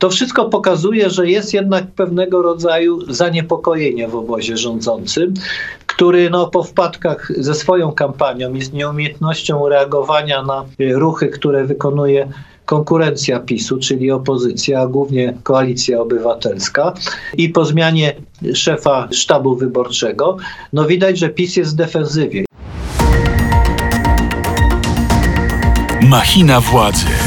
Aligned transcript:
To 0.00 0.10
wszystko 0.10 0.44
pokazuje, 0.44 1.10
że 1.10 1.30
jest 1.30 1.54
jednak 1.54 1.86
pewnego 1.86 2.42
rodzaju 2.42 3.12
zaniepokojenie 3.12 4.08
w 4.08 4.14
obozie 4.14 4.56
rządzącym, 4.56 5.34
który 5.86 6.30
no, 6.30 6.46
po 6.46 6.62
wpadkach 6.62 7.32
ze 7.36 7.54
swoją 7.54 7.92
kampanią 7.92 8.54
i 8.54 8.62
z 8.62 8.72
nieumiejętnością 8.72 9.68
reagowania 9.68 10.42
na 10.42 10.64
ruchy, 10.94 11.28
które 11.28 11.64
wykonuje 11.64 12.28
konkurencja 12.64 13.40
PiSu, 13.40 13.78
czyli 13.78 14.10
opozycja, 14.10 14.80
a 14.80 14.86
głównie 14.86 15.34
koalicja 15.42 16.00
obywatelska 16.00 16.94
i 17.36 17.48
po 17.48 17.64
zmianie 17.64 18.14
szefa 18.54 19.08
sztabu 19.12 19.56
wyborczego, 19.56 20.36
no 20.72 20.84
widać, 20.84 21.18
że 21.18 21.28
PiS 21.28 21.56
jest 21.56 21.72
w 21.72 21.76
defensywie. 21.76 22.44
Machina 26.02 26.60
władzy. 26.60 27.19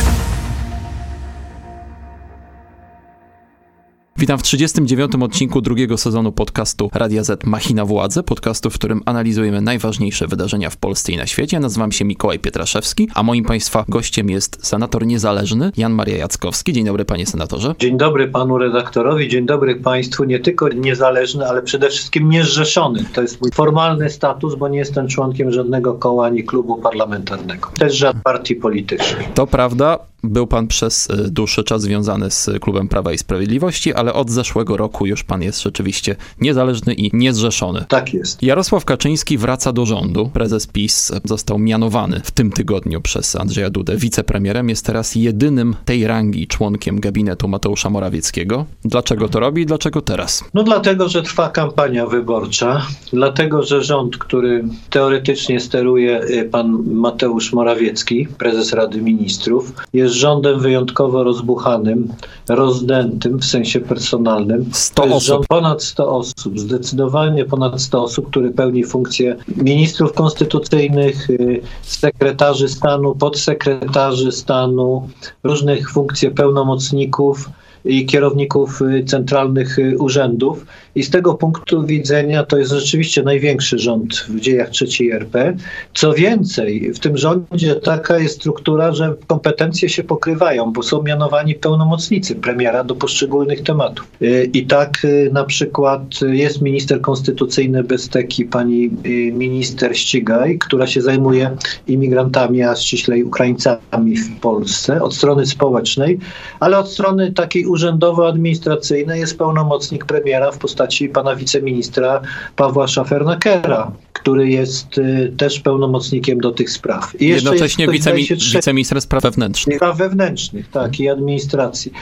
Witam 4.24 4.40
w 4.40 4.44
39. 4.44 5.12
odcinku 5.22 5.62
drugiego 5.62 5.98
sezonu 5.98 6.32
podcastu 6.32 6.90
Radia 6.94 7.24
Z 7.24 7.46
Machina 7.46 7.86
Władzy, 7.86 8.24
podcastu, 8.24 8.70
w 8.70 8.74
którym 8.74 9.02
analizujemy 9.06 9.62
najważniejsze 9.62 10.28
wydarzenia 10.28 10.70
w 10.70 10.78
Polsce 10.78 11.12
i 11.12 11.18
na 11.18 11.28
świecie. 11.28 11.60
Nazywam 11.60 11.92
się 11.92 12.06
Mikołaj 12.06 12.40
Pietraszewski, 12.40 13.10
a 13.14 13.24
moim 13.24 13.46
Państwa 13.46 13.86
gościem 13.90 14.30
jest 14.30 14.68
senator 14.68 15.06
niezależny 15.06 15.72
Jan 15.78 15.94
Maria 15.94 16.18
Jackowski. 16.18 16.74
Dzień 16.74 16.86
dobry 16.86 17.06
panie 17.06 17.26
senatorze. 17.26 17.76
Dzień 17.80 17.98
dobry 17.98 18.28
panu 18.28 18.58
redaktorowi, 18.58 19.30
dzień 19.30 19.46
dobry 19.46 19.76
państwu. 19.76 20.24
Nie 20.24 20.40
tylko 20.40 20.70
niezależny, 20.70 21.48
ale 21.48 21.62
przede 21.62 21.90
wszystkim 21.90 22.30
niezrzeszony. 22.30 23.06
To 23.14 23.22
jest 23.22 23.42
mój 23.42 23.52
formalny 23.52 24.10
status, 24.10 24.56
bo 24.56 24.68
nie 24.68 24.78
jestem 24.80 25.08
członkiem 25.08 25.52
żadnego 25.52 25.94
koła 25.94 26.26
ani 26.26 26.44
klubu 26.44 26.76
parlamentarnego. 26.76 27.70
Też 27.80 27.96
żadnej 27.96 28.24
partii 28.24 28.56
politycznej. 28.56 29.28
To 29.34 29.48
prawda, 29.48 30.00
był 30.24 30.48
pan 30.48 30.68
przez 30.68 31.10
e, 31.10 31.16
dłuższy 31.30 31.64
czas 31.64 31.82
związany 31.82 32.32
z 32.32 32.50
klubem 32.62 32.88
Prawa 32.88 33.14
i 33.14 33.18
Sprawiedliwości, 33.18 33.94
ale 33.94 34.13
od 34.14 34.30
zeszłego 34.30 34.78
roku 34.78 35.06
już 35.06 35.24
pan 35.24 35.42
jest 35.42 35.62
rzeczywiście 35.62 36.16
niezależny 36.42 36.94
i 36.94 37.10
niezrzeszony. 37.14 37.86
Tak 37.88 38.14
jest. 38.14 38.44
Jarosław 38.44 38.86
Kaczyński 38.86 39.38
wraca 39.38 39.74
do 39.74 39.86
rządu. 39.86 40.30
Prezes 40.34 40.68
PiS 40.68 41.12
został 41.24 41.60
mianowany 41.60 42.22
w 42.24 42.32
tym 42.32 42.52
tygodniu 42.52 43.02
przez 43.02 43.36
Andrzeja 43.36 43.70
Dudę 43.70 43.98
wicepremierem. 43.98 44.70
Jest 44.70 44.86
teraz 44.86 45.16
jedynym 45.16 45.76
tej 45.86 46.08
rangi 46.08 46.48
członkiem 46.48 47.00
gabinetu 47.00 47.48
Mateusza 47.48 47.90
Morawieckiego. 47.90 48.66
Dlaczego 48.86 49.30
to 49.30 49.40
robi 49.40 49.62
i 49.62 49.66
dlaczego 49.66 50.02
teraz? 50.02 50.44
No 50.54 50.64
dlatego, 50.64 51.10
że 51.10 51.24
trwa 51.24 51.50
kampania 51.50 52.06
wyborcza, 52.06 52.88
dlatego, 53.14 53.64
że 53.64 53.84
rząd, 53.84 54.18
który 54.18 54.64
teoretycznie 54.90 55.60
steruje 55.60 56.24
y, 56.24 56.50
pan 56.52 56.84
Mateusz 56.86 57.54
Morawiecki, 57.54 58.28
prezes 58.38 58.74
Rady 58.74 59.02
Ministrów, 59.02 59.74
jest 59.94 60.14
jest 60.14 60.16
rządem 60.16 60.60
wyjątkowo 60.60 61.24
rozbuchanym, 61.24 62.08
rozdętym 62.50 63.40
w 63.40 63.46
sensie 63.46 63.80
personalnym. 63.94 64.66
100 64.74 65.04
osób. 65.04 65.48
Ponad 65.48 65.84
100 65.84 66.10
osób, 66.10 66.60
zdecydowanie 66.60 67.46
ponad 67.46 67.82
100 67.82 68.04
osób, 68.04 68.30
który 68.30 68.52
pełni 68.52 68.84
funkcję 68.84 69.36
ministrów 69.58 70.14
konstytucyjnych, 70.14 71.30
y, 71.30 71.62
sekretarzy 71.82 72.70
stanu, 72.70 73.16
podsekretarzy 73.16 74.32
stanu, 74.32 75.10
różnych 75.44 75.92
funkcji 75.92 76.32
pełnomocników 76.32 77.50
i 77.86 78.06
kierowników 78.06 78.82
y, 78.82 79.04
centralnych 79.04 79.80
y, 79.80 79.98
urzędów. 79.98 80.66
I 80.96 81.04
z 81.04 81.10
tego 81.10 81.34
punktu 81.34 81.86
widzenia 81.86 82.44
to 82.44 82.58
jest 82.58 82.72
rzeczywiście 82.72 83.24
największy 83.24 83.80
rząd 83.80 84.14
w 84.30 84.40
dziejach 84.40 84.70
III 84.82 85.12
RP. 85.12 85.56
Co 85.94 86.14
więcej, 86.14 86.94
w 86.94 87.00
tym 87.00 87.18
rządzie 87.18 87.76
taka 87.76 88.20
jest 88.20 88.36
struktura, 88.36 88.92
że 88.92 89.16
kompetencje 89.28 89.90
się 89.90 90.04
pokrywają, 90.04 90.74
bo 90.74 90.84
są 90.84 91.04
mianowani 91.04 91.56
pełnomocnicy 91.56 92.36
premiera 92.36 92.84
do 92.84 92.96
poszczególnych 92.96 93.64
tematów. 93.64 94.08
Y, 94.22 94.50
I 94.54 94.66
tak 94.66 95.08
na 95.32 95.44
przykład 95.44 96.02
jest 96.22 96.62
minister 96.62 97.02
konstytucyjny 97.02 97.84
bez 97.84 98.10
teki, 98.10 98.46
pani 98.46 98.90
minister 99.32 99.98
Ścigaj, 99.98 100.58
która 100.58 100.88
się 100.88 101.02
zajmuje 101.02 101.58
imigrantami, 101.88 102.64
a 102.64 102.76
ściślej 102.76 103.24
Ukraińcami 103.24 104.18
w 104.18 104.40
Polsce 104.40 105.02
od 105.02 105.16
strony 105.16 105.46
społecznej, 105.46 106.20
ale 106.60 106.78
od 106.78 106.92
strony 106.92 107.32
takiej 107.32 107.66
urzędowo-administracyjnej 107.74 109.20
jest 109.20 109.38
pełnomocnik 109.38 110.06
premiera 110.06 110.52
w 110.52 110.58
postaci 110.58 111.10
pana 111.10 111.36
wiceministra 111.36 112.22
Pawła 112.56 112.88
Szafernakera, 112.88 113.92
który 114.14 114.50
jest 114.50 114.98
y, 114.98 115.34
też 115.38 115.60
pełnomocnikiem 115.60 116.40
do 116.40 116.52
tych 116.52 116.70
spraw. 116.70 117.22
I 117.22 117.28
Jednocześnie 117.28 117.88
wicemi 117.88 118.28
wiceminister 118.54 119.02
spraw 119.02 119.24
wewnętrznych. 119.24 119.76
Spraw 119.76 119.98
wewnętrznych, 119.98 120.70
tak, 120.70 121.00
i 121.00 121.10
administracji. 121.10 121.94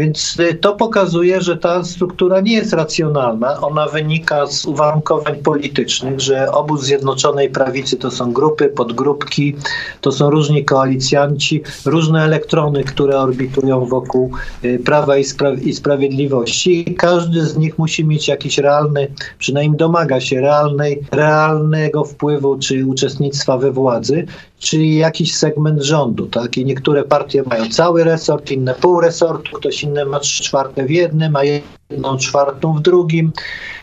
Więc 0.00 0.36
y, 0.40 0.54
to 0.54 0.76
pokazuje, 0.76 1.40
że 1.40 1.56
ta 1.56 1.84
struktura 1.84 2.40
nie 2.40 2.52
jest 2.52 2.72
racjonalna. 2.72 3.60
Ona 3.60 3.86
wynika 3.86 4.46
z 4.46 4.66
uwarunkowań 4.66 5.36
politycznych, 5.36 6.20
że 6.20 6.52
obóz 6.52 6.82
Zjednoczonej 6.82 7.50
Prawicy 7.50 7.96
to 7.96 8.10
są 8.10 8.32
grupy, 8.32 8.68
podgrupki, 8.68 9.56
to 10.00 10.12
są 10.12 10.30
różni 10.30 10.64
koalicjanci, 10.64 11.62
różne 11.86 12.24
elektrony, 12.24 12.84
które 12.84 13.18
orbitują 13.18 13.84
wokół 13.86 14.30
y, 14.64 14.78
Prawa 14.84 15.16
i, 15.16 15.24
Spra 15.24 15.52
i 15.52 15.72
Sprawiedliwości. 15.72 16.94
Każdy 16.98 17.46
z 17.46 17.56
nich 17.56 17.78
musi 17.78 18.04
mieć 18.04 18.28
jakiś 18.28 18.58
realny, 18.58 19.08
przynajmniej 19.38 19.78
domaga 19.78 20.20
się 20.20 20.40
realnej, 20.40 21.00
realnego 21.12 22.04
wpływu 22.04 22.58
czy 22.58 22.86
uczestnictwa 22.86 23.58
we 23.58 23.72
władzy 23.72 24.26
czyli 24.60 24.96
jakiś 24.96 25.34
segment 25.36 25.82
rządu, 25.82 26.26
tak? 26.26 26.56
I 26.58 26.64
niektóre 26.64 27.04
partie 27.04 27.42
mają 27.42 27.68
cały 27.68 28.04
resort, 28.04 28.50
inne 28.50 28.74
pół 28.74 29.00
resortu, 29.00 29.56
ktoś 29.56 29.82
inny 29.82 30.04
ma 30.04 30.20
trzy 30.20 30.42
czwarte 30.42 30.84
w 30.84 30.90
jednym, 30.90 31.36
a 31.36 31.44
jedną 31.44 32.16
czwartą 32.16 32.74
w 32.74 32.80
drugim. 32.80 33.32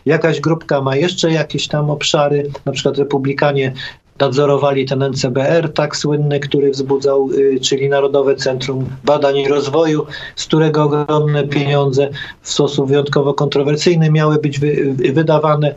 Jakaś 0.06 0.42
grupka 0.42 0.82
ma 0.82 0.96
jeszcze 0.96 1.32
jakieś 1.32 1.68
tam 1.68 1.90
obszary, 1.90 2.52
na 2.66 2.72
przykład 2.72 2.98
republikanie 2.98 3.74
nadzorowali 4.20 4.86
ten 4.86 5.04
NCBR, 5.04 5.74
tak 5.74 5.98
słynny, 5.98 6.40
który 6.40 6.72
wzbudzał, 6.72 7.30
y, 7.32 7.60
czyli 7.60 7.90
Narodowe 7.90 8.36
Centrum 8.36 8.86
Badań 9.04 9.38
i 9.38 9.48
Rozwoju, 9.48 10.06
z 10.36 10.46
którego 10.46 10.84
ogromne 10.84 11.48
pieniądze 11.48 12.10
w 12.42 12.50
sposób 12.50 12.88
wyjątkowo 12.88 13.34
kontrowersyjny 13.34 14.12
miały 14.12 14.38
być 14.38 14.60
wy, 14.60 14.96
wydawane. 15.14 15.76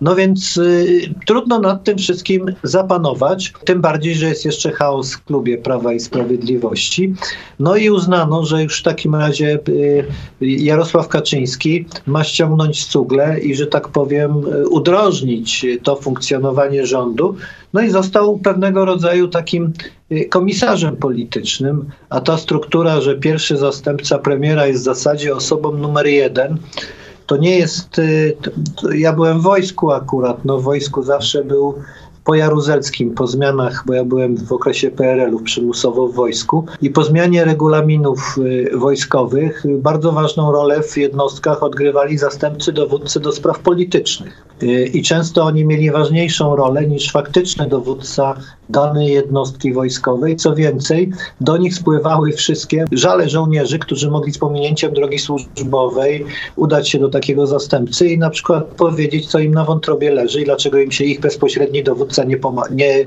No 0.00 0.14
więc 0.14 0.56
y, 0.56 1.14
trudno 1.26 1.58
nad 1.58 1.84
tym 1.84 1.98
wszystkim 1.98 2.46
zapanować, 2.62 3.52
tym 3.64 3.80
bardziej, 3.80 4.14
że 4.14 4.28
jest 4.28 4.44
jeszcze 4.44 4.72
chaos 4.72 5.14
w 5.14 5.24
klubie 5.24 5.58
Prawa 5.58 5.92
i 5.92 6.00
Sprawiedliwości. 6.00 7.14
No 7.58 7.76
i 7.76 7.90
uznano, 7.90 8.44
że 8.44 8.62
już 8.62 8.80
w 8.80 8.82
takim 8.82 9.14
razie 9.14 9.58
y, 9.68 10.04
Jarosław 10.40 11.08
Kaczyński 11.08 11.86
ma 12.06 12.24
ściągnąć 12.24 12.86
cugle 12.86 13.40
i, 13.40 13.54
że 13.54 13.66
tak 13.66 13.88
powiem, 13.88 14.30
y, 14.30 14.68
udrożnić 14.68 15.66
to 15.82 15.96
funkcjonowanie 15.96 16.86
rządu. 16.86 17.36
No 17.72 17.80
i 17.80 17.90
został 17.90 18.38
pewnego 18.38 18.84
rodzaju 18.84 19.28
takim 19.28 19.72
y, 20.12 20.24
komisarzem 20.24 20.96
politycznym, 20.96 21.90
a 22.08 22.20
ta 22.20 22.38
struktura, 22.38 23.00
że 23.00 23.16
pierwszy 23.16 23.56
zastępca 23.56 24.18
premiera 24.18 24.66
jest 24.66 24.80
w 24.80 24.84
zasadzie 24.84 25.34
osobą 25.36 25.72
numer 25.72 26.06
jeden, 26.06 26.58
to 27.26 27.36
nie 27.36 27.58
jest. 27.58 27.98
Y, 27.98 28.36
ja 28.94 29.12
byłem 29.12 29.40
w 29.40 29.42
wojsku 29.42 29.92
akurat. 29.92 30.44
No, 30.44 30.58
w 30.58 30.62
wojsku 30.62 31.02
zawsze 31.02 31.44
był 31.44 31.74
po 32.30 32.34
Jaruzelskim, 32.34 33.14
po 33.14 33.26
zmianach, 33.26 33.82
bo 33.86 33.94
ja 33.94 34.04
byłem 34.04 34.36
w 34.36 34.52
okresie 34.52 34.90
PRL-u 34.90 35.40
przymusowo 35.40 36.08
w 36.08 36.14
wojsku 36.14 36.64
i 36.82 36.90
po 36.90 37.04
zmianie 37.04 37.44
regulaminów 37.44 38.38
y, 38.38 38.70
wojskowych 38.78 39.64
bardzo 39.78 40.12
ważną 40.12 40.52
rolę 40.52 40.82
w 40.82 40.96
jednostkach 40.96 41.62
odgrywali 41.62 42.18
zastępcy 42.18 42.72
dowódcy 42.72 43.20
do 43.20 43.32
spraw 43.32 43.58
politycznych. 43.58 44.44
Y, 44.62 44.84
I 44.84 45.02
często 45.02 45.44
oni 45.44 45.64
mieli 45.64 45.90
ważniejszą 45.90 46.56
rolę 46.56 46.86
niż 46.86 47.12
faktyczny 47.12 47.66
dowódca 47.68 48.34
danej 48.68 49.12
jednostki 49.12 49.72
wojskowej. 49.72 50.36
Co 50.36 50.54
więcej, 50.54 51.10
do 51.40 51.56
nich 51.56 51.74
spływały 51.74 52.32
wszystkie 52.32 52.84
żale 52.92 53.28
żołnierzy, 53.28 53.78
którzy 53.78 54.10
mogli 54.10 54.32
z 54.32 54.38
pominięciem 54.38 54.92
drogi 54.92 55.18
służbowej 55.18 56.24
udać 56.56 56.88
się 56.88 56.98
do 56.98 57.08
takiego 57.08 57.46
zastępcy 57.46 58.08
i 58.08 58.18
na 58.18 58.30
przykład 58.30 58.64
powiedzieć, 58.64 59.26
co 59.26 59.38
im 59.38 59.54
na 59.54 59.64
wątrobie 59.64 60.10
leży 60.10 60.40
i 60.40 60.44
dlaczego 60.44 60.78
im 60.78 60.92
się 60.92 61.04
ich 61.04 61.20
bezpośredni 61.20 61.82
dowódca 61.82 62.19
nie, 62.24 62.38
nie, 62.70 63.04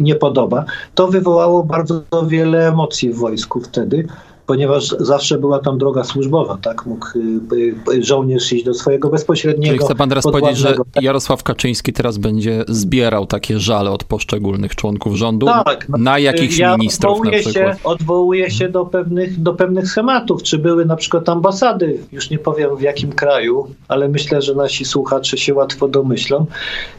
nie 0.00 0.14
podoba. 0.14 0.64
To 0.94 1.08
wywołało 1.08 1.64
bardzo 1.64 2.02
wiele 2.26 2.68
emocji 2.68 3.12
w 3.12 3.16
wojsku 3.16 3.60
wtedy 3.60 4.06
ponieważ 4.50 4.88
zawsze 4.98 5.38
była 5.38 5.58
tam 5.58 5.78
droga 5.78 6.04
służbowa, 6.04 6.58
tak? 6.62 6.86
Mógł 6.86 7.06
y, 7.18 7.92
y, 7.94 8.02
żołnierz 8.02 8.52
iść 8.52 8.64
do 8.64 8.74
swojego 8.74 9.08
bezpośredniego. 9.08 9.74
Czyli 9.74 9.84
chce 9.84 9.94
pan 9.94 10.08
teraz 10.08 10.24
powiedzieć, 10.24 10.58
że 10.58 10.74
Jarosław 11.00 11.42
Kaczyński 11.42 11.92
teraz 11.92 12.18
będzie 12.18 12.64
zbierał 12.68 13.26
takie 13.26 13.58
żale 13.58 13.90
od 13.90 14.04
poszczególnych 14.04 14.76
członków 14.76 15.16
rządu 15.16 15.46
tak, 15.46 15.88
no, 15.88 15.98
na 15.98 16.18
jakichś 16.18 16.58
ja 16.58 16.76
ministrów 16.76 17.24
na 17.24 17.30
przykład? 17.30 17.54
Się, 17.54 17.84
odwołuje 17.84 18.50
się 18.50 18.68
do 18.68 18.86
pewnych, 18.86 19.42
do 19.42 19.54
pewnych 19.54 19.88
schematów, 19.88 20.42
czy 20.42 20.58
były 20.58 20.84
na 20.84 20.96
przykład 20.96 21.28
ambasady, 21.28 21.98
już 22.12 22.30
nie 22.30 22.38
powiem 22.38 22.76
w 22.76 22.80
jakim 22.80 23.12
kraju, 23.12 23.66
ale 23.88 24.08
myślę, 24.08 24.42
że 24.42 24.54
nasi 24.54 24.84
słuchacze 24.84 25.38
się 25.38 25.54
łatwo 25.54 25.88
domyślą, 25.88 26.46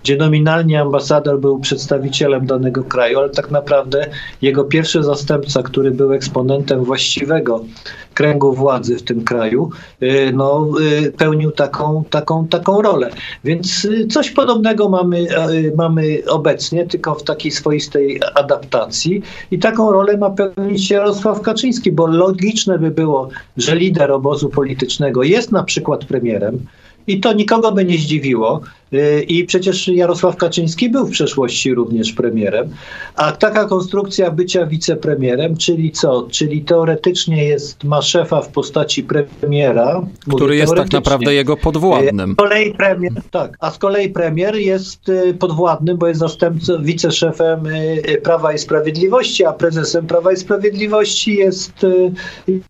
gdzie 0.03 0.17
nominalnie 0.17 0.81
ambasador 0.81 1.39
był 1.39 1.59
przedstawicielem 1.59 2.45
danego 2.45 2.83
kraju, 2.83 3.19
ale 3.19 3.29
tak 3.29 3.51
naprawdę 3.51 4.07
jego 4.41 4.63
pierwszy 4.63 5.03
zastępca, 5.03 5.63
który 5.63 5.91
był 5.91 6.13
eksponentem 6.13 6.83
właściwego 6.83 7.40
kręgu 8.13 8.53
władzy 8.53 8.97
w 8.97 9.03
tym 9.03 9.23
kraju, 9.23 9.69
y, 10.03 10.31
no, 10.33 10.67
y, 11.03 11.11
pełnił 11.11 11.51
taką, 11.51 12.03
taką, 12.09 12.47
taką 12.47 12.81
rolę. 12.81 13.09
Więc 13.43 13.85
y, 13.85 14.07
coś 14.07 14.31
podobnego 14.31 14.89
mamy, 14.89 15.27
mamy 15.75 16.21
obecnie, 16.27 16.87
tylko 16.87 17.15
w 17.15 17.23
takiej 17.23 17.51
swoistej 17.51 18.21
adaptacji. 18.35 19.21
I 19.51 19.59
taką 19.59 19.91
rolę 19.91 20.17
ma 20.17 20.29
pełnić 20.29 20.89
Jarosław 20.91 21.41
Kaczyński, 21.41 21.91
bo 21.91 22.07
logiczne 22.07 22.79
by 22.79 22.91
było, 22.91 23.29
że 23.57 23.75
lider 23.75 24.11
obozu 24.11 24.49
politycznego 24.49 25.23
jest 25.23 25.51
na 25.51 25.63
przykład 25.63 26.05
premierem, 26.05 26.65
i 27.07 27.19
to 27.19 27.33
nikogo 27.33 27.71
by 27.71 27.85
nie 27.85 27.97
zdziwiło. 27.97 28.61
Y, 28.93 29.23
I 29.23 29.45
przecież 29.45 29.87
Jarosław 29.87 30.35
Kaczyński 30.35 30.89
był 30.89 31.05
w 31.05 31.11
przeszłości 31.11 31.73
również 31.73 32.13
premierem. 32.13 32.69
A 33.15 33.31
taka 33.31 33.65
konstrukcja 33.65 34.31
bycia 34.31 34.65
wicepremierem, 34.65 35.57
czyli 35.57 35.91
co? 35.91 36.27
Czyli 36.31 36.61
teoretycznie 36.61 37.43
jest, 37.43 37.83
ma 37.83 38.01
szefa 38.01 38.41
w 38.41 38.47
postaci 38.47 39.03
premiera. 39.03 40.01
Który 40.35 40.55
jest 40.55 40.75
tak 40.75 40.91
naprawdę 40.91 41.33
jego 41.33 41.57
podwładnym. 41.57 42.33
Z 42.33 42.35
kolei 42.35 42.73
premier, 42.73 43.13
tak, 43.31 43.57
a 43.59 43.71
z 43.71 43.77
kolei 43.77 44.09
premier 44.09 44.55
jest 44.55 45.09
y, 45.09 45.33
podwładnym, 45.33 45.97
bo 45.97 46.07
jest 46.07 46.19
zastępcą, 46.19 46.83
wiceszefem 46.83 47.65
y, 47.65 48.21
Prawa 48.23 48.53
i 48.53 48.57
Sprawiedliwości, 48.57 49.45
a 49.45 49.53
prezesem 49.53 50.07
Prawa 50.07 50.31
i 50.31 50.37
Sprawiedliwości 50.37 51.35
jest 51.35 51.85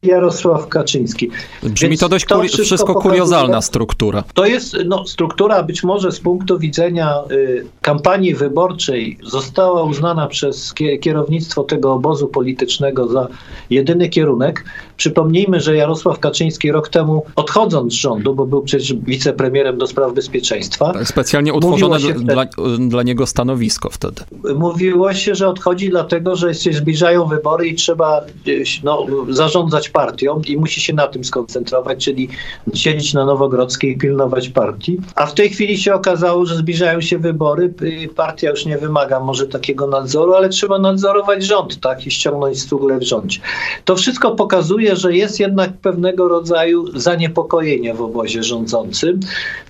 Jarosław 0.03 0.67
Kaczyński. 0.67 1.29
Brzmi 1.63 1.89
Więc 1.89 1.99
to 1.99 2.09
dość 2.09 2.25
to 2.25 2.39
wszystko, 2.41 2.63
wszystko 2.63 2.93
kuriozalna 2.93 3.61
struktura. 3.61 4.23
To 4.33 4.45
jest 4.45 4.77
no, 4.85 5.07
struktura 5.07 5.63
być 5.63 5.83
może 5.83 6.10
z 6.11 6.19
punktu 6.19 6.59
widzenia 6.59 7.23
y, 7.31 7.65
kampanii 7.81 8.35
wyborczej 8.35 9.17
została 9.23 9.83
uznana 9.83 10.27
przez 10.27 10.73
kierownictwo 11.01 11.63
tego 11.63 11.93
obozu 11.93 12.27
politycznego 12.27 13.07
za 13.07 13.27
jedyny 13.69 14.09
kierunek. 14.09 14.65
Przypomnijmy, 14.97 15.59
że 15.59 15.75
Jarosław 15.75 16.19
Kaczyński 16.19 16.71
rok 16.71 16.89
temu 16.89 17.23
odchodząc 17.35 17.93
z 17.93 17.95
rządu, 17.95 18.35
bo 18.35 18.45
był 18.45 18.61
przecież 18.61 18.93
wicepremierem 18.93 19.77
do 19.77 19.87
spraw 19.87 20.13
bezpieczeństwa. 20.13 20.93
Tak, 20.93 21.07
specjalnie 21.07 21.53
utworzone 21.53 21.99
wtedy, 21.99 22.19
dla, 22.19 22.45
dla, 22.79 23.03
niego 23.03 23.25
stanowisko 23.25 23.89
wtedy. 23.89 24.21
Mówiło 24.55 25.13
się, 25.13 25.35
że 25.35 25.47
odchodzi 25.47 25.89
dlatego, 25.89 26.35
że 26.35 26.53
się 26.53 26.73
zbliżają 26.73 27.25
wybory 27.25 27.67
i 27.67 27.75
trzeba 27.75 28.21
y, 28.47 28.63
no, 28.83 29.05
zarządzać 29.29 29.89
partią 29.89 30.41
i 30.47 30.57
musi 30.57 30.81
się 30.81 30.93
na 30.93 31.07
tym 31.07 31.23
skoncentrować, 31.23 32.05
czyli 32.05 32.29
siedzieć 32.73 33.13
na 33.13 33.25
Nowogrodzkiej 33.25 33.91
i 33.91 33.97
pilnować 33.97 34.49
partii. 34.49 34.97
A 35.15 35.25
w 35.25 35.33
tej 35.33 35.49
chwili 35.49 35.77
się 35.77 35.93
okazało, 36.01 36.45
że 36.45 36.55
zbliżają 36.55 37.01
się 37.01 37.17
wybory, 37.17 37.73
partia 38.15 38.49
już 38.49 38.65
nie 38.65 38.77
wymaga 38.77 39.19
może 39.19 39.47
takiego 39.47 39.87
nadzoru, 39.87 40.33
ale 40.33 40.49
trzeba 40.49 40.79
nadzorować 40.79 41.43
rząd, 41.43 41.79
tak, 41.79 42.07
i 42.07 42.11
ściągnąć 42.11 42.59
strugle 42.59 42.97
w 42.97 43.03
rządzie. 43.03 43.39
To 43.85 43.95
wszystko 43.95 44.31
pokazuje, 44.31 44.95
że 44.95 45.15
jest 45.15 45.39
jednak 45.39 45.73
pewnego 45.73 46.27
rodzaju 46.27 46.99
zaniepokojenie 46.99 47.93
w 47.93 48.01
obozie 48.01 48.43
rządzącym, 48.43 49.19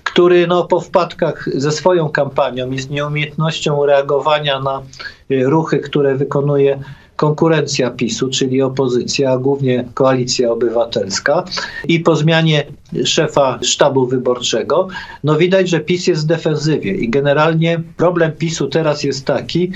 który 0.04 0.46
no, 0.46 0.64
po 0.64 0.80
wpadkach 0.80 1.48
ze 1.54 1.72
swoją 1.72 2.08
kampanią 2.08 2.70
i 2.70 2.78
z 2.78 2.90
nieumiejętnością 2.90 3.86
reagowania 3.86 4.60
na 4.60 4.82
y, 5.30 5.44
ruchy, 5.44 5.78
które 5.78 6.14
wykonuje 6.14 6.78
konkurencja 7.22 7.90
PiSu, 7.90 8.28
czyli 8.28 8.62
opozycja, 8.62 9.38
głównie 9.38 9.84
koalicja 9.94 10.50
obywatelska. 10.52 11.44
I 11.88 12.00
po 12.00 12.16
zmianie 12.16 12.66
szefa 13.04 13.58
sztabu 13.62 14.06
wyborczego, 14.06 14.88
no 15.24 15.36
widać, 15.36 15.68
że 15.68 15.80
PiS 15.80 16.06
jest 16.06 16.24
w 16.24 16.26
defensywie. 16.26 16.92
I 16.92 17.08
generalnie 17.08 17.82
problem 17.96 18.32
PiSu 18.32 18.68
teraz 18.68 19.04
jest 19.04 19.24
taki, 19.24 19.72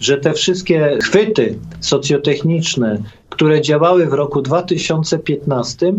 że 0.00 0.16
te 0.16 0.32
wszystkie 0.32 0.98
chwyty 1.02 1.58
socjotechniczne, 1.80 3.02
które 3.28 3.62
działały 3.62 4.06
w 4.06 4.12
roku 4.12 4.42
2015, 4.42 5.92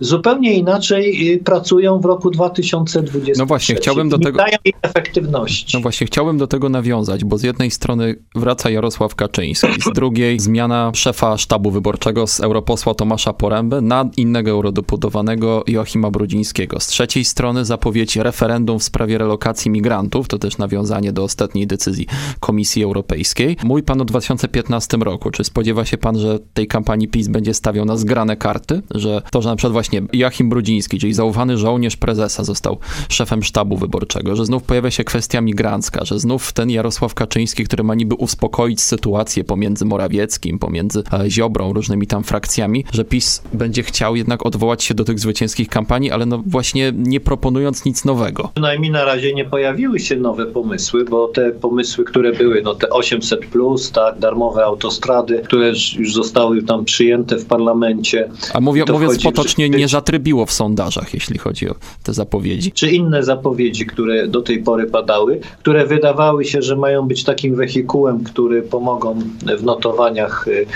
zupełnie 0.00 0.54
inaczej 0.54 1.32
y, 1.34 1.38
pracują 1.38 2.00
w 2.00 2.04
roku 2.04 2.30
2020. 2.30 3.42
No 3.42 3.46
właśnie, 3.46 3.74
chciałbym 3.74 4.08
do 4.08 4.18
tego. 4.18 4.38
Dają 4.38 4.56
efektywności. 4.82 5.76
No 5.76 5.82
właśnie, 5.82 6.06
chciałbym 6.06 6.38
do 6.38 6.46
tego 6.46 6.68
nawiązać, 6.68 7.24
bo 7.24 7.38
z 7.38 7.42
jednej 7.42 7.70
strony 7.70 8.16
wraca 8.34 8.70
Jarosław 8.70 9.14
Kaczyński, 9.14 9.66
z 9.90 9.92
drugiej 9.94 10.40
zmiana 10.40 10.90
szefa 10.94 11.38
sztabu 11.38 11.70
wyborczego 11.70 12.26
z 12.26 12.40
europosła 12.40 12.94
Tomasza 12.94 13.32
Poręby 13.32 13.80
na 13.82 14.10
innego 14.16 14.50
eurodeputowanego 14.50 15.64
Joachima 15.66 16.10
Brudzińskiego. 16.10 16.80
Z 16.80 16.86
trzeciej 16.86 17.24
strony 17.24 17.64
zapowiedź 17.64 18.16
referendum 18.16 18.78
w 18.78 18.82
sprawie 18.82 19.18
relokacji 19.18 19.70
migrantów, 19.70 20.28
to 20.28 20.38
też 20.38 20.58
nawiązanie 20.58 21.12
do 21.12 21.22
ostatniej 21.22 21.66
decyzji 21.66 22.06
Komisji 22.40 22.84
Europejskiej. 22.84 23.56
Mój 23.64 23.82
pan 23.82 24.00
o 24.00 24.04
2015 24.04 24.96
roku. 24.96 25.30
Czy 25.30 25.44
spodziewa 25.44 25.84
się 25.84 25.98
pan, 25.98 26.18
że 26.18 26.38
tej 26.54 26.66
kampanii 26.66 27.08
PiS 27.08 27.28
będzie 27.28 27.54
stawiał 27.54 27.84
na 27.84 27.96
zgrane 27.96 28.36
karty, 28.36 28.82
że 28.90 29.22
to, 29.30 29.42
że 29.42 29.48
na 29.48 29.56
przykład 29.56 29.72
właśnie 29.72 29.93
Joachim 30.12 30.48
Brudziński, 30.48 30.98
czyli 30.98 31.14
zaufany 31.14 31.58
żołnierz 31.58 31.96
prezesa, 31.96 32.44
został 32.44 32.78
szefem 33.08 33.42
sztabu 33.42 33.76
wyborczego, 33.76 34.36
że 34.36 34.46
znów 34.46 34.62
pojawia 34.62 34.90
się 34.90 35.04
kwestia 35.04 35.40
migrancka, 35.40 36.04
że 36.04 36.18
znów 36.18 36.52
ten 36.52 36.70
Jarosław 36.70 37.14
Kaczyński, 37.14 37.64
który 37.64 37.84
ma 37.84 37.94
niby 37.94 38.14
uspokoić 38.14 38.80
sytuację 38.80 39.44
pomiędzy 39.44 39.84
Morawieckim, 39.84 40.58
pomiędzy 40.58 41.02
e, 41.12 41.30
Ziobrą, 41.30 41.72
różnymi 41.72 42.06
tam 42.06 42.24
frakcjami, 42.24 42.84
że 42.92 43.04
PiS 43.04 43.42
będzie 43.52 43.82
chciał 43.82 44.16
jednak 44.16 44.46
odwołać 44.46 44.84
się 44.84 44.94
do 44.94 45.04
tych 45.04 45.18
zwycięskich 45.18 45.68
kampanii, 45.68 46.10
ale 46.10 46.26
no 46.26 46.42
właśnie 46.46 46.92
nie 46.96 47.20
proponując 47.20 47.84
nic 47.84 48.04
nowego. 48.04 48.50
Przynajmniej 48.54 48.90
na 48.90 49.04
razie 49.04 49.34
nie 49.34 49.44
pojawiły 49.44 50.00
się 50.00 50.16
nowe 50.16 50.46
pomysły, 50.46 51.04
bo 51.04 51.28
te 51.28 51.50
pomysły, 51.50 52.04
które 52.04 52.32
były, 52.32 52.62
no 52.62 52.74
te 52.74 52.86
800+, 52.86 53.36
plus, 53.38 53.92
tak, 53.92 54.18
darmowe 54.18 54.64
autostrady, 54.64 55.42
które 55.44 55.68
już 55.98 56.14
zostały 56.14 56.62
tam 56.62 56.84
przyjęte 56.84 57.36
w 57.36 57.44
parlamencie. 57.44 58.28
A 58.54 58.60
mówię, 58.60 58.84
mówiąc 58.92 59.22
potocznie, 59.22 59.70
nie 59.76 59.88
zatrybiło 59.88 60.46
w 60.46 60.52
sondażach, 60.52 61.14
jeśli 61.14 61.38
chodzi 61.38 61.68
o 61.70 61.74
te 62.02 62.12
zapowiedzi. 62.12 62.72
Czy 62.72 62.90
inne 62.90 63.22
zapowiedzi, 63.22 63.86
które 63.86 64.28
do 64.28 64.42
tej 64.42 64.62
pory 64.62 64.86
padały, 64.86 65.40
które 65.58 65.86
wydawały 65.86 66.44
się, 66.44 66.62
że 66.62 66.76
mają 66.76 67.08
być 67.08 67.24
takim 67.24 67.54
wehikułem, 67.54 68.24
który 68.24 68.62
pomogą 68.62 69.18
w 69.58 69.64
notowaniach 69.64 70.48
y, 70.48 70.66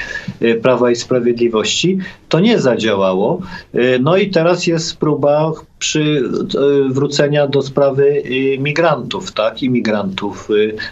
y, 0.42 0.54
Prawa 0.54 0.90
i 0.90 0.96
Sprawiedliwości, 0.96 1.98
to 2.28 2.40
nie 2.40 2.58
zadziałało. 2.58 3.40
Y, 3.74 3.98
no 4.02 4.16
i 4.16 4.30
teraz 4.30 4.66
jest 4.66 4.96
próba 4.96 5.52
przywrócenia 5.78 7.46
do 7.46 7.62
sprawy 7.62 8.22
migrantów, 8.58 9.32
tak, 9.32 9.62
imigrantów, 9.62 10.48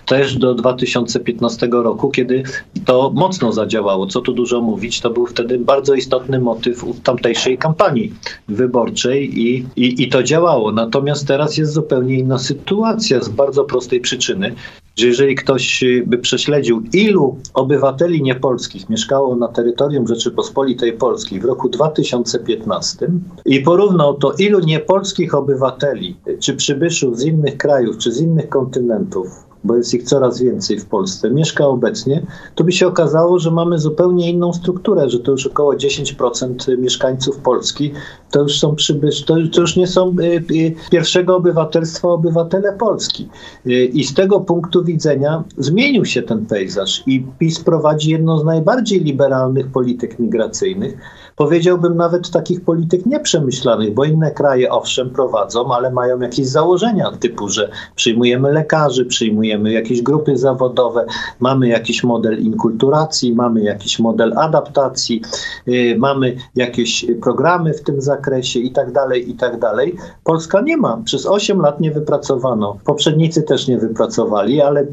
też 0.07 0.37
do 0.37 0.55
2015 0.55 1.69
roku, 1.73 2.11
kiedy 2.11 2.43
to 2.85 3.11
mocno 3.15 3.53
zadziałało. 3.53 4.07
Co 4.07 4.21
tu 4.21 4.33
dużo 4.33 4.61
mówić, 4.61 5.01
to 5.01 5.11
był 5.11 5.27
wtedy 5.27 5.59
bardzo 5.59 5.95
istotny 5.95 6.41
motyw 6.41 6.85
tamtejszej 7.03 7.59
kampanii 7.59 8.13
wyborczej 8.49 9.41
i, 9.41 9.67
i, 9.77 10.03
i 10.03 10.09
to 10.09 10.23
działało. 10.23 10.73
Natomiast 10.73 11.27
teraz 11.27 11.57
jest 11.57 11.73
zupełnie 11.73 12.19
inna 12.19 12.39
sytuacja 12.39 13.23
z 13.23 13.29
bardzo 13.29 13.65
prostej 13.65 14.01
przyczyny, 14.01 14.55
że 14.97 15.07
jeżeli 15.07 15.35
ktoś 15.35 15.85
by 16.07 16.19
prześledził, 16.19 16.83
ilu 16.93 17.39
obywateli 17.55 18.23
niepolskich 18.23 18.89
mieszkało 18.89 19.37
na 19.37 19.49
terytorium 19.49 20.09
Rzeczypospolitej 20.09 20.93
Polskiej 20.93 21.41
w 21.41 21.45
roku 21.45 21.69
2015 21.69 23.09
i 23.45 23.61
porównał 23.61 24.15
to, 24.15 24.33
ilu 24.33 24.61
niepolskich 24.61 25.35
obywateli 25.35 26.17
czy 26.41 26.55
przybyszów 26.55 27.19
z 27.19 27.25
innych 27.25 27.57
krajów 27.57 27.99
czy 27.99 28.13
z 28.13 28.21
innych 28.21 28.49
kontynentów 28.49 29.46
bo 29.65 29.77
jest 29.77 29.95
ich 29.95 30.03
coraz 30.03 30.43
więcej 30.43 30.81
w 30.81 30.87
Polsce, 30.87 31.31
mieszka 31.31 31.67
obecnie, 31.67 32.27
to 32.55 32.65
by 32.65 32.73
się 32.73 32.87
okazało, 32.87 33.39
że 33.39 33.51
mamy 33.51 33.79
zupełnie 33.79 34.31
inną 34.31 34.53
strukturę, 34.53 35.11
że 35.11 35.19
to 35.19 35.31
już 35.31 35.47
około 35.47 35.75
10% 35.75 36.79
mieszkańców 36.79 37.39
Polski 37.39 37.93
to 38.31 38.43
już 38.43 38.59
są 38.59 38.75
przybysz, 38.75 39.25
to, 39.25 39.35
to 39.53 39.61
już 39.61 39.77
nie 39.77 39.87
są 39.87 40.17
y, 40.21 40.25
y, 40.51 40.75
pierwszego 40.91 41.37
obywatelstwa 41.37 42.09
obywatele 42.09 42.73
Polski. 42.73 43.29
Y, 43.67 43.85
I 43.85 44.05
z 44.05 44.15
tego 44.15 44.41
punktu 44.41 44.85
widzenia 44.85 45.45
zmienił 45.59 46.05
się 46.05 46.23
ten 46.23 46.47
pejzaż 46.47 47.03
i 47.07 47.27
PiS 47.39 47.61
prowadzi 47.61 48.11
jedną 48.11 48.39
z 48.39 48.45
najbardziej 48.45 49.01
liberalnych 49.01 49.67
polityk 49.67 50.19
migracyjnych 50.19 50.99
powiedziałbym 51.37 51.97
nawet 51.97 52.31
takich 52.31 52.65
polityk 52.65 53.07
nieprzemyślanych, 53.07 53.95
bo 53.95 54.05
inne 54.05 54.31
kraje 54.31 54.71
owszem 54.71 55.11
prowadzą, 55.11 55.75
ale 55.75 55.91
mają 55.91 56.21
jakieś 56.21 56.47
założenia 56.47 57.13
typu, 57.21 57.49
że 57.49 57.71
przyjmujemy 57.97 58.53
lekarzy, 58.53 59.05
przyjmujemy 59.05 59.73
jakieś 59.73 60.03
grupy 60.03 60.37
zawodowe, 60.37 61.07
mamy 61.41 61.69
jakiś 61.69 62.05
model 62.05 62.39
inkulturacji, 62.39 63.35
mamy 63.35 63.63
jakiś 63.63 63.99
model 63.99 64.39
adaptacji, 64.39 65.23
yy, 65.67 65.99
mamy 65.99 66.37
jakieś 66.55 67.07
programy 67.23 67.75
w 67.75 67.83
tym 67.83 68.01
zakresie 68.01 68.61
i 68.61 68.71
tak 68.71 68.93
dalej, 68.93 69.31
i 69.31 69.35
tak 69.35 69.59
dalej. 69.59 69.97
Polska 70.25 70.61
nie 70.61 70.77
ma. 70.77 71.01
Przez 71.05 71.27
8 71.27 71.61
lat 71.61 71.81
nie 71.81 71.91
wypracowano. 71.91 72.77
Poprzednicy 72.85 73.43
też 73.43 73.69
nie 73.69 73.79
wypracowali, 73.79 74.61
ale 74.61 74.87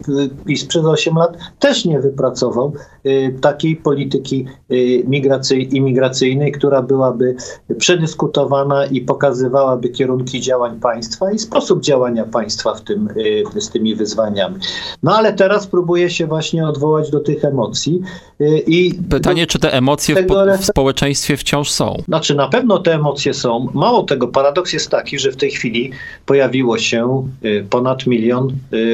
PiS 0.45 0.65
przez 0.65 0.85
8 0.85 1.15
lat 1.15 1.37
też 1.59 1.85
nie 1.85 1.99
wypracował 1.99 2.73
yy, 3.03 3.33
takiej 3.41 3.75
polityki 3.75 4.45
yy, 4.69 5.03
migracyjnej 5.07 5.77
imigracyjnej 5.77 6.32
imigracyjnej, 6.33 6.51
która 6.51 6.81
byłaby 6.81 7.35
przedyskutowana 7.77 8.85
i 8.85 9.01
pokazywałaby 9.01 9.89
kierunki 9.89 10.41
działań 10.41 10.79
państwa 10.79 11.31
i 11.31 11.39
sposób 11.39 11.81
działania 11.81 12.25
państwa 12.25 12.73
w 12.73 12.81
tym, 12.81 13.09
y, 13.57 13.61
z 13.61 13.69
tymi 13.69 13.95
wyzwaniami. 13.95 14.55
No 15.03 15.15
ale 15.15 15.33
teraz 15.33 15.67
próbuje 15.67 16.09
się 16.09 16.27
właśnie 16.27 16.67
odwołać 16.67 17.11
do 17.11 17.19
tych 17.19 17.45
emocji. 17.45 18.01
Y, 18.41 18.63
I 18.67 18.93
Pytanie, 19.09 19.47
czy 19.47 19.59
te 19.59 19.73
emocje 19.73 20.15
w, 20.15 20.27
w 20.61 20.65
społeczeństwie 20.65 21.37
wciąż 21.37 21.71
są? 21.71 21.97
Znaczy 22.07 22.35
na 22.35 22.47
pewno 22.47 22.79
te 22.79 22.93
emocje 22.93 23.33
są. 23.33 23.69
Mało 23.73 24.03
tego, 24.03 24.27
paradoks 24.27 24.73
jest 24.73 24.89
taki, 24.89 25.19
że 25.19 25.31
w 25.31 25.35
tej 25.35 25.51
chwili 25.51 25.91
pojawiło 26.25 26.77
się 26.77 27.27
y, 27.45 27.65
ponad 27.69 28.07
milion 28.07 28.47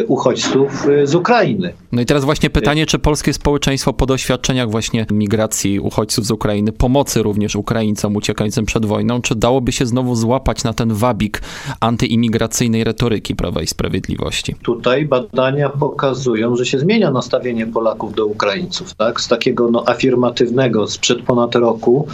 uchodźców 0.07 0.87
z 1.03 1.15
Ukrainy. 1.15 1.73
No 1.91 2.01
i 2.01 2.05
teraz 2.05 2.25
właśnie 2.25 2.49
pytanie, 2.49 2.85
czy 2.85 2.99
polskie 2.99 3.33
społeczeństwo 3.33 3.93
po 3.93 4.05
doświadczeniach 4.05 4.71
właśnie 4.71 5.05
migracji 5.11 5.79
uchodźców 5.79 6.25
z 6.25 6.31
Ukrainy, 6.31 6.71
pomocy 6.71 7.23
również 7.29 7.55
Ukraińcom 7.55 8.15
uciekającym 8.15 8.65
przed 8.65 8.85
wojną, 8.85 9.21
czy 9.21 9.35
dałoby 9.35 9.71
się 9.71 9.85
znowu 9.85 10.15
złapać 10.15 10.63
na 10.63 10.73
ten 10.73 10.93
wabik 10.93 11.41
antyimigracyjnej 11.79 12.83
retoryki 12.83 13.35
Prawa 13.35 13.61
i 13.61 13.67
Sprawiedliwości? 13.67 14.55
Tutaj 14.63 15.05
badania 15.05 15.69
pokazują, 15.69 16.55
że 16.55 16.65
się 16.65 16.79
zmienia 16.79 17.11
nastawienie 17.11 17.67
Polaków 17.67 18.15
do 18.15 18.25
Ukraińców, 18.25 18.93
tak? 18.93 19.21
Z 19.21 19.27
takiego 19.27 19.71
no, 19.71 19.83
afirmatywnego 19.85 20.87
sprzed 20.87 21.21
ponad 21.21 21.55
roku 21.55 22.07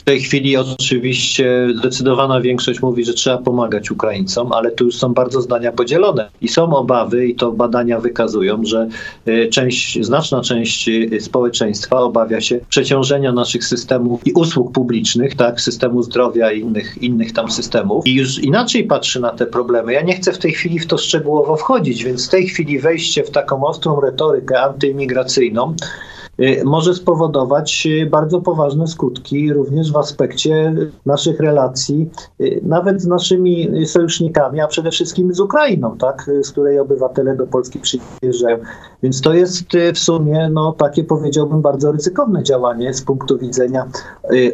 w 0.00 0.02
tej 0.02 0.20
chwili 0.20 0.56
oczywiście 0.56 1.68
zdecydowana 1.78 2.40
większość 2.40 2.82
mówi, 2.82 3.04
że 3.04 3.14
trzeba 3.14 3.38
pomagać 3.38 3.90
Ukraińcom, 3.90 4.52
ale 4.52 4.70
tu 4.70 4.84
już 4.84 4.96
są 4.96 5.14
bardzo 5.14 5.40
zdania 5.40 5.72
podzielone 5.72 6.30
i 6.40 6.48
są 6.48 6.76
obawy, 6.76 7.26
i 7.26 7.34
to 7.34 7.52
badania 7.52 8.00
wykazują, 8.00 8.64
że 8.64 8.88
y, 9.28 9.48
część, 9.52 10.04
znaczna 10.04 10.40
część 10.40 10.88
y, 10.88 11.20
społeczeństwa 11.20 12.00
obawia 12.00 12.40
się 12.40 12.60
przeciążenia 12.68 13.32
naszych 13.32 13.64
systemów 13.64 14.26
i 14.26 14.32
usług 14.32 14.72
publicznych, 14.72 15.34
tak, 15.34 15.60
systemu 15.60 16.02
zdrowia 16.02 16.52
i 16.52 16.60
innych, 16.60 17.02
innych 17.02 17.32
tam 17.32 17.50
systemów 17.50 18.06
i 18.06 18.14
już 18.14 18.38
inaczej 18.38 18.84
patrzy 18.84 19.20
na 19.20 19.30
te 19.30 19.46
problemy. 19.46 19.92
Ja 19.92 20.02
nie 20.02 20.14
chcę 20.14 20.32
w 20.32 20.38
tej 20.38 20.52
chwili 20.52 20.78
w 20.78 20.86
to 20.86 20.98
szczegółowo 20.98 21.56
wchodzić, 21.56 22.04
więc 22.04 22.26
w 22.26 22.30
tej 22.30 22.46
chwili 22.46 22.78
wejście 22.78 23.24
w 23.24 23.30
taką 23.30 23.64
ostrą 23.64 24.00
retorykę 24.00 24.62
antyimigracyjną 24.62 25.74
może 26.64 26.94
spowodować 26.94 27.86
y, 27.86 28.06
bardzo 28.06 28.40
poważne 28.40 28.86
skutki 28.86 29.52
również 29.52 29.92
w 29.92 29.96
aspekcie 29.96 30.74
naszych 31.06 31.40
relacji, 31.40 32.10
y, 32.40 32.60
nawet 32.62 33.02
z 33.02 33.06
naszymi 33.06 33.86
sojusznikami, 33.86 34.60
a 34.60 34.66
przede 34.66 34.90
wszystkim 34.90 35.34
z 35.34 35.40
Ukrainą, 35.40 35.96
tak, 35.98 36.30
z 36.42 36.50
której 36.50 36.78
obywatele 36.78 37.36
do 37.36 37.46
Polski 37.46 37.78
przyjeżdżają. 37.78 38.58
Więc 39.02 39.20
to 39.20 39.34
jest 39.34 39.64
w 39.94 39.98
sumie 39.98 40.50
no, 40.52 40.72
takie 40.72 41.04
powiedziałbym 41.04 41.62
bardzo 41.62 41.92
ryzykowne 41.92 42.42
działanie 42.42 42.94
z 42.94 43.02
punktu 43.02 43.38
widzenia 43.38 43.86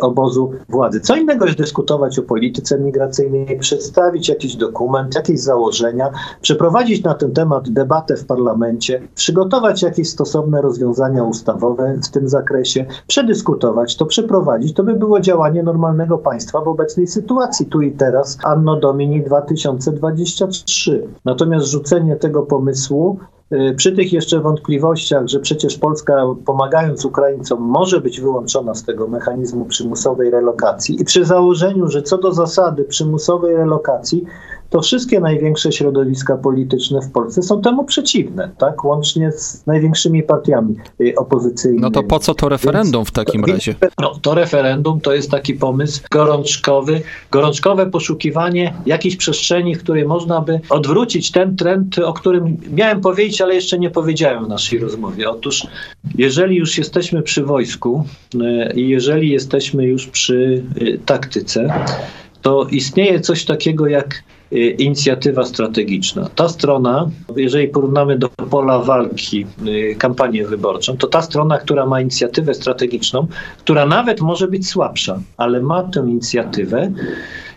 obozu 0.01 0.53
władzy. 0.69 1.01
Co 1.01 1.17
innego 1.17 1.47
jest 1.47 1.59
dyskutować 1.59 2.19
o 2.19 2.23
polityce 2.23 2.79
migracyjnej, 2.79 3.59
przedstawić 3.59 4.29
jakiś 4.29 4.57
dokument, 4.57 5.15
jakieś 5.15 5.41
założenia, 5.41 6.11
przeprowadzić 6.41 7.05
na 7.05 7.15
ten 7.15 7.33
temat 7.33 7.71
debatę 7.71 8.17
w 8.17 8.27
parlamencie, 8.27 9.03
przygotować 9.15 9.83
jakieś 9.83 10.09
stosowne 10.09 10.63
rozwiązania 10.63 11.25
ustawowe, 11.25 11.76
w 12.03 12.11
tym 12.11 12.29
zakresie, 12.29 12.87
przedyskutować 13.07 13.97
to, 13.97 14.07
przeprowadzić. 14.07 14.75
To 14.75 14.85
by 14.85 14.95
było 14.95 15.21
działanie 15.21 15.63
normalnego 15.63 16.19
państwa 16.19 16.61
w 16.61 16.69
obecnej 16.69 17.07
sytuacji, 17.07 17.67
tu 17.67 17.81
i 17.81 17.93
teraz, 17.93 18.39
anno 18.45 18.81
domini 18.81 19.23
2023. 19.23 21.09
Natomiast 21.25 21.67
rzucenie 21.67 22.17
tego 22.17 22.43
pomysłu 22.43 23.19
przy 23.77 23.93
tych 23.93 24.13
jeszcze 24.13 24.41
wątpliwościach, 24.41 25.29
że 25.29 25.41
przecież 25.41 25.79
Polska 25.79 26.23
pomagając 26.45 27.05
Ukraińcom 27.05 27.63
może 27.63 28.01
być 28.01 28.21
wyłączona 28.21 28.75
z 28.75 28.85
tego 28.85 29.09
mechanizmu 29.09 29.65
przymusowej 29.65 30.31
relokacji 30.31 31.01
i 31.01 31.05
przy 31.05 31.25
założeniu, 31.25 31.89
że 31.89 32.03
co 32.03 32.19
do 32.19 32.33
zasady 32.33 32.85
przymusowej 32.85 33.57
relokacji 33.57 34.25
to 34.71 34.81
wszystkie 34.81 35.21
największe 35.21 35.73
środowiska 35.73 36.37
polityczne 36.37 37.01
w 37.01 37.13
Polsce 37.13 37.43
są 37.43 37.61
temu 37.61 37.85
przeciwne, 37.85 38.51
tak? 38.59 38.85
Łącznie 38.85 39.33
z 39.33 39.67
największymi 39.67 40.23
partiami 40.23 40.77
y, 41.01 41.15
opozycyjnymi. 41.17 41.83
No 41.83 41.91
to 41.91 42.03
po 42.03 42.19
co 42.19 42.35
to 42.35 42.49
referendum 42.49 43.05
w 43.05 43.11
takim 43.11 43.45
razie? 43.45 43.75
No, 44.01 44.19
to 44.23 44.35
referendum 44.35 45.01
to 45.01 45.13
jest 45.13 45.31
taki 45.31 45.55
pomysł 45.55 46.03
gorączkowy, 46.11 47.01
gorączkowe 47.31 47.87
poszukiwanie 47.87 48.75
jakiejś 48.87 49.17
przestrzeni, 49.17 49.75
w 49.75 49.83
której 49.83 50.05
można 50.05 50.41
by 50.41 50.61
odwrócić 50.71 51.31
ten 51.31 51.57
trend, 51.57 51.99
o 51.99 52.13
którym 52.13 52.57
miałem 52.73 53.01
powiedzieć, 53.01 53.36
ale 53.41 53.55
jeszcze 53.55 53.79
nie 53.79 53.91
powiedziałem 53.91 54.45
w 54.45 54.49
naszej 54.49 54.79
rozmowie. 54.79 55.31
Otóż, 55.31 55.67
jeżeli 56.15 56.57
już 56.57 56.79
jesteśmy 56.79 57.23
przy 57.23 57.45
wojsku 57.45 58.05
y, 58.35 58.73
i 58.75 58.89
jeżeli 58.89 59.31
jesteśmy 59.31 59.87
już 59.87 60.07
przy 60.07 60.63
y, 60.83 61.01
taktyce, 61.07 61.85
to 62.43 62.67
istnieje 62.71 63.21
coś 63.21 63.45
takiego 63.45 63.87
jak 63.87 64.23
Y, 64.53 64.71
inicjatywa 64.71 65.45
strategiczna. 65.45 66.29
Ta 66.35 66.49
strona, 66.49 67.11
jeżeli 67.37 67.69
porównamy 67.69 68.19
do 68.19 68.29
pola 68.29 68.79
walki 68.79 69.47
kampanię 69.99 70.47
wyborczą, 70.47 70.97
to 70.97 71.07
ta 71.07 71.23
strona, 71.23 71.59
która 71.59 71.87
ma 71.87 72.01
inicjatywę 72.01 72.55
strategiczną, 72.55 73.27
która 73.59 73.87
nawet 73.87 74.21
może 74.21 74.49
być 74.49 74.69
słabsza, 74.69 75.21
ale 75.37 75.61
ma 75.61 75.83
tę 75.83 76.01
inicjatywę, 76.01 76.93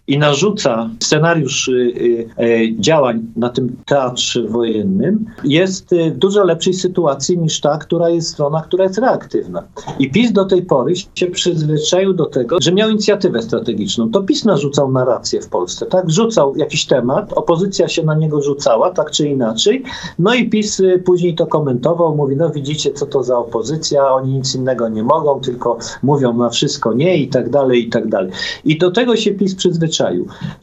i 0.09 0.17
narzuca 0.17 0.89
scenariusz 0.99 1.67
y, 1.67 1.71
y, 1.71 2.27
e, 2.37 2.81
działań 2.81 3.25
na 3.35 3.49
tym 3.49 3.75
teatrze 3.85 4.43
wojennym, 4.43 5.25
jest 5.43 5.93
y, 5.93 6.11
w 6.11 6.17
dużo 6.17 6.43
lepszej 6.43 6.73
sytuacji 6.73 7.37
niż 7.37 7.61
ta, 7.61 7.77
która 7.77 8.09
jest 8.09 8.29
strona, 8.29 8.61
która 8.61 8.83
jest 8.83 8.97
reaktywna. 8.97 9.63
I 9.99 10.11
PiS 10.11 10.31
do 10.31 10.45
tej 10.45 10.61
pory 10.61 10.93
się 11.15 11.27
przyzwyczaił 11.27 12.13
do 12.13 12.25
tego, 12.25 12.57
że 12.61 12.71
miał 12.71 12.89
inicjatywę 12.89 13.41
strategiczną. 13.41 14.11
To 14.11 14.23
PiS 14.23 14.45
narzucał 14.45 14.91
narrację 14.91 15.41
w 15.41 15.49
Polsce, 15.49 15.85
tak? 15.85 16.09
Rzucał 16.09 16.55
jakiś 16.55 16.85
temat, 16.85 17.33
opozycja 17.33 17.87
się 17.87 18.03
na 18.03 18.15
niego 18.15 18.41
rzucała, 18.41 18.91
tak 18.91 19.11
czy 19.11 19.27
inaczej, 19.27 19.83
no 20.19 20.33
i 20.33 20.49
PiS 20.49 20.81
później 21.05 21.35
to 21.35 21.47
komentował, 21.47 22.15
mówi, 22.15 22.35
no 22.35 22.49
widzicie, 22.49 22.93
co 22.93 23.05
to 23.05 23.23
za 23.23 23.37
opozycja, 23.37 24.11
oni 24.11 24.33
nic 24.33 24.55
innego 24.55 24.89
nie 24.89 25.03
mogą, 25.03 25.39
tylko 25.39 25.77
mówią 26.03 26.33
na 26.33 26.49
wszystko 26.49 26.93
nie 26.93 27.17
i 27.17 27.27
tak 27.27 27.49
dalej, 27.49 27.87
i 27.87 27.89
tak 27.89 28.07
dalej. 28.07 28.31
I 28.65 28.77
do 28.77 28.91
tego 28.91 29.15
się 29.15 29.31
PiS 29.31 29.55
przyzwyczaił 29.55 29.98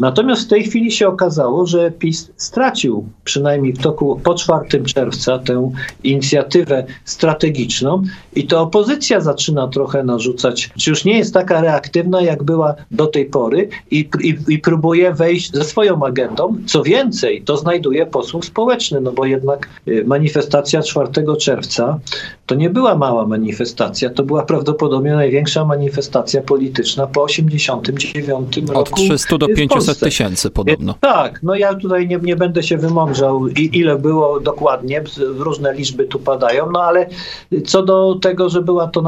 Natomiast 0.00 0.42
w 0.42 0.48
tej 0.48 0.64
chwili 0.64 0.92
się 0.92 1.08
okazało, 1.08 1.66
że 1.66 1.90
PiS 1.90 2.30
stracił 2.36 3.08
przynajmniej 3.24 3.72
w 3.72 3.78
toku 3.78 4.20
po 4.24 4.34
4 4.34 4.84
czerwca 4.84 5.38
tę 5.38 5.70
inicjatywę 6.04 6.86
strategiczną 7.04 8.02
i 8.34 8.46
to 8.46 8.60
opozycja 8.60 9.20
zaczyna 9.20 9.68
trochę 9.68 10.04
narzucać, 10.04 10.70
czy 10.78 10.90
już 10.90 11.04
nie 11.04 11.18
jest 11.18 11.34
taka 11.34 11.60
reaktywna, 11.60 12.20
jak 12.20 12.42
była 12.42 12.74
do 12.90 13.06
tej 13.06 13.26
pory 13.26 13.68
i, 13.90 14.08
i, 14.20 14.36
i 14.48 14.58
próbuje 14.58 15.14
wejść 15.14 15.52
ze 15.54 15.64
swoją 15.64 16.06
agendą. 16.06 16.56
Co 16.66 16.82
więcej, 16.82 17.42
to 17.42 17.56
znajduje 17.56 18.06
posłuch 18.06 18.44
społeczny, 18.44 19.00
no 19.00 19.12
bo 19.12 19.24
jednak 19.24 19.68
y, 19.88 20.04
manifestacja 20.06 20.82
4 20.82 21.08
czerwca 21.40 21.98
to 22.46 22.54
nie 22.54 22.70
była 22.70 22.94
mała 22.94 23.26
manifestacja, 23.26 24.10
to 24.10 24.22
była 24.22 24.42
prawdopodobnie 24.42 25.12
największa 25.12 25.64
manifestacja 25.64 26.42
polityczna 26.42 27.06
po 27.06 27.22
89 27.22 28.56
roku. 28.56 28.78
Od 28.78 28.90
300 28.90 29.25
do 29.38 29.48
500 29.48 29.98
tysięcy 29.98 30.50
podobno. 30.50 30.94
Tak, 31.00 31.42
no 31.42 31.54
ja 31.54 31.74
tutaj 31.74 32.08
nie, 32.08 32.16
nie 32.16 32.36
będę 32.36 32.62
się 32.62 32.76
wymądrzał, 32.76 33.46
ile 33.48 33.98
było 33.98 34.40
dokładnie, 34.40 35.02
różne 35.18 35.74
liczby 35.74 36.04
tu 36.04 36.18
padają, 36.18 36.70
no 36.70 36.82
ale 36.82 37.08
co 37.66 37.82
do 37.82 38.14
tego, 38.14 38.48
że 38.48 38.62
była 38.62 38.86
to 38.86 39.04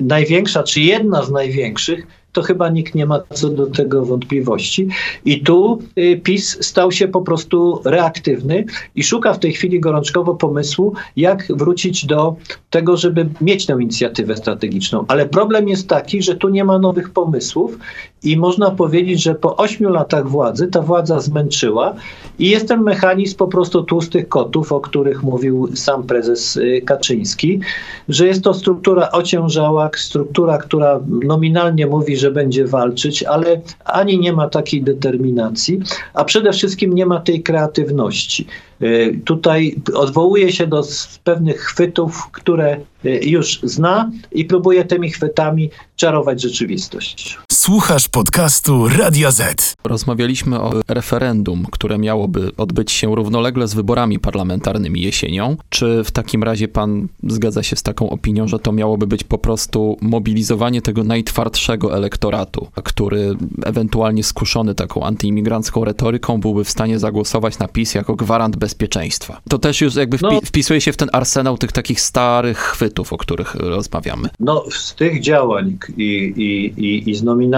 największa, 0.00 0.62
czy 0.62 0.80
jedna 0.80 1.22
z 1.22 1.30
największych, 1.30 2.06
to 2.32 2.42
chyba 2.42 2.68
nikt 2.68 2.94
nie 2.94 3.06
ma 3.06 3.20
co 3.34 3.48
do 3.48 3.66
tego 3.66 4.04
wątpliwości. 4.04 4.88
I 5.24 5.40
tu 5.40 5.78
y, 5.98 6.20
PiS 6.24 6.64
stał 6.66 6.92
się 6.92 7.08
po 7.08 7.22
prostu 7.22 7.80
reaktywny 7.84 8.64
i 8.94 9.04
szuka 9.04 9.34
w 9.34 9.38
tej 9.38 9.52
chwili 9.52 9.80
gorączkowo 9.80 10.34
pomysłu, 10.34 10.92
jak 11.16 11.46
wrócić 11.50 12.06
do 12.06 12.36
tego, 12.70 12.96
żeby 12.96 13.28
mieć 13.40 13.66
tę 13.66 13.72
inicjatywę 13.72 14.36
strategiczną. 14.36 15.04
Ale 15.08 15.26
problem 15.26 15.68
jest 15.68 15.88
taki, 15.88 16.22
że 16.22 16.36
tu 16.36 16.48
nie 16.48 16.64
ma 16.64 16.78
nowych 16.78 17.10
pomysłów 17.10 17.78
i 18.22 18.36
można 18.36 18.70
powiedzieć, 18.70 19.22
że 19.22 19.34
po 19.34 19.56
ośmiu 19.56 19.90
latach 19.90 20.28
władzy 20.28 20.68
ta 20.68 20.82
władza 20.82 21.20
zmęczyła 21.20 21.94
i 22.38 22.50
jest 22.50 22.68
ten 22.68 22.82
mechanizm 22.82 23.36
po 23.36 23.46
prostu 23.46 23.82
tłustych 23.82 24.28
kotów, 24.28 24.72
o 24.72 24.80
których 24.80 25.22
mówił 25.22 25.68
sam 25.74 26.02
prezes 26.02 26.56
y, 26.56 26.82
Kaczyński, 26.84 27.60
że 28.08 28.26
jest 28.26 28.44
to 28.44 28.54
struktura 28.54 29.10
ociężała, 29.10 29.90
struktura, 29.96 30.58
która 30.58 31.00
nominalnie 31.24 31.86
mówi, 31.86 32.16
że 32.22 32.30
będzie 32.30 32.66
walczyć, 32.66 33.22
ale 33.22 33.60
ani 33.84 34.18
nie 34.18 34.32
ma 34.32 34.48
takiej 34.48 34.82
determinacji, 34.82 35.80
a 36.14 36.24
przede 36.24 36.52
wszystkim 36.52 36.94
nie 36.94 37.06
ma 37.06 37.20
tej 37.20 37.42
kreatywności. 37.42 38.46
Y, 38.82 39.20
tutaj 39.24 39.76
odwołuje 39.94 40.52
się 40.52 40.66
do 40.66 40.82
pewnych 41.24 41.60
chwytów, 41.60 42.30
które 42.32 42.76
y, 43.04 43.20
już 43.24 43.60
zna 43.62 44.10
i 44.32 44.44
próbuje 44.44 44.84
tymi 44.84 45.10
chwytami 45.10 45.70
czarować 45.96 46.42
rzeczywistość. 46.42 47.38
Słuchasz 47.62 48.08
podcastu 48.08 48.88
Radia 48.88 49.30
Z. 49.30 49.74
Rozmawialiśmy 49.84 50.60
o 50.60 50.72
referendum, 50.88 51.66
które 51.70 51.98
miałoby 51.98 52.50
odbyć 52.56 52.92
się 52.92 53.14
równolegle 53.14 53.68
z 53.68 53.74
wyborami 53.74 54.18
parlamentarnymi 54.18 55.02
jesienią. 55.02 55.56
Czy 55.68 56.04
w 56.04 56.10
takim 56.10 56.42
razie 56.42 56.68
pan 56.68 57.08
zgadza 57.22 57.62
się 57.62 57.76
z 57.76 57.82
taką 57.82 58.10
opinią, 58.10 58.48
że 58.48 58.58
to 58.58 58.72
miałoby 58.72 59.06
być 59.06 59.24
po 59.24 59.38
prostu 59.38 59.96
mobilizowanie 60.00 60.82
tego 60.82 61.04
najtwardszego 61.04 61.96
elektoratu, 61.96 62.66
który 62.84 63.36
ewentualnie 63.64 64.24
skuszony 64.24 64.74
taką 64.74 65.04
antyimigrancką 65.04 65.84
retoryką 65.84 66.40
byłby 66.40 66.64
w 66.64 66.70
stanie 66.70 66.98
zagłosować 66.98 67.58
na 67.58 67.68
PiS 67.68 67.94
jako 67.94 68.16
gwarant 68.16 68.56
bezpieczeństwa? 68.56 69.40
To 69.48 69.58
też 69.58 69.80
już 69.80 69.94
jakby 69.94 70.16
wpi- 70.16 70.22
no, 70.32 70.40
wpisuje 70.44 70.80
się 70.80 70.92
w 70.92 70.96
ten 70.96 71.08
arsenał 71.12 71.58
tych 71.58 71.72
takich 71.72 72.00
starych 72.00 72.58
chwytów, 72.58 73.12
o 73.12 73.16
których 73.16 73.54
rozmawiamy. 73.54 74.28
No, 74.40 74.64
z 74.70 74.94
tych 74.94 75.20
działań 75.20 75.78
i, 75.96 76.02
i, 76.36 76.84
i, 76.84 77.10
i 77.10 77.14
z 77.14 77.22
nominacji 77.22 77.51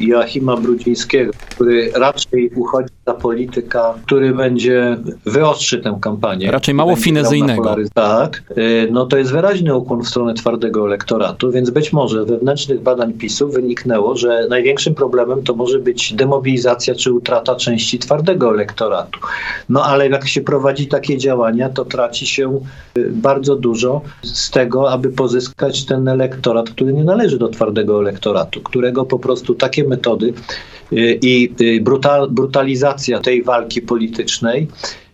Joachima 0.00 0.56
Brudzińskiego, 0.56 1.32
który 1.50 1.92
raczej 1.94 2.50
uchodzi 2.56 2.88
za 3.06 3.14
polityka, 3.14 3.94
który 4.06 4.34
będzie 4.34 4.96
wyostrzy 5.26 5.78
tę 5.78 5.98
kampanię. 6.00 6.50
Raczej 6.50 6.74
mało 6.74 6.96
finezyjnego. 6.96 7.76
Tak, 7.94 8.42
y, 8.58 8.88
no 8.90 9.06
to 9.06 9.16
jest 9.16 9.32
wyraźny 9.32 9.74
ukłon 9.74 10.02
w 10.02 10.08
stronę 10.08 10.34
twardego 10.34 10.86
elektoratu, 10.86 11.50
więc 11.50 11.70
być 11.70 11.92
może 11.92 12.24
wewnętrznych 12.24 12.80
badań 12.80 13.12
PiSu 13.12 13.48
wyniknęło, 13.48 14.16
że 14.16 14.46
największym 14.50 14.94
problemem 14.94 15.42
to 15.42 15.54
może 15.54 15.78
być 15.78 16.14
demobilizacja 16.14 16.94
czy 16.94 17.12
utrata 17.12 17.54
części 17.54 17.98
twardego 17.98 18.50
elektoratu. 18.50 19.20
No 19.68 19.84
ale 19.84 20.08
jak 20.08 20.28
się 20.28 20.40
prowadzi 20.40 20.86
takie 20.86 21.18
działania, 21.18 21.68
to 21.68 21.84
traci 21.84 22.26
się 22.26 22.60
y, 22.98 23.10
bardzo 23.12 23.56
dużo 23.56 24.00
z 24.22 24.50
tego, 24.50 24.90
aby 24.90 25.08
pozyskać 25.08 25.84
ten 25.84 26.08
elektorat, 26.08 26.70
który 26.70 26.92
nie 26.92 27.04
należy 27.04 27.38
do 27.38 27.48
twardego 27.48 28.00
elektoratu, 28.00 28.60
którego 28.60 29.04
po 29.04 29.18
prostu 29.26 29.54
takie 29.54 29.84
metody 29.84 30.32
y, 30.92 31.18
i 31.22 31.54
brutal, 31.80 32.28
brutalizacja 32.30 33.20
tej 33.20 33.42
walki 33.42 33.80
politycznej 33.80 34.68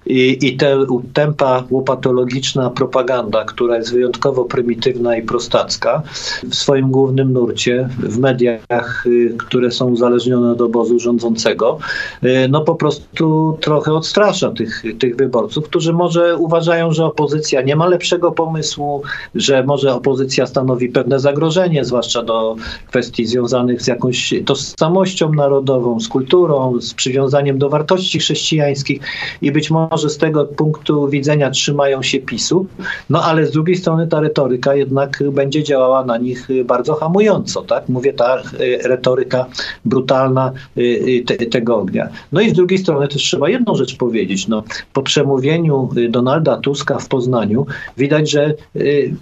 i, 0.07 0.39
I 0.47 0.57
te 0.57 0.87
tempa 1.13 1.65
łopatologiczna 1.71 2.71
propaganda, 2.71 3.45
która 3.45 3.77
jest 3.77 3.93
wyjątkowo 3.93 4.45
prymitywna 4.45 5.17
i 5.17 5.23
prostacka, 5.23 6.03
w 6.51 6.55
swoim 6.55 6.91
głównym 6.91 7.33
nurcie, 7.33 7.89
w 7.99 8.19
mediach, 8.19 9.07
y, 9.07 9.35
które 9.39 9.71
są 9.71 9.91
uzależnione 9.91 10.51
od 10.51 10.61
obozu 10.61 10.99
rządzącego, 10.99 11.79
y, 12.25 12.49
no 12.51 12.61
po 12.61 12.75
prostu 12.75 13.59
trochę 13.61 13.93
odstrasza 13.93 14.51
tych, 14.51 14.83
tych 14.99 15.17
wyborców, 15.17 15.65
którzy 15.65 15.93
może 15.93 16.37
uważają, 16.37 16.93
że 16.93 17.05
opozycja 17.05 17.63
nie 17.63 17.77
ma 17.77 17.87
lepszego 17.87 18.33
pomysłu, 18.33 19.03
że 19.35 19.63
może 19.63 19.95
opozycja 19.95 20.47
stanowi 20.47 20.89
pewne 20.89 21.21
zagrożenie, 21.21 21.85
zwłaszcza 21.85 22.23
do 22.23 22.57
kwestii 22.89 23.27
związanych 23.27 23.83
z 23.83 23.87
jakąś 23.87 24.35
tożsamością 24.47 25.33
narodową, 25.33 26.01
z 26.01 26.09
kulturą, 26.09 26.81
z 26.81 26.95
przywiązaniem 26.95 27.59
do 27.59 27.69
wartości 27.69 28.19
chrześcijańskich 28.19 29.01
i 29.43 29.53
być 29.53 29.71
może 29.71 29.92
może 29.93 30.11
z 30.11 30.19
tego 30.19 30.45
punktu 30.45 31.09
widzenia 31.09 31.51
trzymają 31.51 32.03
się 32.03 32.19
PiSu, 32.19 32.67
no 33.11 33.23
ale 33.23 33.47
z 33.47 33.51
drugiej 33.51 33.77
strony 33.77 34.07
ta 34.07 34.21
retoryka 34.21 34.75
jednak 34.75 35.23
będzie 35.33 35.63
działała 35.63 36.05
na 36.05 36.19
nich 36.19 36.49
bardzo 36.65 36.95
hamująco, 36.95 37.63
tak? 37.63 37.89
Mówię 37.89 38.13
ta 38.13 38.37
e, 38.37 38.43
retoryka 38.89 39.47
brutalna 39.85 40.53
e, 40.77 40.81
e, 40.81 41.25
te, 41.25 41.47
tego 41.47 41.77
ognia. 41.77 42.09
No 42.33 42.41
i 42.41 42.51
z 42.51 42.53
drugiej 42.53 42.79
strony 42.79 43.09
też 43.09 43.23
trzeba 43.23 43.49
jedną 43.49 43.75
rzecz 43.75 43.97
powiedzieć, 43.97 44.49
no 44.49 44.63
po 44.93 45.03
przemówieniu 45.03 45.89
Donalda 46.09 46.57
Tuska 46.57 46.99
w 46.99 47.09
Poznaniu 47.09 47.67
widać, 47.97 48.31
że 48.31 48.55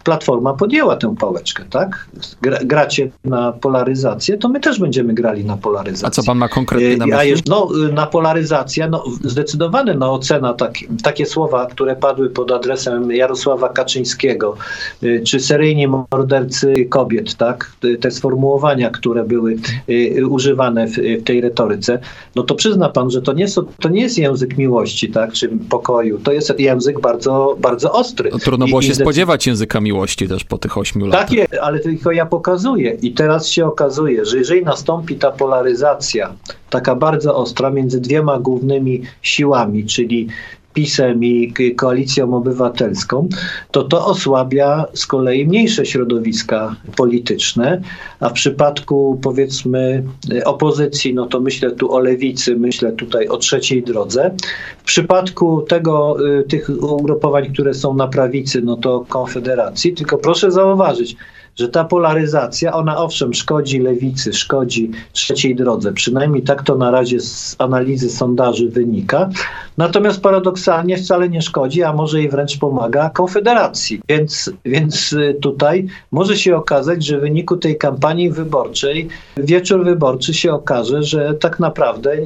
Platforma 0.05 0.55
podjęła 0.55 0.97
tę 0.97 1.15
pałeczkę, 1.17 1.65
tak? 1.71 2.09
Gracie 2.65 3.11
na 3.25 3.53
polaryzację, 3.53 4.39
to 4.39 4.49
my 4.49 4.61
też 4.61 4.79
będziemy 4.79 5.15
grali 5.15 5.45
na 5.45 5.57
polaryzację. 5.57 6.09
A 6.09 6.11
co 6.11 6.23
pan 6.23 6.39
ma 6.39 6.49
konkretnie 6.49 6.97
na 6.97 7.07
myśli? 7.07 7.43
No, 7.49 7.69
na 7.93 8.07
polaryzację, 8.07 8.89
no 8.89 9.05
zdecydowane 9.25 9.95
no, 9.95 10.13
ocena 10.13 10.55
tak, 10.61 10.75
takie 11.03 11.27
słowa, 11.27 11.67
które 11.67 11.97
padły 11.97 12.31
pod 12.31 12.53
adresem 12.53 13.13
Jarosława 13.13 13.69
Kaczyńskiego, 13.69 14.57
y, 15.03 15.23
czy 15.27 15.41
seryjni 15.41 15.87
mordercy 15.89 16.85
kobiet, 16.85 17.35
tak? 17.35 17.73
Te 18.01 18.11
sformułowania, 18.11 18.91
które 18.91 19.25
były 19.25 19.57
y, 19.89 20.27
używane 20.27 20.87
w, 20.87 20.97
w 21.21 21.25
tej 21.25 21.41
retoryce, 21.41 21.99
no 22.35 22.43
to 22.43 22.55
przyzna 22.55 22.89
pan, 22.89 23.11
że 23.11 23.23
to 23.23 23.33
nie, 23.33 23.49
są, 23.49 23.63
to 23.81 23.89
nie 23.89 24.03
jest 24.03 24.19
język 24.19 24.59
miłości, 24.59 25.11
tak? 25.11 25.33
Czy 25.33 25.49
pokoju. 25.49 26.19
To 26.19 26.33
jest 26.33 26.59
język 26.59 27.01
bardzo, 27.01 27.57
bardzo 27.61 27.93
ostry. 27.93 28.31
No, 28.33 28.39
trudno 28.39 28.67
było 28.67 28.81
I, 28.81 28.85
się 28.85 28.93
i 28.93 28.95
spodziewać 28.95 29.47
języka 29.47 29.81
miłości 29.81 30.29
też 30.29 30.45
po 30.45 30.59
tych 30.59 30.79
ośmiu 30.79 31.07
latach. 31.07 31.21
Tak 31.21 31.33
jest, 31.33 31.55
ale 31.63 31.81
tylko 31.81 32.13
ja 32.13 32.27
pokazuję. 32.27 32.97
I 33.03 33.13
teraz 33.13 33.49
się 33.49 33.67
okazuje, 33.67 34.25
że 34.25 34.39
jeżeli 34.39 34.63
nastąpi 34.63 35.17
ta 35.17 35.31
polaryzacja, 35.31 36.35
taka 36.71 36.95
bardzo 36.95 37.37
ostra 37.37 37.71
między 37.71 38.01
dwiema 38.01 38.39
głównymi 38.39 39.03
siłami, 39.23 39.87
czyli 39.87 40.29
PiSem 40.75 41.25
i 41.25 41.53
Koalicją 41.77 42.35
Obywatelską, 42.35 43.29
to 43.71 43.85
to 43.85 44.07
osłabia 44.07 44.87
z 44.95 45.07
kolei 45.07 45.47
mniejsze 45.47 45.87
środowiska 45.87 46.77
polityczne, 46.97 47.81
a 48.21 48.29
w 48.29 48.33
przypadku 48.33 49.19
powiedzmy 49.23 50.05
opozycji, 50.45 51.15
no 51.15 51.27
to 51.27 51.41
myślę 51.41 51.71
tu 51.71 51.93
o 51.93 51.99
lewicy, 51.99 52.57
myślę 52.57 52.93
tutaj 52.93 53.29
o 53.29 53.37
trzeciej 53.37 53.83
drodze. 53.83 54.31
W 54.79 54.85
przypadku 54.85 55.63
tego, 55.63 56.17
y, 56.41 56.45
tych 56.45 56.71
ugrupowań, 56.83 57.53
które 57.53 57.75
są 57.75 57.95
na 57.95 58.09
prawicy, 58.09 58.63
no 58.63 58.77
to 58.77 59.05
Konfederacji, 59.09 59.93
tylko 59.93 60.19
proszę 60.19 60.51
zauważyć, 60.51 61.17
że 61.61 61.69
ta 61.69 61.85
polaryzacja, 61.85 62.73
ona 62.73 62.99
owszem 62.99 63.35
szkodzi 63.35 63.79
lewicy, 63.79 64.33
szkodzi 64.33 64.91
trzeciej 65.13 65.57
drodze, 65.57 65.93
przynajmniej 65.93 66.43
tak 66.43 66.63
to 66.63 66.77
na 66.77 66.91
razie 66.91 67.21
z 67.21 67.57
analizy 67.59 68.11
sondaży 68.11 68.69
wynika, 68.69 69.29
natomiast 69.77 70.21
paradoksalnie 70.21 70.97
wcale 70.97 71.29
nie 71.29 71.43
szkodzi, 71.43 71.83
a 71.83 71.93
może 71.93 72.23
i 72.23 72.29
wręcz 72.29 72.59
pomaga 72.59 73.11
Konfederacji. 73.11 74.01
Więc, 74.09 74.53
więc 74.65 75.13
y, 75.13 75.39
tutaj 75.41 75.87
może 76.13 76.37
się 76.37 76.57
okazać, 76.57 77.05
że 77.05 77.19
w 77.19 77.21
wyniku 77.21 77.57
tej 77.57 77.79
kampanii 77.79 78.31
wyborczej, 78.31 79.09
wieczór 79.37 79.85
wyborczy 79.85 80.35
się 80.35 80.53
okaże, 80.53 81.03
że 81.03 81.35
tak 81.35 81.61
naprawdę 81.61 82.17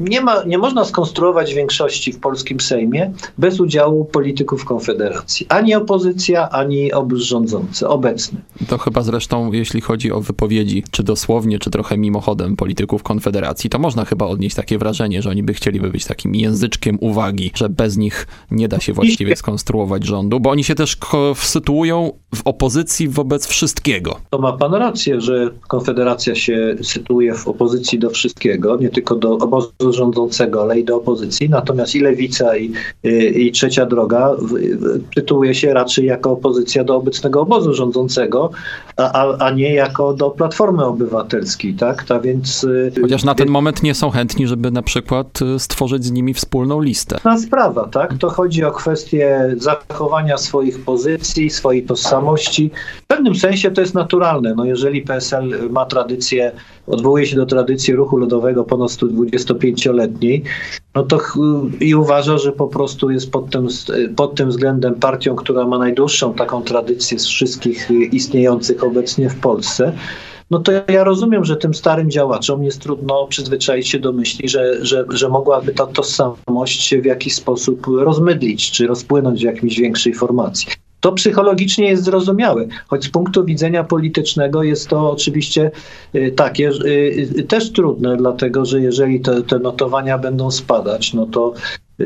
nie, 0.00 0.20
ma, 0.20 0.44
nie 0.44 0.58
można 0.58 0.84
skonstruować 0.84 1.54
większości 1.54 2.12
w 2.12 2.20
polskim 2.20 2.60
Sejmie 2.60 3.12
bez 3.38 3.60
udziału 3.60 4.04
polityków 4.04 4.64
Konfederacji. 4.64 5.46
Ani 5.48 5.74
opozycja, 5.74 6.48
ani 6.50 6.92
obóz 6.92 7.20
rządzący, 7.20 7.88
obecny. 7.88 8.40
To 8.68 8.78
chyba 8.82 9.02
zresztą, 9.02 9.52
jeśli 9.52 9.80
chodzi 9.80 10.12
o 10.12 10.20
wypowiedzi, 10.20 10.84
czy 10.90 11.02
dosłownie, 11.02 11.58
czy 11.58 11.70
trochę 11.70 11.98
mimochodem 11.98 12.56
polityków 12.56 13.02
Konfederacji, 13.02 13.70
to 13.70 13.78
można 13.78 14.04
chyba 14.04 14.26
odnieść 14.26 14.56
takie 14.56 14.78
wrażenie, 14.78 15.22
że 15.22 15.30
oni 15.30 15.42
by 15.42 15.54
chcieliby 15.54 15.90
być 15.90 16.04
takim 16.04 16.34
języczkiem 16.34 16.98
uwagi, 17.00 17.50
że 17.54 17.68
bez 17.68 17.96
nich 17.96 18.26
nie 18.50 18.68
da 18.68 18.80
się 18.80 18.92
właściwie 18.92 19.36
skonstruować 19.36 20.04
rządu, 20.04 20.40
bo 20.40 20.50
oni 20.50 20.64
się 20.64 20.74
też 20.74 20.96
sytuują 21.34 22.12
w 22.34 22.42
opozycji 22.44 23.08
wobec 23.08 23.46
wszystkiego. 23.46 24.20
To 24.30 24.38
ma 24.38 24.52
pan 24.52 24.74
rację, 24.74 25.20
że 25.20 25.50
Konfederacja 25.68 26.34
się 26.34 26.76
sytuuje 26.82 27.34
w 27.34 27.48
opozycji 27.48 27.98
do 27.98 28.10
wszystkiego, 28.10 28.76
nie 28.76 28.88
tylko 28.88 29.14
do 29.14 29.32
obozu 29.38 29.70
rządzącego, 29.90 30.62
ale 30.62 30.80
i 30.80 30.84
do 30.84 30.96
opozycji. 30.96 31.48
Natomiast 31.48 31.94
i 31.94 32.00
lewica, 32.00 32.56
i, 32.56 32.72
i, 33.04 33.46
i 33.46 33.52
trzecia 33.52 33.86
droga 33.86 34.30
tytułuje 35.14 35.54
się 35.54 35.74
raczej 35.74 36.06
jako 36.06 36.30
opozycja 36.30 36.84
do 36.84 36.96
obecnego 36.96 37.40
obozu 37.40 37.74
rządzącego, 37.74 38.50
a, 38.96 39.38
a 39.38 39.50
nie 39.50 39.74
jako 39.74 40.14
do 40.14 40.30
Platformy 40.30 40.84
Obywatelskiej, 40.84 41.74
tak? 41.74 42.04
Ta 42.04 42.20
więc, 42.20 42.64
y, 42.64 42.92
Chociaż 43.02 43.24
na 43.24 43.34
ten 43.34 43.48
moment 43.48 43.82
nie 43.82 43.94
są 43.94 44.10
chętni, 44.10 44.46
żeby 44.46 44.70
na 44.70 44.82
przykład 44.82 45.42
y, 45.42 45.58
stworzyć 45.58 46.04
z 46.04 46.10
nimi 46.10 46.34
wspólną 46.34 46.80
listę. 46.80 47.18
Na 47.24 47.38
sprawa, 47.38 47.88
tak? 47.88 48.18
To 48.18 48.30
chodzi 48.30 48.64
o 48.64 48.70
kwestię 48.70 49.54
zachowania 49.56 50.38
swoich 50.38 50.84
pozycji, 50.84 51.50
swojej 51.50 51.82
tożsamości. 51.82 52.70
W 53.02 53.06
pewnym 53.06 53.34
sensie 53.34 53.70
to 53.70 53.80
jest 53.80 53.94
naturalne. 53.94 54.54
No 54.54 54.64
jeżeli 54.64 55.02
PSL 55.02 55.70
ma 55.70 55.86
tradycję, 55.86 56.52
odwołuje 56.86 57.26
się 57.26 57.36
do 57.36 57.46
tradycji 57.46 57.94
ruchu 57.94 58.16
ludowego 58.16 58.64
ponad 58.64 58.90
125-letniej, 58.90 60.42
no 60.94 61.02
to 61.02 61.20
i 61.80 61.94
uważa, 61.94 62.38
że 62.38 62.52
po 62.52 62.66
prostu 62.66 63.10
jest 63.10 63.30
pod 63.30 63.50
tym, 63.50 63.68
pod 64.16 64.34
tym 64.34 64.48
względem 64.48 64.94
partią, 64.94 65.36
która 65.36 65.66
ma 65.66 65.78
najdłuższą 65.78 66.34
taką 66.34 66.62
tradycję 66.62 67.18
z 67.18 67.26
wszystkich 67.26 67.90
istniejących 68.12 68.84
obecnie 68.84 69.30
w 69.30 69.40
Polsce, 69.40 69.92
no 70.52 70.58
to 70.58 70.72
ja 70.72 71.04
rozumiem, 71.04 71.44
że 71.44 71.56
tym 71.56 71.74
starym 71.74 72.10
działaczom 72.10 72.64
jest 72.64 72.80
trudno 72.80 73.26
przyzwyczaić 73.26 73.88
się 73.88 73.98
do 73.98 74.12
myśli, 74.12 74.48
że, 74.48 74.84
że, 74.84 75.04
że 75.10 75.28
mogłaby 75.28 75.72
ta 75.72 75.86
tożsamość 75.86 76.82
się 76.82 77.00
w 77.00 77.04
jakiś 77.04 77.34
sposób 77.34 77.86
rozmydlić, 77.86 78.70
czy 78.70 78.86
rozpłynąć 78.86 79.40
w 79.40 79.44
jakimś 79.44 79.78
większej 79.78 80.14
formacji. 80.14 80.68
To 81.02 81.12
psychologicznie 81.12 81.88
jest 81.88 82.04
zrozumiałe, 82.04 82.66
choć 82.86 83.04
z 83.04 83.08
punktu 83.08 83.44
widzenia 83.44 83.84
politycznego 83.84 84.62
jest 84.62 84.88
to 84.88 85.10
oczywiście 85.10 85.70
y, 86.14 86.32
takie 86.36 86.68
y, 86.68 86.88
y, 87.38 87.42
też 87.42 87.72
trudne, 87.72 88.16
dlatego 88.16 88.64
że 88.64 88.80
jeżeli 88.80 89.20
te, 89.20 89.42
te 89.42 89.58
notowania 89.58 90.18
będą 90.18 90.50
spadać, 90.50 91.14
no 91.14 91.26
to 91.26 91.54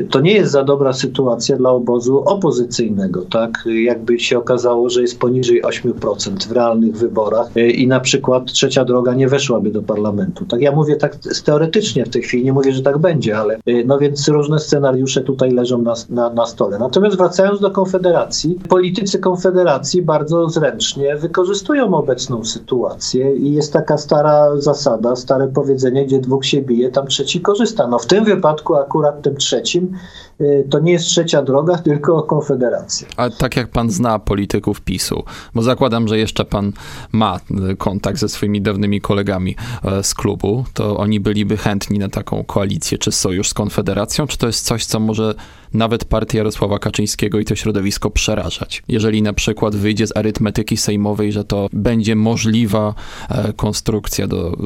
to 0.09 0.19
nie 0.19 0.33
jest 0.33 0.51
za 0.51 0.63
dobra 0.63 0.93
sytuacja 0.93 1.57
dla 1.57 1.69
obozu 1.69 2.23
opozycyjnego, 2.25 3.21
tak? 3.21 3.63
Jakby 3.83 4.19
się 4.19 4.37
okazało, 4.37 4.89
że 4.89 5.01
jest 5.01 5.19
poniżej 5.19 5.63
8% 5.63 6.47
w 6.47 6.51
realnych 6.51 6.97
wyborach 6.97 7.57
y, 7.57 7.71
i 7.71 7.87
na 7.87 7.99
przykład 7.99 8.45
trzecia 8.45 8.85
droga 8.85 9.13
nie 9.13 9.27
weszłaby 9.27 9.71
do 9.71 9.81
parlamentu. 9.81 10.45
Tak 10.45 10.61
ja 10.61 10.71
mówię 10.71 10.95
tak 10.95 11.15
teoretycznie 11.45 12.05
w 12.05 12.09
tej 12.09 12.21
chwili, 12.21 12.45
nie 12.45 12.53
mówię, 12.53 12.73
że 12.73 12.81
tak 12.81 12.97
będzie, 12.97 13.37
ale 13.37 13.59
y, 13.69 13.83
no 13.85 13.97
więc 13.97 14.27
różne 14.27 14.59
scenariusze 14.59 15.21
tutaj 15.21 15.51
leżą 15.51 15.81
na, 15.81 15.93
na, 16.09 16.29
na 16.29 16.45
stole. 16.45 16.79
Natomiast 16.79 17.17
wracając 17.17 17.59
do 17.59 17.71
Konfederacji, 17.71 18.59
politycy 18.69 19.19
Konfederacji 19.19 20.01
bardzo 20.01 20.49
zręcznie 20.49 21.15
wykorzystują 21.15 21.93
obecną 21.93 22.45
sytuację 22.45 23.35
i 23.35 23.53
jest 23.53 23.73
taka 23.73 23.97
stara 23.97 24.57
zasada, 24.57 25.15
stare 25.15 25.47
powiedzenie, 25.47 26.05
gdzie 26.05 26.19
dwóch 26.19 26.45
się 26.45 26.61
bije, 26.61 26.91
tam 26.91 27.07
trzeci 27.07 27.41
korzysta. 27.41 27.87
No 27.87 27.99
w 27.99 28.05
tym 28.05 28.25
wypadku 28.25 28.75
akurat 28.75 29.21
tym 29.21 29.35
trzecim 29.77 29.97
Y, 30.41 30.67
to 30.69 30.79
nie 30.79 30.91
jest 30.91 31.05
trzecia 31.05 31.41
droga, 31.41 31.77
tylko 31.87 32.23
konfederacja. 32.23 33.07
A 33.17 33.29
tak 33.29 33.55
jak 33.55 33.67
pan 33.67 33.89
zna 33.89 34.19
polityków 34.19 34.81
PiSu, 34.81 35.23
bo 35.55 35.61
zakładam, 35.61 36.07
że 36.07 36.17
jeszcze 36.17 36.45
pan 36.45 36.73
ma 37.11 37.39
y, 37.71 37.75
kontakt 37.75 38.19
ze 38.19 38.29
swoimi 38.29 38.61
dawnymi 38.61 39.01
kolegami 39.01 39.55
e, 39.83 40.03
z 40.03 40.13
klubu, 40.13 40.65
to 40.73 40.97
oni 40.97 41.19
byliby 41.19 41.57
chętni 41.57 41.99
na 41.99 42.09
taką 42.09 42.43
koalicję 42.43 42.97
czy 42.97 43.11
sojusz 43.11 43.49
z 43.49 43.53
konfederacją, 43.53 44.27
czy 44.27 44.37
to 44.37 44.47
jest 44.47 44.65
coś, 44.65 44.85
co 44.85 44.99
może 44.99 45.35
nawet 45.73 46.05
partię 46.05 46.37
Jarosława 46.37 46.79
Kaczyńskiego 46.79 47.39
i 47.39 47.45
to 47.45 47.55
środowisko 47.55 48.09
przerażać. 48.09 48.83
Jeżeli 48.87 49.21
na 49.21 49.33
przykład 49.33 49.75
wyjdzie 49.75 50.07
z 50.07 50.17
arytmetyki 50.17 50.77
sejmowej, 50.77 51.31
że 51.31 51.43
to 51.43 51.67
będzie 51.73 52.15
możliwa 52.15 52.93
e, 53.29 53.53
konstrukcja 53.53 54.27
do 54.27 54.57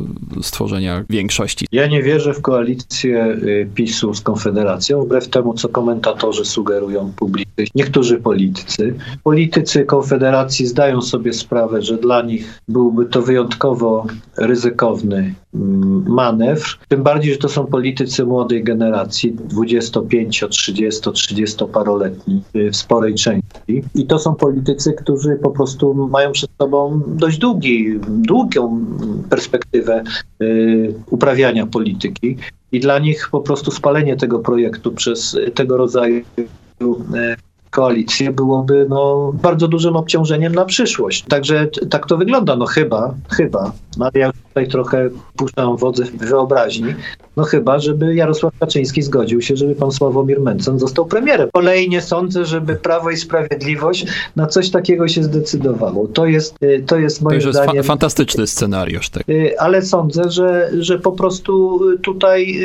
stworzenia 0.42 1.06
większości. 1.10 1.68
Ja 1.72 1.88
nie 1.88 2.04
wierzę 2.04 2.34
w 2.34 2.42
koalicję 2.42 3.26
y, 3.26 3.70
PiSu 3.76 4.14
z 4.14 4.22
Konfederacją, 4.22 5.02
wbrew 5.02 5.28
temu, 5.28 5.54
co 5.54 5.70
komentatorzy 5.70 6.46
sugerują 6.46 7.14
publicznie. 7.16 7.66
Niektórzy 7.76 8.18
politycy. 8.18 8.96
Politycy 9.24 9.86
Konfederacji 9.86 10.68
zdają 10.68 11.02
sobie 11.02 11.34
sprawę, 11.34 11.82
że 11.82 11.98
dla 11.98 12.22
nich 12.22 12.62
byłby 12.68 13.06
to 13.06 13.22
wyjątkowo 13.22 14.06
ryzykowny 14.38 15.34
manewr. 15.54 16.78
Tym 16.88 17.04
bardziej, 17.04 17.34
że 17.34 17.40
to 17.40 17.50
są 17.50 17.66
politycy 17.66 18.26
młodej 18.26 18.64
generacji, 18.64 19.32
25, 19.34 20.44
30 20.50 20.82
20-30-paroletni 20.92 22.42
y, 22.56 22.72
w 22.72 22.76
sporej 22.76 23.16
części. 23.16 23.84
I 23.96 24.06
to 24.06 24.20
są 24.20 24.36
politycy, 24.36 24.94
którzy 24.94 25.40
po 25.44 25.52
prostu 25.52 25.94
mają 25.94 26.32
przed 26.32 26.50
sobą 26.58 27.02
dość 27.08 27.38
długi, 27.38 28.00
długą 28.08 28.86
perspektywę 29.30 30.04
y, 30.42 30.94
uprawiania 31.10 31.66
polityki. 31.66 32.38
I 32.72 32.80
dla 32.80 33.00
nich 33.00 33.30
po 33.32 33.42
prostu 33.42 33.72
spalenie 33.72 34.16
tego 34.16 34.40
projektu 34.40 34.92
przez 34.92 35.38
tego 35.56 35.78
rodzaju 35.78 36.24
y, 36.40 37.36
koalicję 37.72 38.32
byłoby 38.32 38.86
no, 38.90 39.34
bardzo 39.42 39.68
dużym 39.68 39.96
obciążeniem 39.96 40.56
na 40.56 40.66
przyszłość. 40.66 41.26
Także 41.30 41.68
tak 41.90 42.06
to 42.06 42.18
wygląda, 42.18 42.56
no 42.56 42.66
chyba, 42.66 43.14
chyba, 43.30 43.72
no 43.98 44.10
ja 44.14 44.32
tutaj 44.48 44.68
trochę 44.68 45.10
puszczam 45.36 45.78
wodze 45.78 46.04
wyobraźni, 46.04 46.94
no 47.38 47.44
chyba, 47.44 47.80
żeby 47.80 48.16
Jarosław 48.16 48.54
Kaczyński 48.60 49.02
zgodził 49.02 49.42
się, 49.42 49.58
żeby 49.58 49.76
pan 49.76 49.92
Sławomir 49.92 50.42
Mencen 50.42 50.80
został 50.80 51.06
premierem. 51.06 51.50
Kolei 51.54 51.90
nie 51.90 52.02
sądzę, 52.02 52.46
żeby 52.46 52.76
Prawo 52.76 53.10
i 53.10 53.18
Sprawiedliwość 53.18 54.06
na 54.36 54.48
coś 54.48 54.70
takiego 54.70 55.08
się 55.08 55.24
zdecydowało. 55.24 56.08
To 56.08 56.26
jest, 56.26 56.56
y, 56.64 56.84
to 56.88 57.00
jest 57.00 57.22
moim 57.22 57.42
to 57.42 57.48
jest 57.48 57.60
zdaniem... 57.60 57.84
Fa 57.84 57.88
fantastyczny 57.88 58.48
scenariusz. 58.48 59.10
Tak. 59.10 59.24
Ale 59.60 59.82
sądzę, 59.82 60.32
że, 60.32 60.72
że 60.80 61.00
po 61.00 61.12
prostu 61.12 61.80
tutaj 62.02 62.56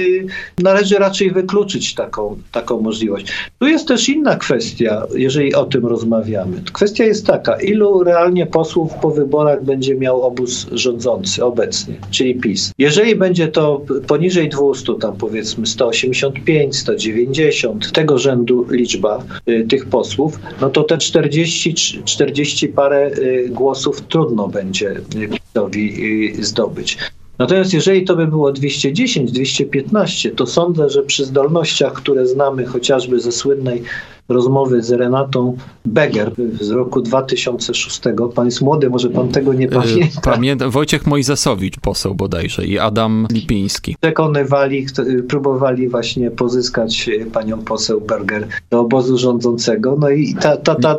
y, 0.58 0.62
należy 0.62 0.94
raczej 0.94 1.30
wykluczyć 1.30 1.94
taką, 1.94 2.36
taką 2.52 2.80
możliwość. 2.80 3.26
Tu 3.58 3.66
jest 3.66 3.88
też 3.88 4.08
inna 4.08 4.36
kwestia, 4.36 5.06
jeżeli 5.14 5.54
o 5.54 5.64
tym 5.64 5.86
rozmawiamy. 5.86 6.62
Kwestia 6.72 7.04
jest 7.04 7.26
taka, 7.26 7.60
ilu 7.60 8.04
realnie 8.04 8.46
posłów 8.46 8.94
po 9.02 9.10
wyborach 9.10 9.64
będzie 9.64 9.94
miał 9.94 10.22
obóz 10.22 10.66
rządzący 10.72 11.15
obecnie, 11.42 11.94
czyli 12.10 12.34
PiS. 12.34 12.72
Jeżeli 12.78 13.16
będzie 13.16 13.48
to 13.48 13.82
poniżej 14.06 14.48
200, 14.48 14.94
tam 14.94 15.16
powiedzmy 15.16 15.66
185, 15.66 16.76
190, 16.76 17.92
tego 17.92 18.18
rzędu 18.18 18.66
liczba 18.70 19.24
y, 19.48 19.66
tych 19.68 19.86
posłów, 19.86 20.38
no 20.60 20.70
to 20.70 20.82
te 20.82 20.98
40, 20.98 21.74
40 22.04 22.68
parę 22.68 23.10
y, 23.18 23.48
głosów 23.50 24.00
trudno 24.00 24.48
będzie 24.48 24.94
PiSowi 25.30 25.94
y, 26.38 26.44
zdobyć. 26.44 26.98
Natomiast 27.38 27.74
jeżeli 27.74 28.04
to 28.04 28.16
by 28.16 28.26
było 28.26 28.52
210, 28.52 29.32
215, 29.32 30.30
to 30.30 30.46
sądzę, 30.46 30.90
że 30.90 31.02
przy 31.02 31.24
zdolnościach, 31.24 31.92
które 31.92 32.26
znamy 32.26 32.66
chociażby 32.66 33.20
ze 33.20 33.32
słynnej 33.32 33.82
rozmowy 34.28 34.82
z 34.82 34.90
Renatą 34.90 35.56
Beger 35.84 36.32
z 36.60 36.70
roku 36.70 37.00
2006. 37.00 38.00
Pan 38.34 38.46
jest 38.46 38.60
młody, 38.60 38.90
może 38.90 39.10
pan 39.10 39.28
tego 39.28 39.52
nie 39.52 39.66
y, 39.66 39.68
pamięta. 39.68 40.20
Pamiętam. 40.20 40.70
Wojciech 40.70 41.06
Mojzesowicz, 41.06 41.80
poseł 41.80 42.14
bodajże 42.14 42.66
i 42.66 42.78
Adam 42.78 43.26
Lipiński. 43.30 43.96
Przekonywali, 44.00 44.86
próbowali 45.28 45.88
właśnie 45.88 46.30
pozyskać 46.30 47.10
panią 47.32 47.58
poseł 47.58 48.00
Berger 48.00 48.48
do 48.70 48.80
obozu 48.80 49.18
rządzącego. 49.18 49.96
No 50.00 50.10
i 50.10 50.34
ta, 50.34 50.56
ta, 50.56 50.74
ta, 50.74 50.98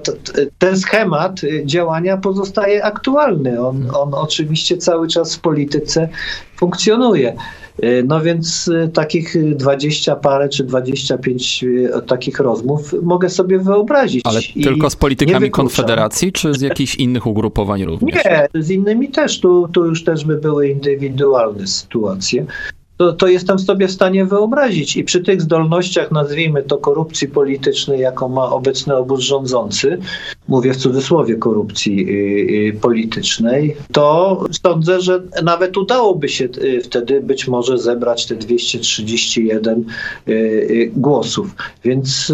ten 0.57 0.79
schemat 0.79 1.41
działania 1.65 2.17
pozostaje 2.17 2.83
aktualny. 2.85 3.61
On, 3.61 3.87
on 3.93 4.13
oczywiście 4.13 4.77
cały 4.77 5.07
czas 5.07 5.35
w 5.35 5.39
polityce 5.39 6.09
funkcjonuje. 6.55 7.35
E, 7.81 8.03
no 8.03 8.21
więc 8.21 8.67
e, 8.67 8.87
takich 8.87 9.55
20 9.55 10.15
parę 10.15 10.49
czy 10.49 10.63
25 10.63 11.65
e, 11.93 12.01
takich 12.01 12.39
rozmów 12.39 12.95
mogę 13.01 13.29
sobie 13.29 13.59
wyobrazić. 13.59 14.21
Ale 14.25 14.39
tylko 14.63 14.89
z 14.89 14.95
politykami 14.95 15.51
Konfederacji, 15.51 16.31
czy 16.31 16.53
z 16.53 16.61
jakichś 16.61 16.95
innych 16.95 17.27
ugrupowań 17.27 17.83
również? 17.91 18.25
Nie, 18.25 18.47
z 18.61 18.69
innymi 18.69 19.09
też. 19.09 19.39
Tu, 19.39 19.67
tu 19.73 19.85
już 19.85 20.03
też 20.03 20.25
by 20.25 20.37
były 20.37 20.69
indywidualne 20.69 21.67
sytuacje 21.67 22.45
to, 22.97 23.13
to 23.13 23.27
jestem 23.27 23.59
sobie 23.59 23.87
w 23.87 23.91
stanie 23.91 24.25
wyobrazić. 24.25 24.97
I 24.97 25.03
przy 25.03 25.19
tych 25.19 25.41
zdolnościach, 25.41 26.11
nazwijmy 26.11 26.63
to 26.63 26.77
korupcji 26.77 27.27
politycznej, 27.27 27.99
jaką 27.99 28.29
ma 28.29 28.49
obecny 28.49 28.95
obóz 28.95 29.19
rządzący, 29.19 29.97
mówię 30.47 30.73
w 30.73 30.77
cudzysłowie 30.77 31.35
korupcji 31.35 32.09
y, 32.09 32.75
y, 32.75 32.79
politycznej, 32.81 33.75
to 33.91 34.43
sądzę, 34.63 35.01
że 35.01 35.23
nawet 35.43 35.77
udałoby 35.77 36.29
się 36.29 36.45
y, 36.45 36.81
wtedy 36.81 37.21
być 37.21 37.47
może 37.47 37.77
zebrać 37.77 38.25
te 38.25 38.35
231 38.35 39.85
głosów. 40.95 41.55
Więc 41.83 42.33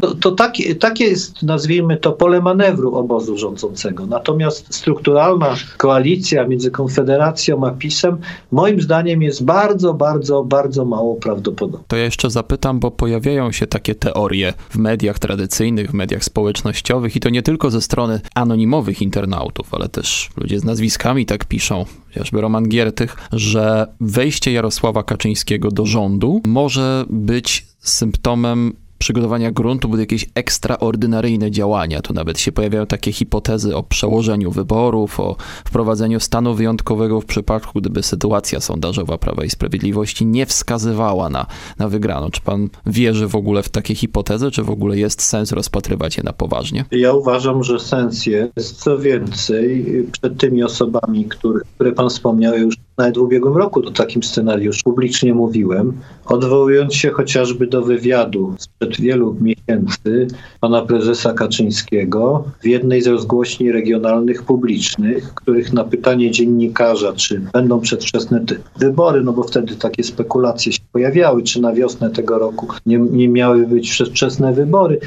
to, 0.00 0.14
to 0.14 0.30
takie, 0.30 1.04
jest, 1.04 1.42
nazwijmy 1.42 1.96
to, 1.96 2.12
pole 2.12 2.40
manewru 2.40 2.94
obozu 2.94 3.38
rządzącego. 3.38 4.06
Natomiast 4.06 4.74
strukturalna 4.74 5.54
koalicja 5.76 6.46
między 6.46 6.70
Konfederacją 6.70 7.66
a 7.66 7.70
PiSem, 7.70 8.16
moim 8.52 8.80
zdaniem, 8.80 9.22
jest 9.22 9.44
bardzo, 9.44 9.94
bardzo, 9.98 10.44
bardzo 10.44 10.84
mało 10.84 11.16
prawdopodobne. 11.16 11.84
To 11.88 11.96
ja 11.96 12.04
jeszcze 12.04 12.30
zapytam, 12.30 12.80
bo 12.80 12.90
pojawiają 12.90 13.52
się 13.52 13.66
takie 13.66 13.94
teorie 13.94 14.52
w 14.70 14.76
mediach 14.76 15.18
tradycyjnych, 15.18 15.90
w 15.90 15.94
mediach 15.94 16.24
społecznościowych 16.24 17.16
i 17.16 17.20
to 17.20 17.28
nie 17.28 17.42
tylko 17.42 17.70
ze 17.70 17.80
strony 17.80 18.20
anonimowych 18.34 19.02
internautów, 19.02 19.74
ale 19.74 19.88
też 19.88 20.30
ludzie 20.36 20.60
z 20.60 20.64
nazwiskami 20.64 21.26
tak 21.26 21.44
piszą, 21.44 21.84
chociażby 22.08 22.40
Roman 22.40 22.68
Giertych, 22.68 23.16
że 23.32 23.86
wejście 24.00 24.52
Jarosława 24.52 25.02
Kaczyńskiego 25.02 25.70
do 25.70 25.86
rządu 25.86 26.40
może 26.46 27.04
być 27.10 27.66
symptomem 27.78 28.72
przygotowania 28.98 29.50
gruntu 29.50 29.88
były 29.88 30.00
jakieś 30.00 30.26
ekstraordynaryjne 30.34 31.50
działania. 31.50 32.02
Tu 32.02 32.14
nawet 32.14 32.38
się 32.38 32.52
pojawiają 32.52 32.86
takie 32.86 33.12
hipotezy 33.12 33.76
o 33.76 33.82
przełożeniu 33.82 34.50
wyborów, 34.50 35.20
o 35.20 35.36
wprowadzeniu 35.64 36.20
stanu 36.20 36.54
wyjątkowego 36.54 37.20
w 37.20 37.24
przypadku, 37.24 37.80
gdyby 37.80 38.02
sytuacja 38.02 38.60
sondażowa 38.60 39.18
Prawa 39.18 39.44
i 39.44 39.50
Sprawiedliwości 39.50 40.26
nie 40.26 40.46
wskazywała 40.46 41.28
na, 41.28 41.46
na 41.78 41.88
wygraną. 41.88 42.30
Czy 42.30 42.40
pan 42.40 42.68
wierzy 42.86 43.28
w 43.28 43.36
ogóle 43.36 43.62
w 43.62 43.68
takie 43.68 43.94
hipotezy, 43.94 44.50
czy 44.50 44.62
w 44.62 44.70
ogóle 44.70 44.98
jest 44.98 45.22
sens 45.22 45.52
rozpatrywać 45.52 46.16
je 46.16 46.22
na 46.22 46.32
poważnie? 46.32 46.84
Ja 46.90 47.12
uważam, 47.12 47.64
że 47.64 47.80
sens 47.80 48.26
jest. 48.26 48.82
Co 48.82 48.98
więcej, 48.98 49.86
przed 50.12 50.38
tymi 50.38 50.62
osobami, 50.62 51.24
które, 51.24 51.60
które 51.74 51.92
pan 51.92 52.08
wspomniał, 52.08 52.58
już 52.58 52.74
nawet 52.98 53.18
w 53.18 53.20
ubiegłym 53.20 53.56
roku 53.56 53.80
o 53.86 53.90
takim 53.90 54.22
scenariuszu 54.22 54.82
publicznie 54.84 55.34
mówiłem, 55.34 55.92
odwołując 56.26 56.94
się 56.94 57.10
chociażby 57.10 57.66
do 57.66 57.82
wywiadu 57.82 58.54
sprzed 58.58 59.00
wielu 59.00 59.36
miesięcy 59.40 60.26
pana 60.60 60.82
prezesa 60.82 61.32
Kaczyńskiego 61.32 62.44
w 62.60 62.66
jednej 62.66 63.02
z 63.02 63.06
rozgłośni 63.06 63.72
regionalnych 63.72 64.42
publicznych, 64.42 65.34
których 65.34 65.72
na 65.72 65.84
pytanie 65.84 66.30
dziennikarza, 66.30 67.12
czy 67.12 67.40
będą 67.52 67.80
przedwczesne 67.80 68.44
wybory, 68.78 69.24
no 69.24 69.32
bo 69.32 69.42
wtedy 69.42 69.76
takie 69.76 70.04
spekulacje 70.04 70.72
się 70.72 70.80
pojawiały, 70.92 71.42
czy 71.42 71.60
na 71.60 71.72
wiosnę 71.72 72.10
tego 72.10 72.38
roku 72.38 72.66
nie, 72.86 72.98
nie 72.98 73.28
miały 73.28 73.66
być 73.66 73.90
przedwczesne 73.90 74.52
wybory, 74.52 75.00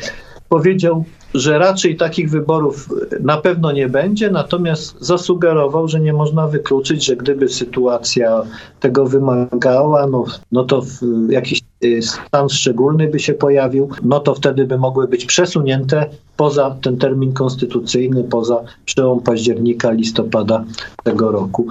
powiedział 0.49 1.05
że 1.33 1.59
raczej 1.59 1.97
takich 1.97 2.29
wyborów 2.29 2.89
na 3.19 3.37
pewno 3.37 3.71
nie 3.71 3.89
będzie, 3.89 4.29
natomiast 4.29 4.95
zasugerował, 4.99 5.87
że 5.87 5.99
nie 5.99 6.13
można 6.13 6.47
wykluczyć, 6.47 7.05
że 7.05 7.15
gdyby 7.15 7.49
sytuacja 7.49 8.43
tego 8.79 9.05
wymagała, 9.05 10.07
no, 10.07 10.25
no 10.51 10.63
to 10.63 10.81
jakiś 11.29 11.61
y, 11.83 12.01
stan 12.01 12.49
szczególny 12.49 13.07
by 13.07 13.19
się 13.19 13.33
pojawił, 13.33 13.89
no 14.03 14.19
to 14.19 14.35
wtedy 14.35 14.65
by 14.65 14.77
mogły 14.77 15.07
być 15.07 15.25
przesunięte 15.25 16.05
poza 16.37 16.75
ten 16.81 16.97
termin 16.97 17.33
konstytucyjny, 17.33 18.23
poza 18.23 18.63
przełom 18.85 19.19
października, 19.19 19.91
listopada 19.91 20.63
tego 21.03 21.31
roku. 21.31 21.67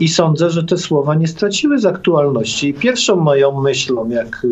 I 0.00 0.08
sądzę, 0.08 0.50
że 0.50 0.64
te 0.64 0.76
słowa 0.76 1.14
nie 1.14 1.28
straciły 1.28 1.78
z 1.78 1.86
aktualności. 1.86 2.74
Pierwszą 2.74 3.16
moją 3.16 3.60
myślą, 3.60 4.08
jak 4.08 4.46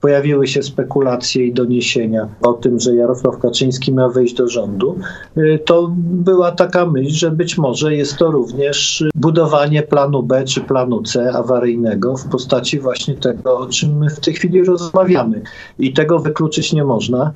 pojawiły 0.00 0.46
się 0.46 0.62
spekulacje 0.62 1.46
i 1.46 1.52
doniesienia 1.52 2.28
o 2.40 2.52
tym, 2.52 2.80
że 2.80 2.94
Jarosław 2.94 3.38
Kaczyński 3.38 3.61
miał 3.92 4.10
wejść 4.10 4.34
do 4.34 4.48
rządu, 4.48 4.98
y, 5.36 5.58
to 5.64 5.90
była 5.98 6.52
taka 6.52 6.86
myśl, 6.86 7.14
że 7.14 7.30
być 7.30 7.58
może 7.58 7.94
jest 7.94 8.16
to 8.16 8.30
również 8.30 9.04
budowanie 9.14 9.82
planu 9.82 10.22
B 10.22 10.44
czy 10.44 10.60
planu 10.60 11.02
C 11.02 11.32
awaryjnego 11.32 12.16
w 12.16 12.28
postaci 12.28 12.78
właśnie 12.78 13.14
tego, 13.14 13.58
o 13.58 13.66
czym 13.66 13.98
my 13.98 14.10
w 14.10 14.20
tej 14.20 14.34
chwili 14.34 14.64
rozmawiamy. 14.64 15.42
I 15.78 15.92
tego 15.92 16.18
wykluczyć 16.18 16.72
nie 16.72 16.84
można. 16.84 17.32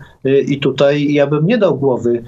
I 0.47 0.61
tutaj 0.61 1.13
ja 1.13 1.27
bym 1.27 1.47
nie 1.47 1.59
dał 1.59 1.79
głowy, 1.79 2.23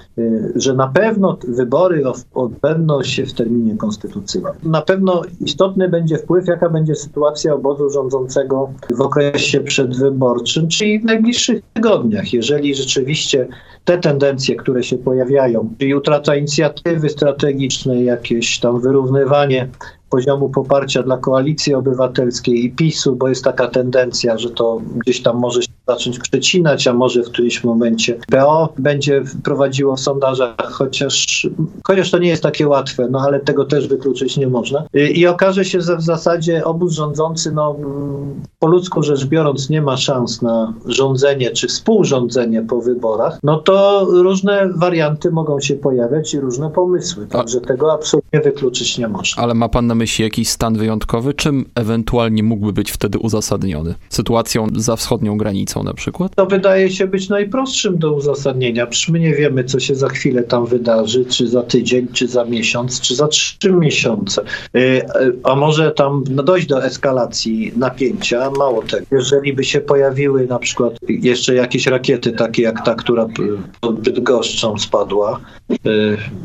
że 0.55 0.75
na 0.75 0.89
pewno 0.89 1.39
wybory 1.49 2.03
odbędą 2.35 3.03
się 3.03 3.27
w 3.27 3.33
terminie 3.33 3.77
konstytucyjnym. 3.77 4.53
Na 4.63 4.83
pewno 4.83 5.23
istotny 5.41 5.89
będzie 5.89 6.19
wpływ, 6.19 6.47
jaka 6.47 6.69
będzie 6.71 6.95
sytuacja 6.95 7.55
obozu 7.55 7.91
rządzącego 7.91 8.71
w 8.91 9.01
okresie 9.01 9.61
przedwyborczym, 9.61 10.69
czyli 10.69 11.01
w 11.01 11.05
najbliższych 11.05 11.63
tygodniach. 11.75 12.33
Jeżeli 12.33 12.75
rzeczywiście 12.75 13.49
te 13.89 13.99
tendencje, 13.99 14.57
które 14.57 14.83
się 14.83 14.99
pojawiają, 14.99 15.75
czyli 15.79 15.95
utrata 15.95 16.37
inicjatywy 16.37 17.09
strategicznej, 17.09 18.05
jakieś 18.05 18.59
tam 18.61 18.81
wyrównywanie 18.81 19.69
poziomu 20.11 20.49
poparcia 20.49 21.03
dla 21.03 21.17
koalicji 21.17 21.75
obywatelskiej 21.75 22.65
i 22.65 22.71
PiSu, 22.71 23.17
bo 23.17 23.29
jest 23.29 23.45
taka 23.45 23.69
tendencja, 23.69 24.39
że 24.39 24.51
to 24.51 24.81
gdzieś 24.97 25.23
tam 25.23 25.37
może 25.37 25.63
się 25.63 25.69
zacząć 25.89 26.19
przecinać, 26.19 26.87
a 26.87 26.93
może 26.93 27.23
w 27.23 27.29
którymś 27.29 27.65
momencie 27.65 28.19
PO 28.31 28.73
będzie 28.79 29.23
prowadziło 29.45 29.97
w 29.97 30.01
sondażach, 30.01 30.73
chociaż, 30.73 31.47
chociaż 31.85 32.11
to 32.11 32.19
nie 32.19 32.29
jest 32.29 32.43
takie 32.43 32.69
łatwe, 32.69 33.09
no 33.11 33.21
ale 33.27 33.41
tego 33.41 33.65
też 33.65 33.89
wykluczyć 33.89 34.37
nie 34.37 34.47
można. 34.47 34.85
I, 34.95 35.21
i 35.21 35.27
okaże 35.27 35.65
się, 35.65 35.81
że 35.81 35.97
w 35.97 36.03
zasadzie 36.03 36.65
obóz 36.65 36.93
rządzący, 36.93 37.53
no 37.53 37.77
po 38.59 38.67
ludzku 38.67 39.03
rzecz 39.03 39.27
biorąc, 39.27 39.71
nie 39.71 39.83
ma 39.83 39.97
szans 39.97 40.43
na 40.43 40.75
rządzenie 40.87 41.51
czy 41.51 41.69
współrządzenie 41.69 42.63
po 42.63 42.81
wyborach, 42.81 43.39
no 43.43 43.59
to 43.59 44.07
różne 44.11 44.69
warianty 44.77 45.31
mogą 45.31 45.61
się 45.61 45.75
pojawiać 45.75 46.35
i 46.35 46.41
różne 46.41 46.71
pomysły. 46.71 47.27
Także 47.27 47.61
tego 47.61 47.93
absolutnie 47.93 48.41
wykluczyć 48.41 48.99
nie 48.99 49.09
można. 49.09 49.43
Ale 49.43 49.55
ma 49.55 49.69
pan 49.69 49.87
na 49.87 49.95
myśli 49.95 50.25
jakiś 50.25 50.49
stan 50.49 50.79
wyjątkowy? 50.79 51.35
Czym 51.35 51.65
ewentualnie 51.75 52.43
mógłby 52.43 52.73
być 52.73 52.91
wtedy 52.91 53.19
uzasadniony? 53.19 53.95
Sytuacją 54.11 54.67
za 54.77 54.97
wschodnią 54.97 55.39
granicą 55.39 55.78
na 55.83 55.95
przykład? 55.95 56.35
To 56.35 56.47
wydaje 56.47 56.91
się 56.91 57.07
być 57.07 57.29
najprostszym 57.29 57.99
do 57.99 58.13
uzasadnienia. 58.13 58.87
Przecież 58.87 59.09
my 59.09 59.21
nie 59.21 59.35
wiemy, 59.35 59.65
co 59.65 59.81
się 59.81 59.95
za 59.95 60.09
chwilę 60.09 60.43
tam 60.43 60.67
wydarzy, 60.67 61.25
czy 61.25 61.49
za 61.49 61.63
tydzień, 61.63 62.09
czy 62.13 62.29
za 62.29 62.45
miesiąc, 62.45 63.01
czy 63.01 63.15
za 63.15 63.29
trzy 63.29 63.73
miesiące. 63.73 64.43
Y, 64.43 64.79
y, 64.79 65.03
a 65.45 65.57
może 65.57 65.91
tam 65.91 66.25
dojść 66.27 66.67
do 66.67 66.85
eskalacji 66.85 67.73
napięcia. 67.77 68.51
Mało 68.51 68.83
tego. 68.83 69.07
Jeżeli 69.11 69.53
by 69.53 69.65
się 69.65 69.81
pojawiły 69.81 70.47
na 70.47 70.59
przykład 70.59 70.93
jeszcze 71.09 71.55
jakieś 71.55 71.87
rakiety, 71.87 72.33
takie 72.33 72.63
jak 72.63 72.85
ta, 72.85 72.95
która 72.95 73.27
pod 73.81 74.01
Bydgoszczą 74.01 74.79
spadła, 74.79 75.41
y, 75.71 75.77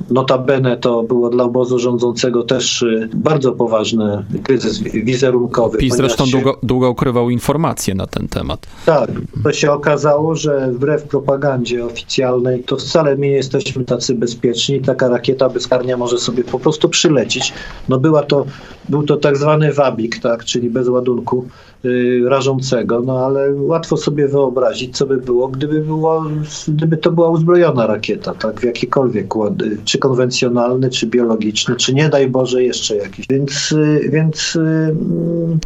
notabene 0.09 0.77
to 0.77 1.03
było 1.03 1.29
dla 1.29 1.43
obozu 1.43 1.79
rządzącego 1.79 2.43
też 2.43 2.85
bardzo 3.13 3.43
bardzo 3.43 3.51
poważny 3.57 4.25
kryzys 4.43 4.79
wizerunkowy. 4.81 5.77
PiS 5.77 5.95
zresztą 5.95 6.25
się... 6.25 6.31
długo, 6.31 6.59
długo 6.63 6.89
ukrywał 6.89 7.29
informacje 7.29 7.95
na 7.95 8.07
ten 8.07 8.27
temat. 8.27 8.67
Tak, 8.85 9.09
to 9.43 9.53
się 9.53 9.71
okazało, 9.71 10.35
że 10.35 10.71
wbrew 10.71 11.03
propagandzie 11.03 11.85
oficjalnej 11.85 12.63
to 12.63 12.77
wcale 12.77 13.15
my 13.15 13.27
nie 13.27 13.31
jesteśmy 13.31 13.85
tacy 13.85 14.15
bezpieczni. 14.15 14.81
Taka 14.81 15.09
rakieta 15.09 15.49
bezkarnia 15.49 15.97
może 15.97 16.17
sobie 16.17 16.43
po 16.43 16.59
prostu 16.59 16.89
przylecieć. 16.89 17.53
No 17.89 17.99
była 17.99 18.23
to, 18.23 18.45
był 18.89 19.03
to 19.03 19.17
tak 19.17 19.37
zwany 19.37 19.73
wabik, 19.73 20.19
tak, 20.19 20.45
czyli 20.45 20.69
bez 20.69 20.87
ładunku 20.87 21.45
Y, 21.85 22.21
rażącego, 22.29 23.01
no 23.01 23.25
ale 23.25 23.53
łatwo 23.53 23.97
sobie 23.97 24.27
wyobrazić, 24.27 24.97
co 24.97 25.05
by 25.05 25.17
było, 25.17 25.47
gdyby, 25.47 25.81
było, 25.81 26.25
gdyby 26.67 26.97
to 26.97 27.11
była 27.11 27.29
uzbrojona 27.29 27.87
rakieta, 27.87 28.33
tak, 28.33 28.59
w 28.59 28.63
jakikolwiek 28.63 29.35
łady, 29.35 29.77
czy 29.85 29.97
konwencjonalny, 29.97 30.89
czy 30.89 31.07
biologiczny, 31.07 31.75
czy 31.75 31.93
nie 31.93 32.09
daj 32.09 32.29
Boże 32.29 32.63
jeszcze 32.63 32.95
jakiś. 32.95 33.25
Więc, 33.29 33.71
y, 33.71 34.09
więc 34.13 34.55
y, 34.55 34.95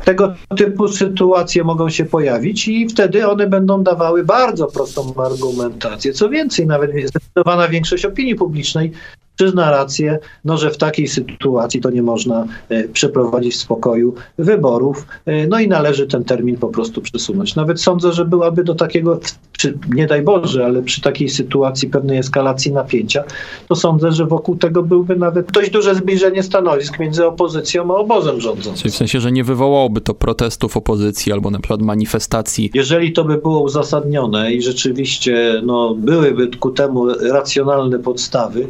tego 0.05 0.33
typu 0.57 0.87
sytuacje 0.87 1.63
mogą 1.63 1.89
się 1.89 2.05
pojawić 2.05 2.67
i 2.67 2.87
wtedy 2.87 3.27
one 3.27 3.46
będą 3.47 3.83
dawały 3.83 4.23
bardzo 4.23 4.67
prostą 4.67 5.13
argumentację. 5.25 6.13
Co 6.13 6.29
więcej, 6.29 6.67
nawet 6.67 6.91
zdecydowana 7.07 7.67
większość 7.67 8.05
opinii 8.05 8.35
publicznej 8.35 8.91
przyzna 9.37 9.71
rację, 9.71 10.19
no, 10.45 10.57
że 10.57 10.71
w 10.71 10.77
takiej 10.77 11.07
sytuacji 11.07 11.81
to 11.81 11.89
nie 11.89 12.01
można 12.01 12.45
e, 12.69 12.87
przeprowadzić 12.87 13.53
w 13.53 13.57
spokoju 13.57 14.13
wyborów, 14.37 15.05
e, 15.25 15.47
no 15.47 15.59
i 15.59 15.67
należy 15.67 16.07
ten 16.07 16.23
termin 16.23 16.57
po 16.57 16.67
prostu 16.67 17.01
przesunąć. 17.01 17.55
Nawet 17.55 17.81
sądzę, 17.81 18.13
że 18.13 18.25
byłaby 18.25 18.63
do 18.63 18.75
takiego, 18.75 19.19
przy, 19.51 19.77
nie 19.93 20.07
daj 20.07 20.21
Boże, 20.21 20.65
ale 20.65 20.81
przy 20.81 21.01
takiej 21.01 21.29
sytuacji 21.29 21.89
pewnej 21.89 22.17
eskalacji 22.17 22.71
napięcia, 22.71 23.23
to 23.67 23.75
sądzę, 23.75 24.11
że 24.11 24.25
wokół 24.25 24.55
tego 24.55 24.83
byłby 24.83 25.15
nawet 25.15 25.51
dość 25.51 25.71
duże 25.71 25.95
zbliżenie 25.95 26.43
stanowisk 26.43 26.99
między 26.99 27.25
opozycją 27.25 27.95
a 27.95 27.97
obozem 27.97 28.41
rządzącym. 28.41 28.81
Czyli 28.81 28.91
w 28.91 28.95
sensie, 28.95 29.19
że 29.19 29.31
nie 29.31 29.43
wywołałoby 29.43 30.01
to 30.01 30.13
protestów 30.13 30.77
opozycji 30.77 31.31
albo 31.31 31.51
na 31.51 31.59
przykład 31.59 31.81
manifestacji. 31.81 32.71
Jeżeli 32.73 33.13
to 33.13 33.23
by 33.23 33.37
było 33.37 33.61
uzasadnione 33.61 34.53
i 34.53 34.61
rzeczywiście 34.61 35.61
no, 35.65 35.95
byłyby 35.95 36.47
ku 36.59 36.71
temu 36.71 37.07
racjonalne 37.07 37.99
podstawy, 37.99 38.67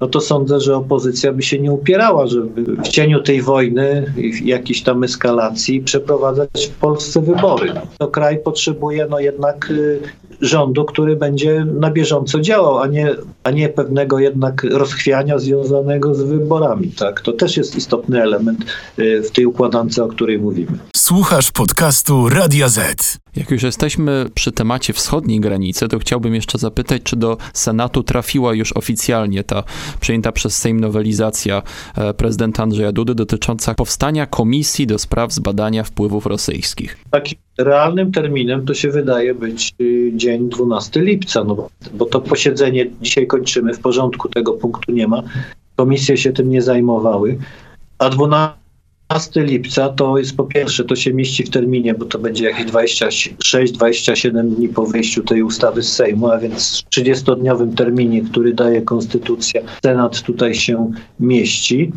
no 0.00 0.06
to 0.06 0.20
sądzę, 0.20 0.60
że 0.60 0.76
opozycja 0.76 1.32
by 1.32 1.42
się 1.42 1.58
nie 1.58 1.72
upierała, 1.72 2.26
żeby 2.26 2.76
w 2.82 2.88
cieniu 2.88 3.22
tej 3.22 3.42
wojny 3.42 4.12
i 4.16 4.46
jakiejś 4.46 4.82
tam 4.82 5.04
eskalacji 5.04 5.80
przeprowadzać 5.80 6.66
w 6.66 6.70
Polsce 6.70 7.22
wybory. 7.22 7.72
To 7.98 8.08
kraj 8.08 8.38
potrzebuje 8.38 9.06
no 9.10 9.20
jednak 9.20 9.70
y, 9.70 10.00
rządu, 10.40 10.84
który 10.84 11.16
będzie 11.16 11.64
na 11.64 11.90
bieżąco 11.90 12.40
działał, 12.40 12.78
a 12.78 12.86
nie, 12.86 13.14
a 13.44 13.50
nie 13.50 13.68
pewnego 13.68 14.18
jednak 14.18 14.64
rozchwiania 14.64 15.38
związanego 15.38 16.14
z 16.14 16.22
wyborami. 16.22 16.88
Tak? 16.88 17.20
To 17.20 17.32
też 17.32 17.56
jest 17.56 17.76
istotny 17.76 18.22
element 18.22 18.64
y, 18.98 19.22
w 19.22 19.30
tej 19.30 19.46
układance, 19.46 19.98
o 19.98 20.08
której 20.08 20.38
mówimy. 20.38 20.78
Słuchasz 20.96 21.52
podcastu 21.52 22.28
Radia 22.28 22.68
Z. 22.68 23.18
Jak 23.36 23.50
już 23.50 23.62
jesteśmy 23.62 24.26
przy 24.34 24.52
temacie 24.52 24.92
wschodniej 24.92 25.40
granicy, 25.40 25.88
to 25.88 25.98
chciałbym 25.98 26.34
jeszcze 26.34 26.58
zapytać, 26.58 27.02
czy 27.02 27.16
do 27.16 27.36
Senatu 27.54 28.02
trafiła 28.02 28.54
już 28.54 28.72
oficjalnie 28.72 29.44
ta 29.44 29.62
przyjęta 30.00 30.32
przez 30.32 30.56
Sejm 30.56 30.80
nowelizacja 30.80 31.62
e, 31.96 32.14
prezydenta 32.14 32.62
Andrzeja 32.62 32.92
Dudy 32.92 33.14
dotycząca 33.14 33.74
powstania 33.74 34.26
komisji 34.26 34.86
do 34.86 34.98
spraw 34.98 35.32
zbadania 35.32 35.84
wpływów 35.84 36.26
rosyjskich. 36.26 36.98
Takim 37.10 37.38
realnym 37.58 38.12
terminem 38.12 38.66
to 38.66 38.74
się 38.74 38.90
wydaje 38.90 39.34
być 39.34 39.74
y, 39.80 40.12
dzień 40.14 40.48
12 40.48 41.00
lipca, 41.00 41.44
no 41.44 41.68
bo 41.94 42.06
to 42.06 42.20
posiedzenie 42.20 42.86
dzisiaj 43.00 43.26
kończymy, 43.26 43.74
w 43.74 43.80
porządku 43.80 44.28
tego 44.28 44.52
punktu 44.52 44.92
nie 44.92 45.08
ma. 45.08 45.22
Komisje 45.76 46.16
się 46.16 46.32
tym 46.32 46.50
nie 46.50 46.62
zajmowały, 46.62 47.38
a 47.98 48.08
12 48.10 48.67
15 49.08 49.42
lipca 49.44 49.88
to 49.88 50.18
jest 50.18 50.36
po 50.36 50.44
pierwsze, 50.44 50.84
to 50.84 50.96
się 50.96 51.14
mieści 51.14 51.44
w 51.44 51.50
terminie, 51.50 51.94
bo 51.94 52.04
to 52.04 52.18
będzie 52.18 52.44
jakieś 52.44 52.66
26-27 52.66 54.54
dni 54.54 54.68
po 54.68 54.86
wyjściu 54.86 55.22
tej 55.22 55.42
ustawy 55.42 55.82
z 55.82 55.92
Sejmu, 55.92 56.30
a 56.30 56.38
więc 56.38 56.82
w 56.82 56.88
30-dniowym 56.88 57.74
terminie, 57.74 58.22
który 58.22 58.54
daje 58.54 58.82
konstytucja, 58.82 59.62
Senat 59.82 60.22
tutaj 60.22 60.54
się 60.54 60.92
mieści. 61.20 61.92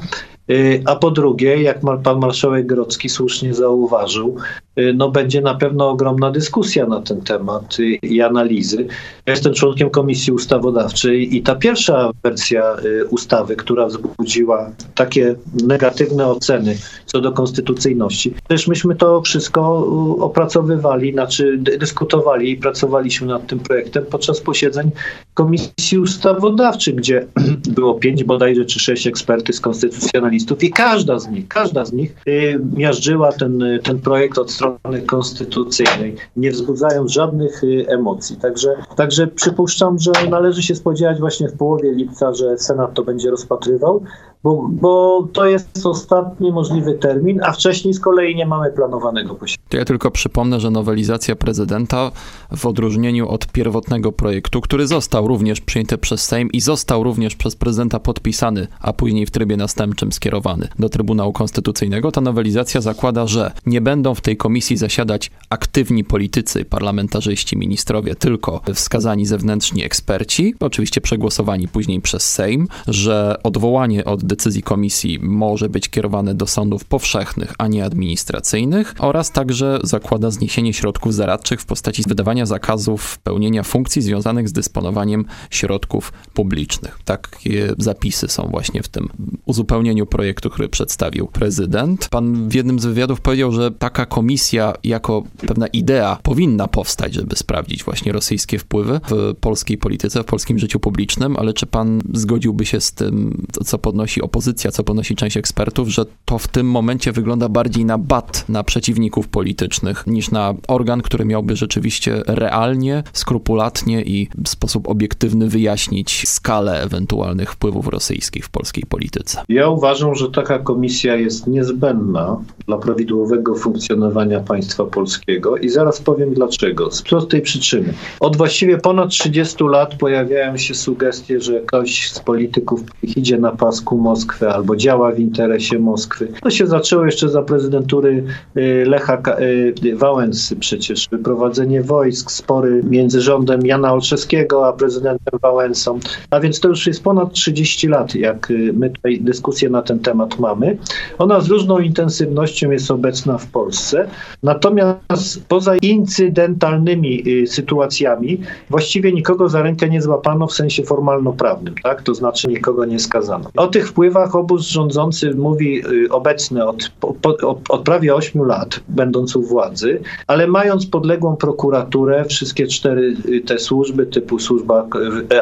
Y, 0.52 0.82
a 0.86 0.96
po 0.96 1.12
drugie, 1.12 1.62
jak 1.62 1.80
pan 2.04 2.20
marszałek 2.20 2.66
Grodzki 2.66 3.10
słusznie 3.10 3.54
zauważył, 3.54 4.36
y, 4.80 4.94
no 4.98 5.12
będzie 5.12 5.42
na 5.42 5.56
pewno 5.56 5.90
ogromna 5.90 6.32
dyskusja 6.32 6.86
na 6.86 7.02
ten 7.02 7.22
temat 7.22 7.78
i 8.04 8.22
analizy. 8.22 8.88
Ja 9.26 9.34
jestem 9.34 9.54
członkiem 9.54 9.90
Komisji 9.90 10.34
Ustawodawczej 10.34 11.36
i 11.36 11.42
ta 11.42 11.56
pierwsza 11.56 12.12
wersja 12.24 12.76
y, 12.86 13.06
ustawy, 13.06 13.56
która 13.56 13.86
wzbudziła 13.86 14.72
takie 14.96 15.36
negatywne 15.64 16.28
oceny 16.28 16.78
co 17.06 17.22
do 17.22 17.32
konstytucyjności, 17.32 18.34
też 18.48 18.68
myśmy 18.68 18.96
to 18.96 19.22
wszystko 19.22 19.88
opracowywali, 20.20 21.14
znaczy 21.14 21.58
dyskutowali 21.58 22.52
i 22.52 22.58
pracowaliśmy 22.58 23.28
nad 23.28 23.48
tym 23.48 23.60
projektem 23.60 24.06
podczas 24.06 24.42
posiedzeń 24.42 24.92
Komisji 25.34 26.00
Ustawodawczej, 26.00 26.96
gdzie 26.96 27.28
było 27.76 27.94
pięć 27.94 28.24
bodajże 28.24 28.66
czy 28.66 28.80
sześć 28.80 29.08
ekspertów 29.08 29.56
z 29.56 29.60
konstytucjonalistów 29.60 30.41
i 30.62 30.72
każda 30.72 31.20
z 31.20 31.28
nich, 31.28 31.48
każda 31.48 31.86
z 31.86 31.94
nich 31.94 32.16
y, 32.28 32.60
miażdżyła 32.76 33.32
ten, 33.32 33.64
ten 33.84 34.00
projekt 34.00 34.38
od 34.38 34.52
strony 34.52 35.02
konstytucyjnej, 35.06 36.16
nie 36.36 36.52
wzbudzając 36.52 37.12
żadnych 37.12 37.64
y, 37.64 37.86
emocji. 37.88 38.38
Także, 38.38 38.76
także 38.96 39.28
przypuszczam, 39.28 40.00
że 40.00 40.12
należy 40.30 40.64
się 40.64 40.76
spodziewać 40.76 41.20
właśnie 41.20 41.50
w 41.50 41.58
połowie 41.58 41.92
lipca, 41.92 42.34
że 42.34 42.58
Senat 42.58 42.94
to 42.94 43.04
będzie 43.04 43.30
rozpatrywał, 43.30 44.04
bo, 44.44 44.70
bo 44.72 45.28
to 45.34 45.46
jest 45.46 45.86
ostatni 45.86 46.52
możliwy 46.52 46.94
termin, 46.94 47.42
a 47.44 47.52
wcześniej 47.52 47.94
z 47.94 48.00
kolei 48.00 48.36
nie 48.36 48.46
mamy 48.46 48.72
planowanego 48.72 49.36
posiedzenia. 49.36 49.62
Ja 49.74 49.86
tylko 49.86 50.12
przypomnę, 50.12 50.60
że 50.60 50.72
nowelizacja 50.72 51.36
prezydenta 51.36 52.12
w 52.58 52.66
odróżnieniu 52.66 53.30
od 53.30 53.48
pierwotnego 53.48 54.12
projektu, 54.12 54.62
który 54.62 54.88
został 54.88 55.28
również 55.28 55.62
przyjęty 55.62 55.98
przez 55.98 56.26
Sejm 56.26 56.50
i 56.52 56.62
został 56.62 57.04
również 57.04 57.36
przez 57.36 57.56
prezydenta 57.56 58.00
podpisany, 58.00 58.68
a 58.80 58.94
później 58.94 59.26
w 59.26 59.32
trybie 59.32 59.58
następczym 59.58 60.12
skierowany 60.12 60.68
do 60.80 60.90
Trybunału 60.90 61.34
Konstytucyjnego, 61.34 62.12
ta 62.12 62.22
nowelizacja 62.22 62.82
zakłada, 62.82 63.28
że 63.28 63.52
nie 63.66 63.82
będą 63.82 64.16
w 64.16 64.22
tej 64.22 64.38
komisji 64.38 64.78
zasiadać 64.78 65.32
aktywni 65.50 66.04
politycy, 66.04 66.66
parlamentarzyści, 66.66 67.58
ministrowie, 67.58 68.16
tylko 68.16 68.62
wskazani 68.74 69.26
zewnętrzni 69.26 69.84
eksperci, 69.84 70.56
oczywiście 70.60 71.02
przegłosowani 71.02 71.68
później 71.68 72.02
przez 72.02 72.32
Sejm, 72.34 72.68
że 72.88 73.36
odwołanie 73.44 74.06
od 74.06 74.24
decyzji 74.32 74.64
komisji 74.64 75.20
może 75.22 75.70
być 75.70 75.90
kierowane 75.90 76.36
do 76.36 76.48
sądów 76.48 76.86
powszechnych, 76.86 77.54
a 77.58 77.68
nie 77.68 77.86
administracyjnych 77.86 78.96
oraz 79.00 79.32
także 79.32 79.80
zakłada 79.84 80.32
zniesienie 80.32 80.74
środków 80.74 81.14
zaradczych 81.14 81.62
w 81.62 81.66
postaci 81.66 82.04
wydawania 82.08 82.46
zakazów 82.46 83.20
pełnienia 83.20 83.64
funkcji 83.64 84.02
związanych 84.02 84.50
z 84.50 84.52
dysponowaniem 84.52 85.26
środków 85.50 86.14
publicznych. 86.34 87.00
Takie 87.06 87.74
zapisy 87.78 88.28
są 88.28 88.48
właśnie 88.52 88.84
w 88.84 88.88
tym 88.88 89.10
uzupełnieniu 89.46 90.06
projektu, 90.06 90.50
który 90.50 90.70
przedstawił 90.70 91.28
prezydent. 91.28 92.08
Pan 92.10 92.50
w 92.50 92.54
jednym 92.54 92.80
z 92.80 92.86
wywiadów 92.86 93.22
powiedział, 93.22 93.52
że 93.52 93.72
taka 93.72 94.06
komisja 94.06 94.74
jako 94.84 95.24
pewna 95.48 95.68
idea 95.68 96.20
powinna 96.24 96.68
powstać, 96.68 97.14
żeby 97.14 97.36
sprawdzić 97.36 97.84
właśnie 97.84 98.12
rosyjskie 98.12 98.60
wpływy 98.60 99.00
w 99.10 99.36
polskiej 99.40 99.78
polityce, 99.78 100.24
w 100.24 100.26
polskim 100.26 100.60
życiu 100.60 100.80
publicznym, 100.80 101.38
ale 101.38 101.54
czy 101.54 101.66
pan 101.66 102.02
zgodziłby 102.14 102.66
się 102.66 102.82
z 102.82 102.92
tym, 102.92 103.46
co 103.66 103.78
podnosi 103.78 104.21
opozycja, 104.22 104.72
co 104.72 104.84
podnosi 104.84 105.16
część 105.16 105.38
ekspertów, 105.38 105.90
że 105.90 106.06
to 106.26 106.38
w 106.38 106.48
tym 106.48 106.70
momencie 106.70 107.12
wygląda 107.12 107.50
bardziej 107.50 107.86
na 107.86 107.98
bat 107.98 108.46
na 108.50 108.64
przeciwników 108.64 109.28
politycznych 109.28 110.08
niż 110.08 110.32
na 110.32 110.54
organ, 110.68 111.02
który 111.02 111.26
miałby 111.26 111.56
rzeczywiście 111.56 112.22
realnie, 112.28 113.04
skrupulatnie 113.14 114.02
i 114.02 114.30
w 114.44 114.50
sposób 114.50 114.90
obiektywny 114.90 115.48
wyjaśnić 115.48 116.30
skalę 116.30 116.82
ewentualnych 116.82 117.52
wpływów 117.52 117.88
rosyjskich 117.88 118.46
w 118.46 118.50
polskiej 118.50 118.84
polityce. 118.90 119.44
Ja 119.50 119.70
uważam, 119.70 120.16
że 120.16 120.32
taka 120.32 120.60
komisja 120.60 121.16
jest 121.16 121.48
niezbędna 121.48 122.38
dla 122.68 122.78
prawidłowego 122.78 123.56
funkcjonowania 123.56 124.40
państwa 124.40 124.86
polskiego 124.86 125.58
i 125.58 125.70
zaraz 125.70 126.02
powiem 126.02 126.34
dlaczego. 126.34 126.92
Z 126.92 127.02
prostej 127.02 127.42
przyczyny. 127.42 127.94
Od 128.20 128.38
właściwie 128.38 128.78
ponad 128.78 129.10
30 129.10 129.64
lat 129.64 129.96
pojawiają 129.96 130.58
się 130.58 130.76
sugestie, 130.76 131.42
że 131.42 131.62
ktoś 131.62 132.12
z 132.12 132.20
polityków 132.20 132.82
idzie 133.04 133.38
na 133.38 133.52
pasku 133.52 133.98
Moskwy 134.12 134.50
albo 134.50 134.76
działa 134.76 135.12
w 135.12 135.20
interesie 135.20 135.80
Moskwy. 135.80 136.28
To 136.42 136.50
się 136.50 136.68
zaczęło 136.68 137.06
jeszcze 137.06 137.30
za 137.30 137.42
prezydentury 137.42 138.24
y, 138.58 138.84
Lecha 138.88 139.22
y, 139.40 139.96
Wałęsy 139.96 140.56
przecież. 140.56 141.08
Wyprowadzenie 141.12 141.82
wojsk, 141.82 142.32
spory 142.32 142.84
między 142.90 143.22
rządem 143.22 143.66
Jana 143.66 143.94
Olszewskiego 143.94 144.68
a 144.68 144.74
prezydentem 144.74 145.40
Wałęsą. 145.42 146.00
A 146.30 146.40
więc 146.40 146.60
to 146.60 146.68
już 146.68 146.88
jest 146.88 147.04
ponad 147.04 147.34
30 147.34 147.88
lat, 147.88 148.16
jak 148.16 148.52
y, 148.52 148.74
my 148.74 148.90
tutaj 148.90 149.22
dyskusję 149.22 149.70
na 149.70 149.82
ten 149.82 150.00
temat 150.00 150.40
mamy. 150.40 150.78
Ona 151.18 151.40
z 151.40 151.48
różną 151.48 151.80
intensywnością 151.80 152.72
jest 152.72 152.92
obecna 152.92 153.38
w 153.38 153.46
Polsce. 153.46 154.08
Natomiast 154.44 155.46
poza 155.48 155.78
incydentalnymi 155.78 157.24
sytuacjami 157.48 158.42
właściwie 158.70 159.12
nikogo 159.12 159.50
za 159.50 159.62
rękę 159.62 159.90
nie 159.90 160.02
złapano 160.02 160.48
w 160.48 160.54
sensie 160.54 160.84
formalno-prawnym, 160.84 161.76
tak? 161.84 162.02
To 162.02 162.14
znaczy 162.14 162.48
nikogo 162.48 162.86
nie 162.86 163.00
skazano. 163.00 163.50
O 163.58 163.68
tych 163.68 163.88
wpływach 163.88 164.01
obóz 164.34 164.62
rządzący 164.62 165.36
mówi 165.36 165.82
obecny 166.10 166.68
od, 166.68 166.92
od, 167.24 167.70
od 167.70 167.82
prawie 167.82 168.16
8 168.16 168.46
lat, 168.46 168.80
będąc 168.88 169.36
u 169.36 169.42
władzy, 169.42 170.02
ale 170.28 170.48
mając 170.48 170.86
podległą 170.86 171.36
prokuraturę, 171.36 172.26
wszystkie 172.26 172.68
cztery 172.68 173.14
te 173.46 173.60
służby 173.60 174.06
typu 174.06 174.40
służba, 174.40 174.88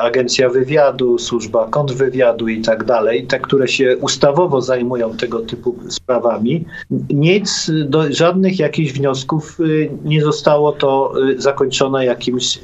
agencja 0.01 0.49
wywiadu, 0.49 1.17
służba 1.17 1.67
kontrwywiadu 1.67 2.47
i 2.47 2.61
tak 2.61 2.83
dalej, 2.83 3.27
te, 3.27 3.39
które 3.39 3.67
się 3.67 3.97
ustawowo 3.97 4.61
zajmują 4.61 5.17
tego 5.17 5.39
typu 5.39 5.75
sprawami, 5.89 6.65
nic, 7.09 7.71
do 7.85 8.13
żadnych 8.13 8.59
jakichś 8.59 8.93
wniosków 8.93 9.57
nie 10.05 10.21
zostało 10.21 10.71
to 10.71 11.13
zakończone 11.37 12.05
jakimś 12.05 12.59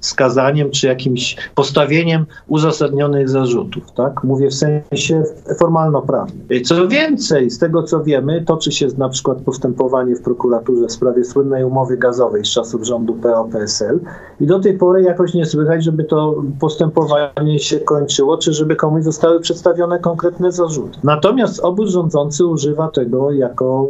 skazaniem 0.00 0.70
czy 0.70 0.86
jakimś 0.86 1.36
postawieniem 1.54 2.26
uzasadnionych 2.46 3.28
zarzutów. 3.28 3.92
Tak? 3.92 4.24
Mówię 4.24 4.48
w 4.48 4.54
sensie 4.54 5.22
formalno-prawnym. 5.58 6.64
Co 6.64 6.88
więcej, 6.88 7.50
z 7.50 7.58
tego 7.58 7.82
co 7.82 8.04
wiemy, 8.04 8.44
toczy 8.44 8.72
się 8.72 8.88
na 8.98 9.08
przykład 9.08 9.40
postępowanie 9.40 10.16
w 10.16 10.22
prokuraturze 10.22 10.86
w 10.86 10.92
sprawie 10.92 11.24
słynnej 11.24 11.64
umowy 11.64 11.96
gazowej 11.96 12.44
z 12.44 12.48
czasów 12.48 12.86
rządu 12.86 13.14
PO-PSL 13.14 14.00
i 14.40 14.46
do 14.46 14.58
tej 14.58 14.78
pory 14.78 15.02
jakoś 15.02 15.34
nie 15.34 15.46
słychać, 15.46 15.84
żeby 15.84 16.04
to 16.04 16.42
postępowanie 16.60 17.58
się 17.58 17.80
kończyło, 17.80 18.38
czy 18.38 18.52
żeby 18.52 18.76
komuś 18.76 19.04
zostały 19.04 19.40
przedstawione 19.40 19.98
konkretne 19.98 20.52
zarzuty. 20.52 20.98
Natomiast 21.04 21.60
obóz 21.60 21.90
rządzący 21.90 22.46
używa 22.46 22.88
tego 22.88 23.32
jako, 23.32 23.88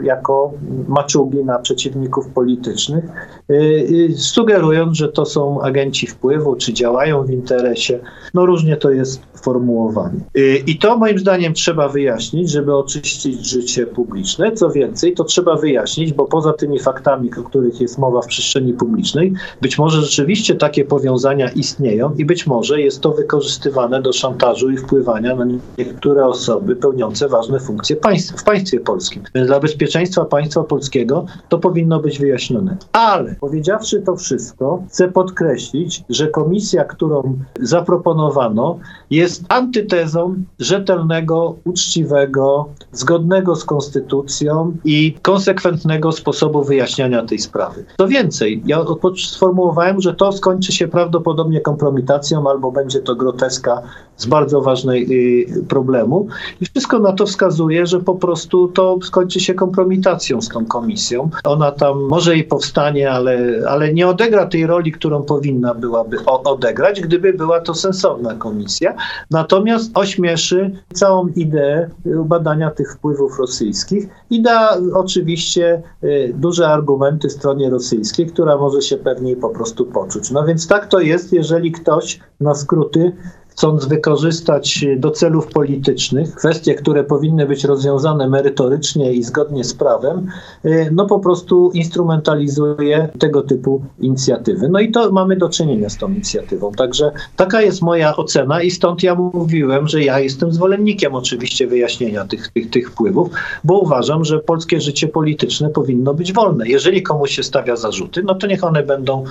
y, 0.00 0.04
jako 0.04 0.52
maczugi 0.88 1.44
na 1.44 1.58
przeciwników 1.58 2.28
politycznych, 2.28 3.04
y, 3.50 3.54
y, 3.54 4.14
sugerując, 4.16 4.96
że 4.96 5.08
to 5.08 5.24
są 5.24 5.62
agenci 5.62 6.06
wpływu, 6.06 6.56
czy 6.56 6.72
działają 6.72 7.22
w 7.22 7.30
interesie. 7.30 8.00
No 8.34 8.46
różnie 8.46 8.76
to 8.76 8.90
jest 8.90 9.22
formułowanie. 9.42 10.20
I 10.66 10.73
to 10.78 10.98
moim 10.98 11.18
zdaniem 11.18 11.54
trzeba 11.54 11.88
wyjaśnić, 11.88 12.50
żeby 12.50 12.76
oczyścić 12.76 13.46
życie 13.46 13.86
publiczne. 13.86 14.52
Co 14.52 14.70
więcej, 14.70 15.14
to 15.14 15.24
trzeba 15.24 15.56
wyjaśnić, 15.56 16.12
bo 16.12 16.24
poza 16.24 16.52
tymi 16.52 16.80
faktami, 16.80 17.30
o 17.38 17.42
których 17.42 17.80
jest 17.80 17.98
mowa 17.98 18.22
w 18.22 18.26
przestrzeni 18.26 18.72
publicznej, 18.72 19.32
być 19.60 19.78
może 19.78 20.02
rzeczywiście 20.02 20.54
takie 20.54 20.84
powiązania 20.84 21.48
istnieją 21.48 22.14
i 22.14 22.24
być 22.24 22.46
może 22.46 22.80
jest 22.80 23.00
to 23.00 23.12
wykorzystywane 23.12 24.02
do 24.02 24.12
szantażu 24.12 24.70
i 24.70 24.76
wpływania 24.76 25.36
na 25.36 25.44
niektóre 25.78 26.26
osoby 26.26 26.76
pełniące 26.76 27.28
ważne 27.28 27.60
funkcje 27.60 27.96
państw, 27.96 28.40
w 28.40 28.44
państwie 28.44 28.80
polskim. 28.80 29.22
Więc 29.34 29.46
dla 29.46 29.60
bezpieczeństwa 29.60 30.24
państwa 30.24 30.64
polskiego 30.64 31.26
to 31.48 31.58
powinno 31.58 32.00
być 32.00 32.18
wyjaśnione. 32.18 32.76
Ale 32.92 33.34
powiedziawszy 33.40 34.02
to 34.02 34.16
wszystko, 34.16 34.82
chcę 34.88 35.08
podkreślić, 35.08 36.02
że 36.08 36.28
komisja, 36.28 36.84
którą 36.84 37.38
zaproponowano, 37.60 38.78
jest 39.10 39.44
antytezą 39.48 40.34
rzetelnego, 40.64 41.56
uczciwego, 41.64 42.68
zgodnego 42.92 43.56
z 43.56 43.64
konstytucją 43.64 44.76
i 44.84 45.14
konsekwentnego 45.22 46.12
sposobu 46.12 46.64
wyjaśniania 46.64 47.26
tej 47.26 47.38
sprawy. 47.38 47.84
Co 47.98 48.08
więcej, 48.08 48.62
ja 48.66 48.84
sformułowałem, 49.26 50.00
że 50.00 50.14
to 50.14 50.32
skończy 50.32 50.72
się 50.72 50.88
prawdopodobnie 50.88 51.60
kompromitacją 51.60 52.50
albo 52.50 52.72
będzie 52.72 53.00
to 53.00 53.16
groteska 53.16 53.82
z 54.16 54.26
bardzo 54.26 54.60
ważnej 54.60 55.06
y, 55.50 55.64
problemu. 55.68 56.26
I 56.60 56.66
wszystko 56.66 56.98
na 56.98 57.12
to 57.12 57.26
wskazuje, 57.26 57.86
że 57.86 58.00
po 58.00 58.14
prostu 58.14 58.68
to 58.68 58.98
skończy 59.02 59.40
się 59.40 59.54
kompromitacją 59.54 60.40
z 60.40 60.48
tą 60.48 60.66
komisją. 60.66 61.30
Ona 61.44 61.70
tam 61.70 62.00
może 62.00 62.36
i 62.36 62.44
powstanie, 62.44 63.10
ale, 63.10 63.38
ale 63.68 63.92
nie 63.92 64.08
odegra 64.08 64.46
tej 64.46 64.66
roli, 64.66 64.92
którą 64.92 65.22
powinna 65.22 65.74
byłaby 65.74 66.16
odegrać, 66.24 67.00
gdyby 67.00 67.32
była 67.32 67.60
to 67.60 67.74
sensowna 67.74 68.34
komisja. 68.34 68.94
Natomiast 69.30 69.90
ośmieszy 69.94 70.53
całą 70.92 71.28
ideę 71.28 71.90
badania 72.24 72.70
tych 72.70 72.92
wpływów 72.92 73.38
rosyjskich 73.38 74.08
i 74.30 74.42
da 74.42 74.78
oczywiście 74.94 75.82
y, 76.04 76.32
duże 76.34 76.68
argumenty 76.68 77.30
stronie 77.30 77.70
rosyjskiej, 77.70 78.26
która 78.26 78.56
może 78.56 78.82
się 78.82 78.96
pewniej 78.96 79.36
po 79.36 79.48
prostu 79.48 79.86
poczuć. 79.86 80.30
No 80.30 80.44
więc 80.44 80.68
tak 80.68 80.86
to 80.86 81.00
jest, 81.00 81.32
jeżeli 81.32 81.72
ktoś 81.72 82.20
na 82.40 82.54
skróty 82.54 83.12
chcąc 83.54 83.86
wykorzystać 83.86 84.84
do 84.96 85.10
celów 85.10 85.46
politycznych 85.46 86.34
kwestie, 86.34 86.74
które 86.74 87.04
powinny 87.04 87.46
być 87.46 87.64
rozwiązane 87.64 88.28
merytorycznie 88.28 89.12
i 89.12 89.22
zgodnie 89.22 89.64
z 89.64 89.74
prawem, 89.74 90.26
y, 90.64 90.90
no 90.92 91.06
po 91.06 91.20
prostu 91.20 91.70
instrumentalizuje 91.74 93.08
tego 93.18 93.42
typu 93.42 93.82
inicjatywy. 94.00 94.68
No 94.68 94.80
i 94.80 94.90
to 94.90 95.12
mamy 95.12 95.36
do 95.36 95.48
czynienia 95.48 95.88
z 95.88 95.96
tą 95.96 96.08
inicjatywą. 96.08 96.72
Także 96.72 97.12
taka 97.36 97.62
jest 97.62 97.82
moja 97.82 98.16
ocena 98.16 98.62
i 98.62 98.70
stąd 98.70 99.02
ja 99.02 99.14
mówiłem, 99.14 99.88
że 99.88 100.02
ja 100.02 100.20
jestem 100.20 100.52
zwolennikiem 100.52 101.14
oczywiście 101.14 101.66
wyjaśnienia 101.66 102.24
tych, 102.24 102.48
tych, 102.48 102.70
tych 102.70 102.90
wpływów, 102.90 103.30
bo 103.64 103.78
uważam, 103.78 104.24
że 104.24 104.38
polskie 104.38 104.80
życie 104.80 105.08
polityczne 105.08 105.70
powinno 105.70 106.14
być 106.14 106.32
wolne. 106.32 106.68
Jeżeli 106.68 107.02
komuś 107.02 107.30
się 107.30 107.42
stawia 107.42 107.76
zarzuty, 107.76 108.22
no 108.22 108.34
to 108.34 108.46
niech 108.46 108.64
one 108.64 108.82
będą 108.82 109.24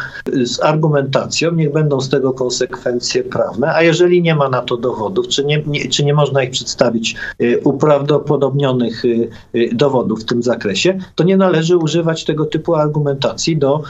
z 0.43 0.61
argumentacją, 0.61 1.51
niech 1.51 1.71
będą 1.71 2.01
z 2.01 2.09
tego 2.09 2.33
konsekwencje 2.33 3.23
prawne, 3.23 3.75
a 3.75 3.83
jeżeli 3.83 4.12
jeżeli 4.13 4.21
nie 4.21 4.35
ma 4.35 4.49
na 4.49 4.61
to 4.61 4.77
dowodów, 4.77 5.27
czy 5.27 5.45
nie, 5.45 5.63
nie, 5.67 5.89
czy 5.89 6.05
nie 6.05 6.13
można 6.13 6.43
ich 6.43 6.49
przedstawić 6.49 7.15
y, 7.41 7.59
uprawdopodobnionych 7.63 9.05
y, 9.05 9.29
y, 9.55 9.69
dowodów 9.73 10.21
w 10.21 10.25
tym 10.25 10.43
zakresie, 10.43 10.97
to 11.15 11.23
nie 11.23 11.37
należy 11.37 11.77
używać 11.77 12.25
tego 12.25 12.45
typu 12.45 12.75
argumentacji 12.75 13.57
do 13.57 13.83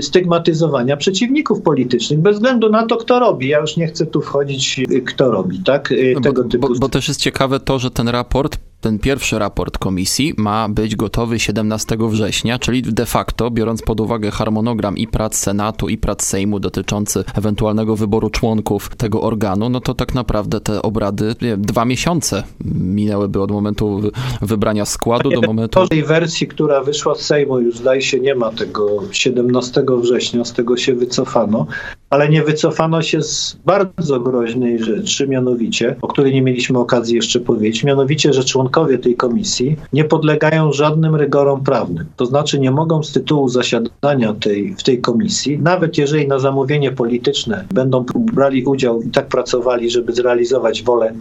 stygmatyzowania 0.00 0.96
przeciwników 0.96 1.62
politycznych, 1.62 2.18
bez 2.18 2.36
względu 2.36 2.70
na 2.70 2.86
to, 2.86 2.96
kto 2.96 3.18
robi. 3.18 3.48
Ja 3.48 3.58
już 3.58 3.76
nie 3.76 3.86
chcę 3.86 4.06
tu 4.06 4.20
wchodzić, 4.20 4.80
kto 5.06 5.30
robi, 5.30 5.58
tak? 5.58 5.94
No 6.14 6.20
tego 6.20 6.42
bo, 6.42 6.48
typu. 6.48 6.68
bo, 6.68 6.74
bo 6.74 6.88
też 6.88 7.08
jest 7.08 7.20
ciekawe 7.20 7.60
to, 7.60 7.78
że 7.78 7.90
ten 7.90 8.08
raport, 8.08 8.58
ten 8.80 8.98
pierwszy 8.98 9.38
raport 9.38 9.78
komisji 9.78 10.34
ma 10.36 10.68
być 10.68 10.96
gotowy 10.96 11.38
17 11.38 11.96
września, 12.00 12.58
czyli 12.58 12.82
de 12.82 13.06
facto, 13.06 13.50
biorąc 13.50 13.82
pod 13.82 14.00
uwagę 14.00 14.30
harmonogram 14.30 14.96
i 14.96 15.06
prac 15.06 15.36
Senatu, 15.36 15.88
i 15.88 15.98
prac 15.98 16.24
Sejmu 16.24 16.60
dotyczący 16.60 17.24
ewentualnego 17.34 17.96
wyboru 17.96 18.30
członków 18.30 18.96
tego 18.96 19.22
organu, 19.22 19.68
no 19.68 19.80
to 19.80 19.94
tak 19.94 20.14
naprawdę 20.14 20.60
te 20.60 20.82
obrady, 20.82 21.34
nie 21.42 21.56
dwa 21.56 21.84
miesiące 21.84 22.42
minęłyby 22.74 23.42
od 23.42 23.50
momentu 23.50 23.98
wy- 23.98 24.10
wybrania 24.42 24.84
składu 24.84 25.30
do 25.30 25.40
momentu... 25.40 25.86
W 25.86 25.88
tej 25.88 26.04
wersji, 26.04 26.46
która 26.46 26.82
wyszła 26.82 27.14
z 27.14 27.20
Sejmu, 27.20 27.58
już 27.60 27.76
zdaje 27.78 28.02
się 28.02 28.20
nie 28.20 28.34
ma 28.34 28.50
tego 28.50 29.02
17 29.12 29.84
września, 30.02 30.44
z 30.44 30.52
tego 30.52 30.76
się 30.76 30.94
wycofano, 30.94 31.66
ale 32.10 32.28
nie 32.28 32.42
wycofano 32.42 33.02
się 33.02 33.22
z 33.22 33.56
bardzo 33.66 34.20
groźnej 34.20 34.84
rzeczy, 34.84 35.28
mianowicie, 35.28 35.96
o 36.02 36.08
której 36.08 36.34
nie 36.34 36.42
mieliśmy 36.42 36.78
okazji 36.78 37.16
jeszcze 37.16 37.40
powiedzieć, 37.40 37.84
mianowicie, 37.84 38.32
że 38.32 38.44
członkowie 38.44 38.98
tej 38.98 39.16
komisji 39.16 39.76
nie 39.92 40.04
podlegają 40.04 40.72
żadnym 40.72 41.14
rygorom 41.14 41.64
prawnym. 41.64 42.06
To 42.16 42.26
znaczy 42.26 42.60
nie 42.60 42.70
mogą 42.70 43.02
z 43.02 43.12
tytułu 43.12 43.48
zasiadania 43.48 44.34
tej, 44.34 44.74
w 44.74 44.82
tej 44.82 45.00
komisji, 45.00 45.58
nawet 45.58 45.98
jeżeli 45.98 46.28
na 46.28 46.38
zamówienie 46.38 46.92
polityczne 46.92 47.64
będą 47.74 48.04
brali 48.14 48.64
udział 48.64 49.02
i 49.02 49.10
tak 49.10 49.26
pracowali, 49.28 49.90
żeby 49.90 50.12
zrealizować 50.12 50.82
wolę 50.82 51.12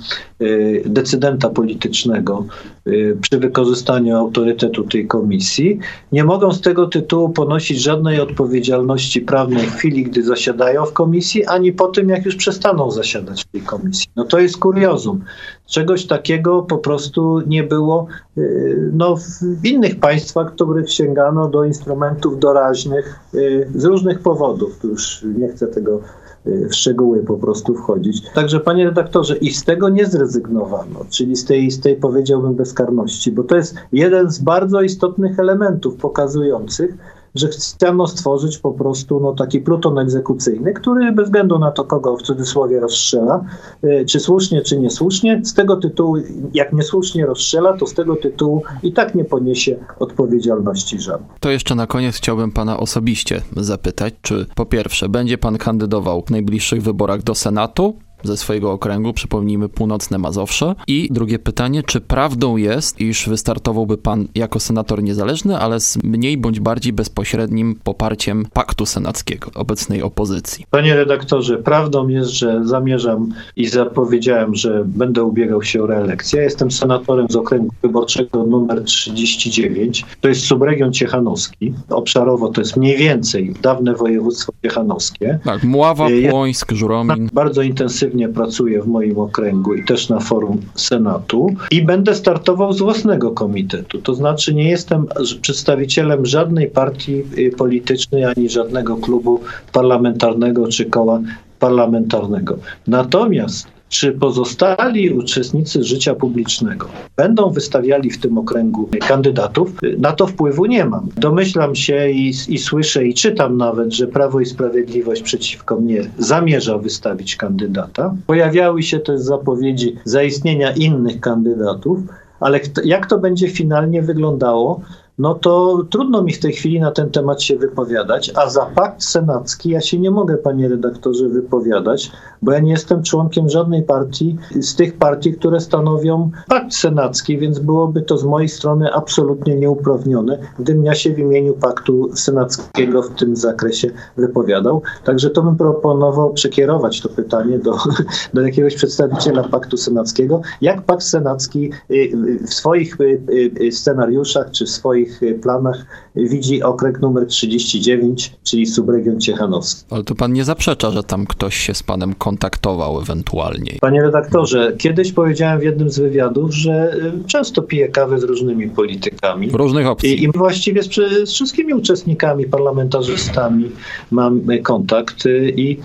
y, 0.42 0.84
decydenta 0.86 1.50
politycznego 1.50 2.46
y, 2.88 3.18
przy 3.22 3.40
wykorzystaniu 3.40 4.18
autorytetu 4.18 4.84
tej 4.84 5.08
komisji, 5.08 5.80
nie 6.12 6.24
mogą 6.24 6.52
z 6.52 6.62
tego 6.62 6.88
tytułu 6.88 7.30
ponosić 7.30 7.82
żadnej 7.82 8.20
odpowiedzialności 8.20 9.22
prawnej 9.22 9.68
w 9.68 9.76
chwili, 9.76 10.04
gdy 10.04 10.24
zasiadają 10.24 10.77
w 10.86 10.94
komisji, 10.94 11.46
ani 11.46 11.74
po 11.74 11.88
tym, 11.88 12.10
jak 12.10 12.26
już 12.26 12.36
przestaną 12.36 12.92
zasiadać 12.92 13.44
w 13.44 13.48
tej 13.48 13.62
komisji. 13.62 14.08
No 14.16 14.26
to 14.26 14.40
jest 14.40 14.58
kuriozum. 14.58 15.24
Czegoś 15.66 16.08
takiego 16.08 16.62
po 16.62 16.78
prostu 16.78 17.42
nie 17.48 17.64
było 17.64 18.08
y, 18.38 18.92
no, 18.94 19.16
w 19.62 19.66
innych 19.66 20.00
państwach, 20.00 20.52
w 20.52 20.56
których 20.56 20.92
sięgano 20.92 21.50
do 21.50 21.66
instrumentów 21.66 22.40
doraźnych 22.40 23.20
y, 23.34 23.68
z 23.76 23.86
różnych 23.86 24.20
powodów. 24.20 24.80
Tu 24.80 24.88
już 24.88 25.26
nie 25.38 25.48
chcę 25.48 25.68
tego 25.68 26.00
y, 26.48 26.68
w 26.70 26.76
szczegóły 26.76 27.24
po 27.24 27.38
prostu 27.38 27.76
wchodzić. 27.76 28.22
Także 28.34 28.60
panie 28.60 28.86
redaktorze, 28.86 29.38
i 29.38 29.52
z 29.52 29.64
tego 29.64 29.90
nie 29.90 30.06
zrezygnowano, 30.06 31.06
czyli 31.10 31.36
z 31.36 31.46
tej, 31.46 31.72
z 31.72 31.80
tej 31.80 31.96
powiedziałbym 31.96 32.56
bezkarności, 32.56 33.32
bo 33.32 33.44
to 33.44 33.56
jest 33.56 33.76
jeden 33.92 34.32
z 34.32 34.40
bardzo 34.40 34.82
istotnych 34.82 35.40
elementów 35.40 35.96
pokazujących, 35.96 36.98
że 37.38 37.48
chciano 37.48 38.08
stworzyć 38.08 38.58
po 38.58 38.72
prostu 38.72 39.20
no, 39.20 39.34
taki 39.34 39.62
pluton 39.62 40.00
egzekucyjny, 40.00 40.74
który 40.74 41.12
bez 41.12 41.26
względu 41.26 41.60
na 41.60 41.72
to, 41.72 41.84
kogo 41.84 42.18
w 42.18 42.22
cudzysłowie 42.22 42.80
rozstrzela, 42.80 43.46
y, 43.84 44.06
czy 44.10 44.20
słusznie, 44.20 44.62
czy 44.62 44.80
niesłusznie, 44.80 45.42
z 45.44 45.54
tego 45.54 45.78
tytułu, 45.78 46.18
jak 46.54 46.74
niesłusznie 46.74 47.26
rozstrzela, 47.26 47.78
to 47.78 47.88
z 47.88 47.94
tego 47.94 48.16
tytułu 48.16 48.64
i 48.84 48.94
tak 48.94 49.16
nie 49.16 49.26
poniesie 49.26 49.76
odpowiedzialności 50.00 51.00
żadnej. 51.00 51.30
To 51.40 51.50
jeszcze 51.50 51.76
na 51.76 51.88
koniec 51.88 52.16
chciałbym 52.16 52.52
pana 52.52 52.80
osobiście 52.80 53.42
zapytać, 53.58 54.14
czy 54.22 54.46
po 54.56 54.66
pierwsze 54.66 55.10
będzie 55.10 55.38
pan 55.38 55.58
kandydował 55.58 56.24
w 56.28 56.30
najbliższych 56.30 56.84
wyborach 56.84 57.24
do 57.24 57.36
Senatu 57.36 58.07
ze 58.24 58.38
swojego 58.38 58.72
okręgu, 58.72 59.14
przypomnijmy 59.14 59.70
północne 59.70 60.18
Mazowsze. 60.18 60.76
I 60.88 61.08
drugie 61.12 61.40
pytanie, 61.40 61.84
czy 61.84 62.02
prawdą 62.02 62.58
jest, 62.58 63.02
iż 63.02 63.30
wystartowałby 63.30 63.98
pan 63.98 64.28
jako 64.36 64.60
senator 64.60 65.04
niezależny, 65.04 65.58
ale 65.58 65.80
z 65.80 65.98
mniej 66.04 66.38
bądź 66.38 66.60
bardziej 66.60 66.94
bezpośrednim 66.94 67.80
poparciem 67.84 68.46
paktu 68.54 68.86
senackiego, 68.86 69.52
obecnej 69.56 70.02
opozycji? 70.02 70.66
Panie 70.72 70.96
redaktorze, 70.96 71.58
prawdą 71.58 72.08
jest, 72.08 72.30
że 72.30 72.62
zamierzam 72.66 73.34
i 73.56 73.68
zapowiedziałem, 73.68 74.56
że 74.56 74.84
będę 74.86 75.24
ubiegał 75.24 75.64
się 75.64 75.84
o 75.84 75.88
reelekcję. 75.88 76.38
Ja 76.38 76.44
Jestem 76.44 76.72
senatorem 76.72 77.28
z 77.30 77.36
okręgu 77.36 77.70
wyborczego 77.82 78.44
numer 78.44 78.84
39. 78.84 80.06
To 80.22 80.28
jest 80.28 80.42
subregion 80.42 80.94
ciechanowski. 80.94 81.74
Obszarowo 81.90 82.50
to 82.50 82.62
jest 82.62 82.78
mniej 82.78 82.98
więcej 82.98 83.54
dawne 83.62 83.94
województwo 83.94 84.54
ciechanowskie. 84.64 85.40
Tak, 85.44 85.64
Mława, 85.64 86.10
Ja- 86.10 86.32
Płońsk, 86.32 86.72
Żuromin. 86.72 87.30
Bardzo 87.34 87.62
intensywnie 87.62 88.07
pracuję 88.34 88.82
w 88.82 88.88
moim 88.88 89.18
okręgu 89.20 89.74
i 89.74 89.84
też 89.86 90.10
na 90.10 90.20
forum 90.20 90.62
Senatu 90.76 91.48
i 91.72 91.82
będę 91.82 92.16
startował 92.16 92.74
z 92.74 92.80
własnego 92.80 93.32
komitetu. 93.32 94.02
To 94.02 94.14
znaczy 94.16 94.54
nie 94.54 94.70
jestem 94.70 95.08
przedstawicielem 95.42 96.26
żadnej 96.26 96.68
partii 96.68 97.24
y, 97.38 97.52
politycznej 97.58 98.24
ani 98.26 98.50
żadnego 98.50 98.98
klubu 98.98 99.40
parlamentarnego 99.74 100.68
czy 100.68 100.86
koła 100.86 101.22
parlamentarnego. 101.60 102.58
Natomiast 102.88 103.77
czy 103.90 104.12
pozostali 104.12 105.10
uczestnicy 105.10 105.84
życia 105.84 106.16
publicznego 106.16 106.88
będą 107.16 107.50
wystawiali 107.50 108.10
w 108.10 108.20
tym 108.20 108.38
okręgu 108.38 108.90
kandydatów? 109.08 109.72
Na 109.98 110.12
to 110.12 110.28
wpływu 110.28 110.66
nie 110.66 110.86
mam. 110.86 111.10
Domyślam 111.18 111.76
się 111.76 112.10
i, 112.10 112.34
i 112.48 112.58
słyszę 112.58 113.06
i 113.06 113.14
czytam 113.14 113.58
nawet, 113.58 113.94
że 113.94 114.08
Prawo 114.08 114.40
i 114.40 114.46
Sprawiedliwość 114.46 115.22
przeciwko 115.22 115.76
mnie 115.76 116.02
zamierza 116.18 116.78
wystawić 116.78 117.36
kandydata. 117.36 118.16
Pojawiały 118.28 118.84
się 118.84 119.00
też 119.00 119.22
zapowiedzi 119.22 119.96
zaistnienia 120.04 120.72
innych 120.72 121.20
kandydatów, 121.20 122.00
ale 122.40 122.60
jak 122.84 123.06
to 123.06 123.18
będzie 123.18 123.50
finalnie 123.50 124.02
wyglądało, 124.02 124.82
no 125.18 125.36
to 125.36 125.84
trudno 125.90 126.24
mi 126.24 126.34
w 126.34 126.40
tej 126.40 126.54
chwili 126.54 126.80
na 126.80 126.92
ten 126.92 127.10
temat 127.10 127.44
się 127.44 127.58
wypowiadać, 127.58 128.32
a 128.36 128.50
za 128.50 128.66
pakt 128.66 129.04
senacki 129.04 129.70
ja 129.70 129.82
się 129.82 130.00
nie 130.00 130.12
mogę, 130.12 130.38
panie 130.38 130.68
redaktorze, 130.70 131.30
wypowiadać, 131.30 132.12
bo 132.42 132.52
ja 132.52 132.60
nie 132.60 132.72
jestem 132.72 133.04
członkiem 133.04 133.50
żadnej 133.50 133.84
partii 133.84 134.36
z 134.62 134.76
tych 134.76 134.98
partii, 134.98 135.34
które 135.34 135.60
stanowią 135.60 136.32
pakt 136.48 136.74
senacki, 136.74 137.38
więc 137.38 137.60
byłoby 137.60 138.02
to 138.02 138.18
z 138.18 138.24
mojej 138.24 138.50
strony 138.50 138.94
absolutnie 138.94 139.56
nieuprawnione, 139.56 140.40
gdybym 140.60 140.86
ja 140.86 140.96
się 140.96 141.14
w 141.14 141.20
imieniu 141.20 141.54
paktu 141.54 142.10
senackiego 142.16 143.02
w 143.04 143.10
tym 143.10 143.36
zakresie 143.36 143.92
wypowiadał. 144.18 144.82
Także 145.04 145.30
to 145.30 145.44
bym 145.44 145.56
proponował 145.56 146.34
przekierować 146.34 147.02
to 147.02 147.10
pytanie 147.10 147.60
do, 147.60 147.78
do 148.34 148.42
jakiegoś 148.42 148.76
przedstawiciela 148.76 149.44
paktu 149.44 149.78
senackiego. 149.78 150.42
Jak 150.62 150.82
pakt 150.82 151.04
senacki 151.04 151.72
y, 151.92 151.94
y, 151.94 152.48
w 152.48 152.54
swoich 152.54 152.98
y, 153.02 153.72
scenariuszach 153.72 154.52
czy 154.52 154.66
w 154.66 154.70
swoich 154.70 155.22
planach 155.42 155.86
widzi 156.16 156.64
okręg 156.64 157.02
numer 157.02 157.28
39, 157.28 158.36
czyli 158.44 158.66
subregion 158.66 159.20
ciechanowski. 159.20 159.86
Ale 159.90 160.04
to 160.04 160.16
pan 160.16 160.34
nie 160.34 160.46
zaprzecza, 160.46 160.92
że 160.92 161.04
tam 161.04 161.26
ktoś 161.26 161.56
się 161.56 161.74
z 161.74 161.84
panem 161.84 162.14
kontaktował 162.28 163.02
ewentualnie. 163.02 163.72
Panie 163.82 164.02
redaktorze, 164.02 164.74
kiedyś 164.78 165.12
powiedziałem 165.12 165.60
w 165.60 165.64
jednym 165.64 165.90
z 165.90 166.00
wywiadów, 166.00 166.54
że 166.54 166.94
y, 167.24 167.28
często 167.28 167.62
piję 167.62 167.88
kawę 167.88 168.20
z 168.20 168.24
różnymi 168.24 168.70
politykami. 168.70 169.50
Różnych 169.52 169.88
opcji. 169.88 170.24
I, 170.24 170.24
I 170.24 170.32
właściwie 170.32 170.84
z, 170.84 170.90
z 171.30 171.32
wszystkimi 171.32 171.74
uczestnikami, 171.74 172.46
parlamentarzystami 172.46 173.72
mam 174.12 174.52
y, 174.52 174.60
kontakt 174.60 175.26
y, 175.26 175.54
i 175.58 175.80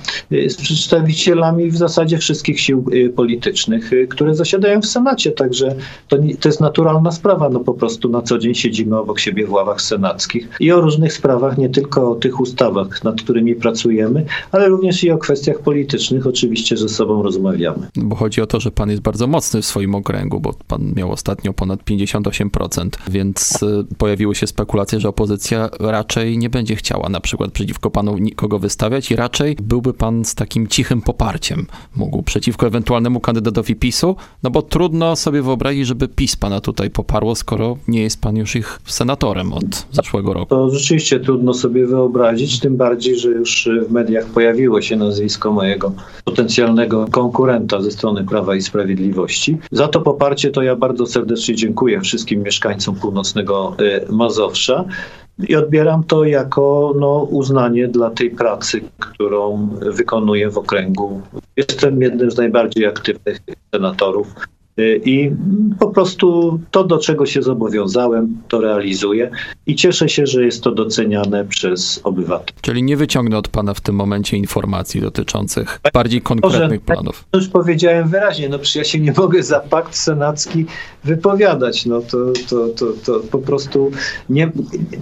z 0.49 0.57
przedstawicielami 0.57 1.71
w 1.71 1.77
zasadzie 1.77 2.19
wszystkich 2.19 2.61
sił 2.61 2.85
politycznych, 3.17 3.91
które 4.09 4.35
zasiadają 4.35 4.81
w 4.81 4.87
Senacie, 4.87 5.33
także 5.33 5.75
to, 6.09 6.17
to 6.41 6.49
jest 6.49 6.61
naturalna 6.61 7.13
sprawa, 7.13 7.49
no 7.49 7.61
po 7.61 7.75
prostu 7.75 8.09
na 8.09 8.23
co 8.23 8.39
dzień 8.39 8.55
siedzimy 8.55 8.99
obok 8.99 9.21
siebie 9.21 9.47
w 9.47 9.53
ławach 9.53 9.83
senackich 9.83 10.49
i 10.61 10.73
o 10.73 10.81
różnych 10.81 11.13
sprawach, 11.13 11.59
nie 11.59 11.69
tylko 11.69 12.11
o 12.11 12.15
tych 12.15 12.41
ustawach, 12.41 13.05
nad 13.05 13.23
którymi 13.23 13.55
pracujemy, 13.55 14.25
ale 14.53 14.69
również 14.69 15.05
i 15.05 15.11
o 15.11 15.19
kwestiach 15.19 15.59
politycznych 15.59 16.27
oczywiście 16.33 16.77
ze 16.77 16.89
sobą 16.89 17.23
rozmawiamy. 17.23 17.89
Bo 17.97 18.17
chodzi 18.17 18.41
o 18.41 18.47
to, 18.47 18.61
że 18.61 18.71
pan 18.71 18.91
jest 18.91 19.03
bardzo 19.03 19.27
mocny 19.27 19.63
w 19.63 19.67
swoim 19.67 19.95
okręgu, 19.95 20.41
bo 20.41 20.55
pan 20.69 20.93
miał 20.97 21.13
ostatnio 21.13 21.53
ponad 21.53 21.85
58%, 21.85 22.89
więc 23.11 23.63
y, 23.63 23.85
pojawiły 23.99 24.35
się 24.35 24.47
spekulacje, 24.47 25.01
że 25.01 25.09
opozycja 25.09 25.69
raczej 25.81 26.39
nie 26.39 26.51
będzie 26.51 26.77
chciała 26.77 27.09
na 27.09 27.21
przykład 27.21 27.53
przeciwko 27.53 27.91
panu 27.91 28.19
nikogo 28.19 28.59
wystawiać 28.59 29.11
i 29.11 29.17
raczej 29.17 29.57
byłby 29.63 29.95
pan 29.95 30.25
z 30.25 30.35
takim 30.35 30.67
cichym 30.67 31.03
poparciem 31.03 31.67
mógł 31.97 32.23
przeciwko 32.23 32.67
ewentualnemu 32.67 33.21
kandydatowi 33.21 33.77
PiSu, 33.77 34.17
no 34.43 34.51
bo 34.51 34.63
trudno 34.63 35.17
sobie 35.17 35.43
wyobrazić, 35.43 35.87
żeby 35.87 36.09
PiS 36.09 36.37
pana 36.37 36.61
tutaj 36.61 36.91
poparło, 36.91 37.35
skoro 37.35 37.77
nie 37.89 38.03
jest 38.03 38.21
pan 38.21 38.37
już 38.37 38.57
ich 38.57 38.79
senatorem 38.87 39.53
od 39.53 39.87
zeszłego 39.93 40.33
roku. 40.33 40.47
To 40.47 40.71
rzeczywiście 40.71 41.21
trudno 41.21 41.55
sobie 41.55 41.87
wyobrazić, 41.87 42.61
tym 42.61 42.77
bardziej, 42.77 43.19
że 43.19 43.29
już 43.29 43.69
w 43.89 43.93
mediach 43.93 44.27
pojawiło 44.27 44.83
się 44.83 44.97
nazwisko 44.97 45.53
mojego 45.53 45.93
potencjalnego 46.25 47.07
konkurenta 47.11 47.83
ze 47.83 47.91
strony 47.91 48.25
Prawa 48.25 48.55
i 48.55 48.63
Sprawiedliwości. 48.63 49.59
Za 49.73 49.89
to 49.89 50.01
poparcie 50.01 50.51
to 50.51 50.63
ja 50.63 50.77
bardzo 50.77 51.07
serdecznie 51.07 51.55
dziękuję 51.55 52.01
wszystkim 52.01 52.43
mieszkańcom 52.43 52.97
północnego 52.97 53.77
e, 53.79 54.13
Mazowsza. 54.13 54.85
i 55.49 55.57
odbieram 55.57 56.05
to 56.05 56.25
jako 56.25 56.95
no, 57.01 57.27
uznanie 57.31 57.89
dla 57.89 58.11
tej 58.11 58.31
pracy, 58.31 58.81
którą 58.99 59.69
wykonuję 59.81 60.51
w 60.51 60.59
okręgu. 60.59 61.23
Jestem 61.57 62.03
jednym 62.03 62.31
z 62.31 62.37
najbardziej 62.37 62.87
aktywnych 62.87 63.41
senatorów 63.75 64.35
Y, 64.37 64.62
I 64.79 65.31
po 65.79 65.89
prostu 65.89 66.59
to, 66.71 66.85
do 66.85 66.99
czego 66.99 67.27
się 67.27 67.43
zobowiązałem, 67.43 68.37
to 68.49 68.61
realizuję 68.61 69.31
i 69.67 69.77
cieszę 69.77 70.09
się, 70.09 70.27
że 70.27 70.45
jest 70.45 70.63
to 70.63 70.73
doceniane 70.73 71.45
przez 71.45 72.01
obywateli. 72.05 72.59
Czyli 72.61 72.83
nie 72.83 72.97
wyciągnę 72.97 73.39
od 73.39 73.49
Pana 73.49 73.75
w 73.75 73.81
tym 73.81 73.95
momencie 73.95 74.37
informacji 74.37 75.01
dotyczących 75.01 75.81
bardziej 75.93 76.23
konkretnych 76.23 76.81
planów. 76.81 77.25
Już 77.35 77.49
powiedziałem 77.49 78.09
wyraźnie, 78.09 78.49
no 78.49 78.59
przecież 78.59 78.77
ja 78.77 78.85
się 78.85 79.01
nie 79.01 79.13
mogę 79.13 79.43
za 79.43 79.61
pakt 79.61 79.97
senacki 79.97 80.67
wypowiadać. 81.05 81.87
No 81.87 82.01
to, 82.01 82.19
to, 82.49 82.69
to, 82.69 82.87
to 83.05 83.21
po 83.21 83.39
prostu 83.39 83.91
nie, 84.31 84.53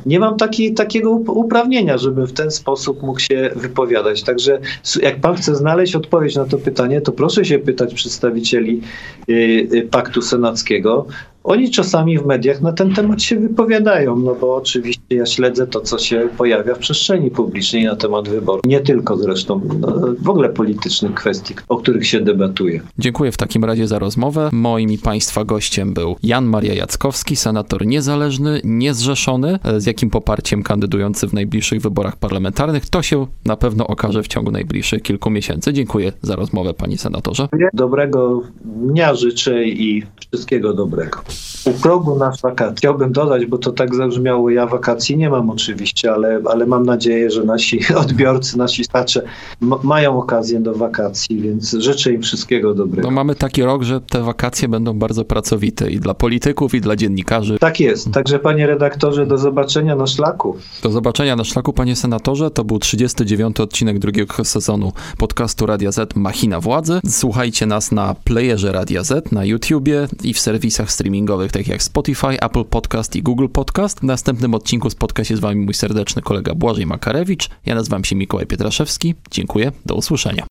nie 0.06 0.20
mam 0.20 0.36
taki, 0.36 0.74
takiego 0.74 1.10
uprawnienia, 1.10 1.98
żeby 1.98 2.26
w 2.26 2.32
ten 2.32 2.50
sposób 2.50 3.02
mógł 3.02 3.20
się 3.20 3.50
wypowiadać. 3.56 4.22
Także 4.22 4.60
jak 5.02 5.20
Pan 5.20 5.36
chce 5.36 5.56
znaleźć 5.56 5.96
odpowiedź 5.96 6.36
na 6.36 6.44
to 6.44 6.58
pytanie, 6.58 7.00
to 7.00 7.12
proszę 7.12 7.44
się 7.44 7.58
pytać 7.58 7.94
przedstawicieli 7.94 8.80
yy, 9.28 9.59
Y, 9.59 9.59
paktu 9.90 10.22
senackiego, 10.22 11.06
oni 11.44 11.70
czasami 11.70 12.18
w 12.18 12.26
mediach 12.26 12.60
na 12.60 12.72
ten 12.72 12.94
temat 12.94 13.22
się 13.22 13.36
wypowiadają, 13.36 14.18
no 14.18 14.34
bo 14.34 14.56
oczywiście 14.56 15.16
ja 15.16 15.26
śledzę 15.26 15.66
to, 15.66 15.80
co 15.80 15.98
się 15.98 16.28
pojawia 16.38 16.74
w 16.74 16.78
przestrzeni 16.78 17.30
publicznej 17.30 17.84
na 17.84 17.96
temat 17.96 18.28
wyborów. 18.28 18.64
Nie 18.64 18.80
tylko 18.80 19.16
zresztą, 19.16 19.60
no, 19.80 19.94
w 20.18 20.28
ogóle 20.28 20.48
politycznych 20.48 21.14
kwestii, 21.14 21.54
o 21.68 21.76
których 21.76 22.06
się 22.06 22.20
debatuje. 22.20 22.80
Dziękuję 22.98 23.32
w 23.32 23.36
takim 23.36 23.64
razie 23.64 23.86
za 23.86 23.98
rozmowę. 23.98 24.48
Moim 24.52 24.90
i 24.90 24.98
Państwa 24.98 25.44
gościem 25.44 25.94
był 25.94 26.16
Jan 26.22 26.44
Maria 26.44 26.74
Jackowski, 26.74 27.36
senator 27.36 27.86
niezależny, 27.86 28.60
niezrzeszony, 28.64 29.58
z 29.78 29.86
jakim 29.86 30.10
poparciem 30.10 30.62
kandydujący 30.62 31.28
w 31.28 31.32
najbliższych 31.32 31.80
wyborach 31.80 32.16
parlamentarnych. 32.16 32.90
To 32.90 33.02
się 33.02 33.26
na 33.44 33.56
pewno 33.56 33.86
okaże 33.86 34.22
w 34.22 34.28
ciągu 34.28 34.50
najbliższych 34.50 35.02
kilku 35.02 35.30
miesięcy. 35.30 35.72
Dziękuję 35.72 36.12
za 36.22 36.36
rozmowę, 36.36 36.74
panie 36.74 36.98
senatorze. 36.98 37.48
Dobrego 37.72 38.42
dnia 38.64 39.14
życzę 39.14 39.64
i 39.64 40.02
wszystkiego 40.20 40.74
dobrego 40.74 41.22
u 41.64 41.72
progu 41.72 42.18
nasz 42.18 42.40
wakacji. 42.40 42.76
Chciałbym 42.76 43.12
dodać, 43.12 43.46
bo 43.46 43.58
to 43.58 43.72
tak 43.72 43.94
zabrzmiało, 43.94 44.50
ja 44.50 44.66
wakacji 44.66 45.16
nie 45.16 45.30
mam 45.30 45.50
oczywiście, 45.50 46.12
ale, 46.12 46.40
ale 46.50 46.66
mam 46.66 46.86
nadzieję, 46.86 47.30
że 47.30 47.44
nasi 47.44 47.80
odbiorcy, 48.04 48.58
nasi 48.58 48.84
słuchacze 48.84 49.22
mają 49.82 50.18
okazję 50.18 50.60
do 50.60 50.74
wakacji, 50.74 51.40
więc 51.40 51.72
życzę 51.72 52.12
im 52.12 52.22
wszystkiego 52.22 52.74
dobrego. 52.74 53.08
No 53.08 53.14
mamy 53.14 53.34
taki 53.34 53.62
rok, 53.62 53.82
że 53.82 54.00
te 54.00 54.22
wakacje 54.22 54.68
będą 54.68 54.98
bardzo 54.98 55.24
pracowite 55.24 55.90
i 55.90 56.00
dla 56.00 56.14
polityków, 56.14 56.74
i 56.74 56.80
dla 56.80 56.96
dziennikarzy. 56.96 57.58
Tak 57.58 57.80
jest. 57.80 58.10
Także 58.10 58.38
panie 58.38 58.66
redaktorze, 58.66 59.26
do 59.26 59.38
zobaczenia 59.38 59.96
na 59.96 60.06
szlaku. 60.06 60.56
Do 60.82 60.90
zobaczenia 60.90 61.36
na 61.36 61.44
szlaku, 61.44 61.72
panie 61.72 61.96
senatorze. 61.96 62.50
To 62.50 62.64
był 62.64 62.78
39 62.78 63.60
odcinek 63.60 63.98
drugiego 63.98 64.44
sezonu 64.44 64.92
podcastu 65.18 65.66
Radia 65.66 65.92
Z 65.92 66.16
Machina 66.16 66.60
Władzy. 66.60 67.00
Słuchajcie 67.08 67.66
nas 67.66 67.92
na 67.92 68.14
playerze 68.24 68.72
Radia 68.72 69.04
Z, 69.04 69.32
na 69.32 69.44
YouTubie 69.44 70.08
i 70.24 70.34
w 70.34 70.40
serwisach 70.40 70.92
streamingowych 70.92 71.19
streamingowych, 71.20 71.52
takich 71.52 71.68
jak 71.68 71.82
Spotify, 71.82 72.40
Apple 72.40 72.64
Podcast 72.64 73.16
i 73.16 73.22
Google 73.22 73.48
Podcast. 73.48 74.00
W 74.00 74.02
następnym 74.02 74.54
odcinku 74.54 74.90
spotka 74.90 75.24
się 75.24 75.36
z 75.36 75.40
Wami 75.40 75.64
mój 75.64 75.74
serdeczny 75.74 76.22
kolega 76.22 76.54
Błażej 76.54 76.86
Makarewicz. 76.86 77.48
Ja 77.66 77.74
nazywam 77.74 78.04
się 78.04 78.16
Mikołaj 78.16 78.46
Pietraszewski. 78.46 79.14
Dziękuję, 79.30 79.72
do 79.86 79.94
usłyszenia. 79.94 80.46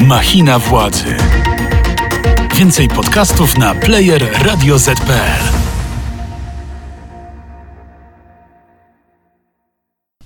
Machina 0.00 0.58
władzy. 0.58 1.16
Więcej 2.56 2.88
podcastów 2.88 3.58
na 3.58 3.74
player 3.74 4.30
radioz.pl 4.44 5.63